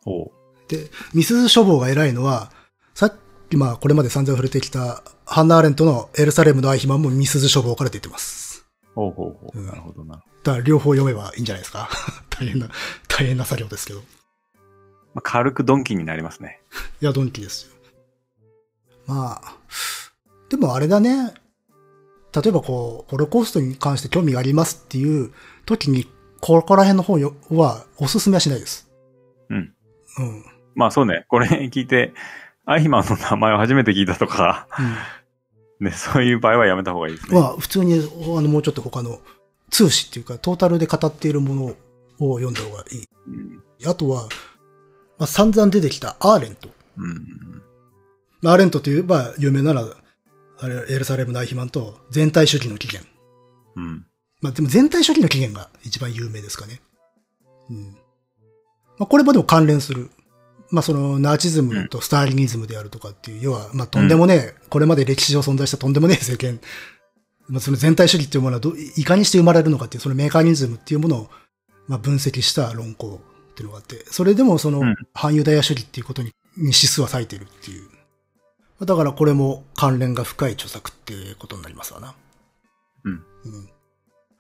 [0.06, 0.32] おう
[0.70, 2.54] で、ミスズ書房が偉いのは、
[2.94, 3.16] さっ
[3.50, 8.66] きまあこれまで散々触れてきたハンナ・アーレントのエルサレムのアイヒマンもミスズ書房から出てます。
[8.96, 9.60] ほうほうほう。
[9.60, 10.24] うんなるほどな。
[10.44, 11.90] だから両方読めばいいんじゃないですか。
[12.30, 12.70] 大変な、
[13.10, 14.00] 大変な作業ですけど。
[14.00, 14.04] い
[15.14, 16.62] まあ、軽くドンキになりますね。
[17.02, 17.74] や、ドンキですよ。
[19.08, 19.59] まあ、
[20.50, 21.34] でもあれだね。
[22.34, 25.32] 例えばこう、ホロコーストに関して興味がありますっていう
[25.66, 26.06] 時に、
[26.42, 28.90] ここら辺の本よはおすすめはしないです。
[29.50, 29.58] うん。
[29.58, 30.46] うん。
[30.76, 31.26] まあそうね。
[31.28, 32.14] これ聞いて、
[32.66, 34.68] アイヒマンの名前を初めて聞いたとか、
[35.80, 37.40] ね、そういう場合はやめた方がいいですね。
[37.40, 37.98] まあ、普通に、あ
[38.42, 39.20] の、もうちょっと他の
[39.72, 41.76] 通史っていうか、トータルで語っているもの
[42.20, 43.08] を読んだ方がいい。
[43.28, 43.90] うん。
[43.90, 44.24] あとは、
[45.18, 46.70] まあ、散々出てきたアーレント。
[46.98, 47.64] うん。
[48.42, 49.84] まあアーレントといえば、有名なら、
[50.62, 53.10] あれ、エルサレム大肥満と全体主義の起源。
[53.76, 54.06] うん。
[54.42, 56.82] まあでも全体主義の起源が一番有名ですかね。
[57.70, 57.98] うん。
[58.98, 60.12] まあこれもでも関連する。
[60.70, 66.60] まあそのナチズムとスターリニズムであるとかっていう、要は、まあとんでもねえ、これまで歴史上存在したとんでもねえ 政権。
[67.48, 71.30] まあその全体主義っていうものはどいかにして生まれるのかっていう、そのメカニズムっていうものを、
[71.88, 73.22] まあ分析した論考
[73.52, 77.99] っていうのがあって、それでもそのうん反ユダヤ主義っていうことにに指数は割いてるっていう。
[78.82, 82.16] だからこれも関連が深い著作っていうことになりますわな。
[83.04, 83.12] うん。
[83.14, 83.22] うん。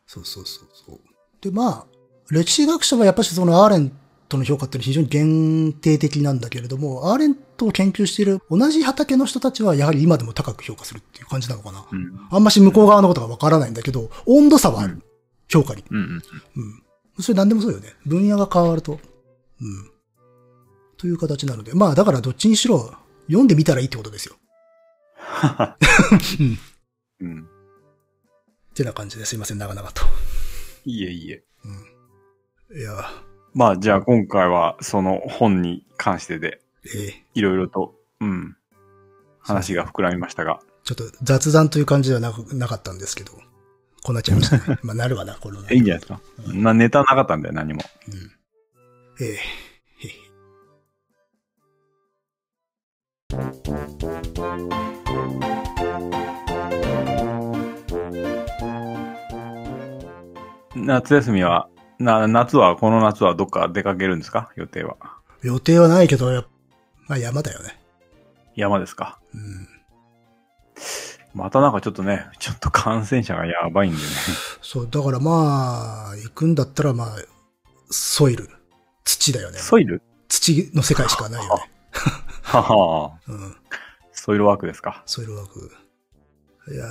[0.08, 1.00] そうそうそうそう。
[1.42, 1.86] で、まあ、
[2.30, 3.92] 歴史学者はやっぱりそのアーレン
[4.28, 11.86] トの評価っていうのは非常に限定的なんだけれども、アーレントを研究している同じ畑の人たちはやはり今でも高く評価するっていう感じなのかな。
[11.92, 12.28] うん。
[12.32, 14.94] あんまし向こう側のことがわからないんだけど、温度差はある。
[14.94, 15.04] うん
[15.50, 15.84] 評価に。
[15.90, 15.98] うん。
[15.98, 16.22] うん。
[17.24, 17.94] それ何でもそうよね。
[18.06, 18.94] 分野が変わると。
[18.94, 19.00] うん。
[20.98, 21.74] という形なので。
[21.74, 22.94] まあだからどっちにしろ
[23.30, 24.36] 読んでみたらいいってことですよ。
[26.40, 26.58] うん。
[27.22, 27.44] うん。
[27.44, 30.02] ってな感じですいません、長々と。
[30.86, 31.44] いいえ、いいえ。
[32.76, 32.94] いや、
[33.54, 36.62] まあ、じゃあ今回はその本に関してで、
[36.96, 38.56] ええいろいろと、うん、
[39.42, 40.60] 話が膨らみましたが。
[40.84, 43.34] ちょっと雑談という感じではなくなかったんですけど、
[44.04, 44.80] こうなっちゃいましたね。
[44.84, 45.60] まあなるわな、この。
[45.70, 46.22] いいんじゃないですか。
[46.54, 47.84] な、ネタなかったんだよ、何も。
[48.08, 49.24] うん。
[49.24, 49.40] ええ
[60.76, 61.70] 夏休みは、
[62.00, 64.52] な、夏は、この夏はどっか出かけるんですか？
[64.56, 64.98] 予定は。
[65.44, 66.48] 予定はないけど、やっ
[67.08, 67.80] まあ山だよね。
[68.56, 69.20] 山ですか？
[69.34, 69.68] うん。
[71.34, 74.04] またなんかちょっとね、ちょっと感染者がやばいんでね。
[74.62, 77.08] そう、だからまあ、行くんだったらまあ、
[77.92, 78.50] ソイル。
[79.04, 79.60] 土だよね。
[79.60, 80.02] ソイル？
[80.28, 81.72] 土の世界しかないよね。
[82.52, 83.56] ははうん。
[84.12, 85.04] ソイルワークですか？
[85.06, 85.72] ソイルワーク。
[86.74, 86.90] いやー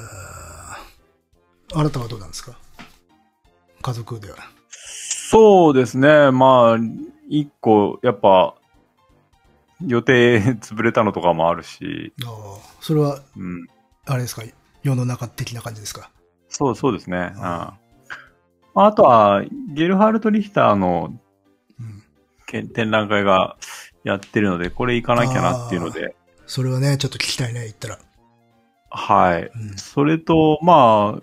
[1.74, 2.56] あなたはどうなんですか？
[3.82, 4.36] 家族では。
[4.70, 6.30] そうですね。
[6.30, 6.78] まあ、
[7.28, 8.54] 一個、やっぱ、
[9.84, 12.32] 予定潰れたのとかもあるし、ああ、
[12.80, 13.66] それは、うん。
[14.06, 14.42] あれですか？
[14.82, 16.10] 世の中的な感じですか？
[16.48, 17.32] そう、そうですね。
[17.36, 17.42] うん。
[17.42, 19.42] あとは、
[19.74, 21.18] ゲルハルト・リヒターの
[21.78, 22.02] うん。
[22.46, 23.56] け展覧会が
[24.08, 26.16] やってるので、これ行かなきゃなっていうので、
[26.46, 27.98] それはね、ちょっと聞きたいね、言ったら。
[28.88, 29.50] はい。
[29.54, 29.76] うん。
[29.76, 31.20] それと、まあ、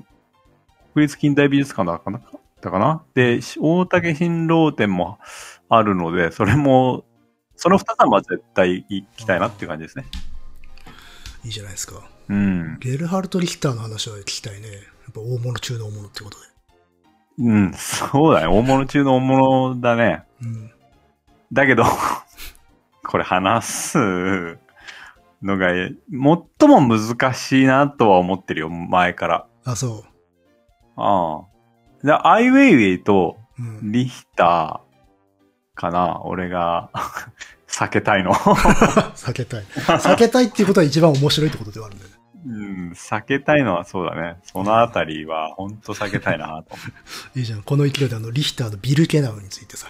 [0.94, 2.22] 国立近代美術館だかな？
[2.62, 3.04] だかな？
[3.16, 5.18] で、大竹新郎展も
[5.68, 7.06] あるので、それも、
[7.56, 10.06] その二つはまあ絶対行きたいなっていう感じですね。
[11.44, 12.08] いいじゃないですか。
[12.30, 12.78] うん。
[12.80, 14.68] ゲルハルト・リヒターの話は聞きたいね。
[14.68, 14.74] や
[15.10, 16.46] っぱ大物中の大物ってことで。
[17.40, 18.48] うん、そうだね。
[18.48, 20.24] 大物中の大物だね。
[20.42, 20.72] うん。
[21.52, 21.84] だけど、
[23.06, 23.98] これ話す
[25.42, 29.48] のが、最も難しいなとは思ってるよ、前から。
[29.64, 30.04] あ、そ
[30.96, 32.06] ああ。
[32.06, 33.64] で、アイウェイウェイとう。
[33.64, 33.92] うん。
[33.92, 36.90] リヒターかな、俺が
[37.68, 38.34] 避けたいの。
[39.16, 39.64] 避けたい。
[39.64, 42.16] 避けたいっていうことは一番面白いってことではあるんだよね。
[42.48, 44.38] うん、避けたいのはそうだね。
[44.44, 46.78] そのあたりは、ほんと避けたいなと。
[47.40, 47.64] いいじゃん。
[47.64, 49.88] この勢いであの、リヒターのビル・ケナウについてさ。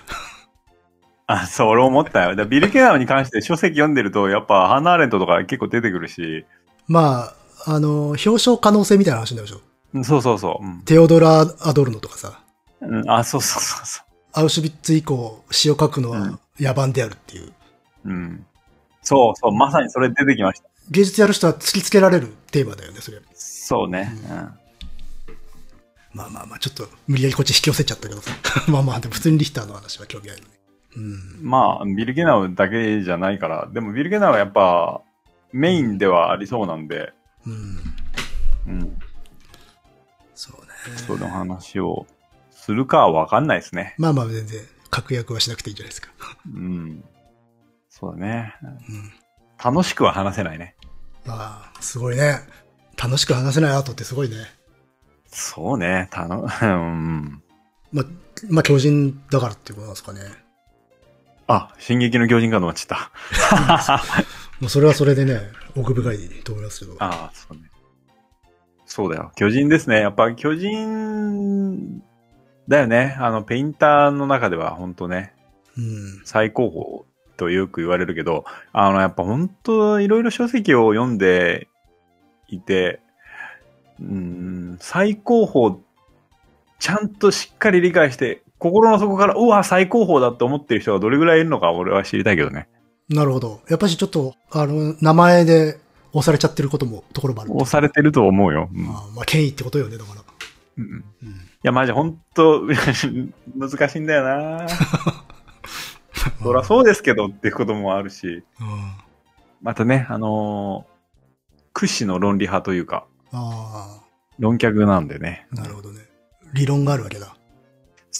[1.27, 2.45] あ、そう、俺思ったよ。
[2.45, 6.45] ビル・ケナウに関して書籍読んでると、やっぱハンナ・アーレントとか結構出てくるし、
[6.87, 7.33] ま
[7.65, 9.61] あ、あの、表彰可能性みたいな話になるでしょ？
[9.95, 10.65] うんそうそうそう。
[10.65, 12.41] うんテオドラ・アドルノとかさ。
[12.81, 14.01] うん、あ、そうそうそうそ
[14.33, 17.47] アウシュビッツ以降、詩を書くのはうん野蛮であるっていう。
[17.47, 17.53] う。
[18.09, 18.45] うん。
[19.01, 20.67] そうそう、まさにそれ出てきました。
[20.91, 23.19] 芸術やる人は突きつけられるテーマだよね、それ。
[23.33, 24.11] そうね。
[24.29, 24.49] うん。
[26.13, 28.31] まあまあまあ、ちょっと無理やりこっち引き寄せちゃったけどさ。
[28.69, 30.47] まあまあ、でも普通にリヒターの話は興味あるね。
[30.95, 31.39] うん。
[31.41, 35.01] まあ、ビル・ゲナウだけじゃないから、でもビル・ゲナウはやっぱ
[35.51, 37.13] メインではありそうなんで、
[37.45, 38.73] うん。
[38.73, 38.97] うん、
[40.33, 40.97] そうね。
[40.97, 42.07] その話を
[42.51, 43.95] するかはわかんないですね。
[43.97, 46.09] まあまあ全然、確約はしなくていいんじゃないですか。
[46.53, 47.03] うん。
[47.89, 48.55] そうだね。
[48.63, 49.13] うん。
[49.63, 50.75] 楽しくは話せないね。
[51.25, 52.39] まあ、すごいね。
[53.01, 54.35] 楽しく話せないアートってすごいね。
[55.27, 56.07] そうね。
[56.11, 57.43] たの、うん。
[57.91, 58.05] まあ、
[58.49, 60.44] まあ巨人だからっていうことなんですかね。
[61.47, 64.03] あ、進撃の巨人かと思っちゃった。
[64.59, 65.41] もうそれはそれでね、
[65.75, 66.95] 奥深いと思いますけど。
[66.99, 67.69] ああ、そうね。
[68.85, 69.31] そうだよ。
[69.35, 69.99] 巨人ですね。
[69.99, 72.01] やっぱ巨人
[72.67, 73.15] だよね。
[73.19, 75.33] あの、ペインターの中では本当ね、
[75.77, 76.21] うん。
[76.23, 81.67] 最高峰とよく言われるけど、あの、やっぱ本当いろいろ書籍を読んで
[82.47, 83.01] いて、
[83.99, 85.79] うん、最高峰、
[86.79, 92.67] ちゃんとしっかり理解して、心の底から、うわ、最高峰だって思ってる人がどれぐらいいるのか俺は知りたいけどね。
[93.09, 93.61] なるほど。
[93.69, 95.77] やっぱしちょっと、あの、名前で
[96.13, 97.51] 押されちゃってることも、ところもある。
[97.53, 98.69] 押されてると思うよ。
[98.73, 100.21] うんあーまあ、権威ってことよね、だから。
[100.77, 101.29] うんうん。
[101.29, 102.63] いや、マジほんと、
[103.55, 104.67] 難しいんだよな
[106.41, 108.93] そりゃそうですけどっていうこともあるし、うん。
[109.61, 110.95] またね、あのー
[111.73, 113.99] 屈指の論理派というか、あ
[114.39, 115.45] 論客なんでね。
[115.51, 115.99] あ、なるほどね。
[116.53, 117.35] 理論があるわけだ。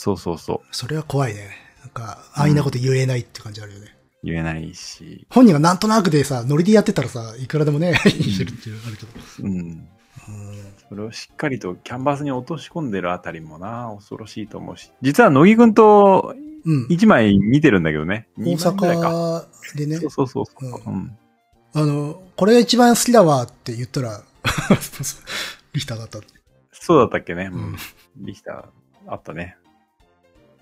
[0.06, 0.68] そうそうそう。
[0.72, 1.50] それは怖いね。
[1.82, 3.98] なんか、安易なこと言えないって感じあるよね。
[4.24, 9.10] 言えないし、本人がなんとなくでさ、ノリでやってたらさ、いくらでもね、してるっていうのあるけど。
[9.42, 9.58] うん。
[9.58, 9.88] うん。
[10.90, 14.92] それをしっかりとキャンバスに落とし込んでるあたりもな、恐ろしいと思うし。
[15.02, 16.88] 実は乃木くんとうん。
[16.90, 18.28] 一枚見てるんだけどね。
[18.38, 19.48] 大二枚ぐらいか。
[19.74, 20.70] 阪でねそう、そうそうそう。
[20.70, 21.18] ううん。
[21.74, 24.22] あの、これが一番好きだわって言ったら、
[25.74, 26.20] リヒターだった。
[26.72, 27.50] そうだったっけね。
[27.52, 27.78] ううんん。
[28.18, 29.58] リヒターあったね。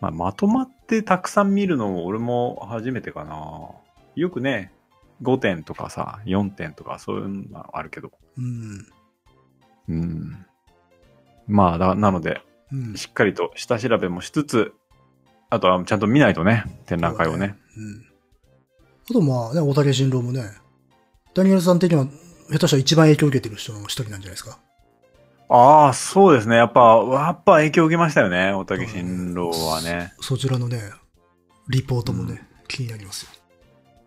[0.04, 3.70] まあ、まとまってたくさん見るのも俺も初めてかな。
[4.16, 4.74] よくね、
[5.22, 8.12] 5点とかさ、4点とかそういうのあるけど。
[8.38, 8.86] うん。
[9.88, 10.46] うん。
[11.48, 12.98] まあ、だなので、うん。
[12.98, 14.74] しっかりと下調べもしつつ、
[15.50, 17.56] あとはちゃんと見ないとね、展覧会をね。
[17.78, 18.06] うん。
[19.10, 20.44] あとまあね、大竹新郎もね、
[21.34, 22.08] ダニエルさん的には、
[22.50, 24.60] 下手したら一番影響を受けてる人の一人なんじゃないですか。
[25.56, 26.56] ああ、そうですね。
[26.56, 28.54] やっぱ、やっぱ影響を受けましたよね。
[28.54, 30.12] 大竹新郎はね。
[30.20, 30.82] そちらのね、
[31.70, 33.32] リポートもね、気になりますよ。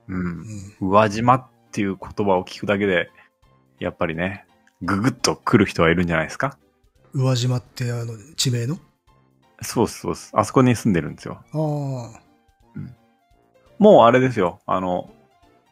[0.08, 0.12] う。
[0.12, 0.44] うんん。
[0.80, 3.10] 宇和島っていう言葉を聞くだけで、
[3.78, 4.44] やっぱりね、
[4.82, 6.58] ぐぐっと来る人はいるんじゃないですか？
[7.12, 8.78] 宇和島ってあの、地名の？
[9.62, 10.32] そうそうっす。
[10.34, 11.44] あそこに住んでるんですよ。
[11.52, 12.20] ああ。
[13.78, 14.58] もうあれですよ。
[14.66, 15.10] あの、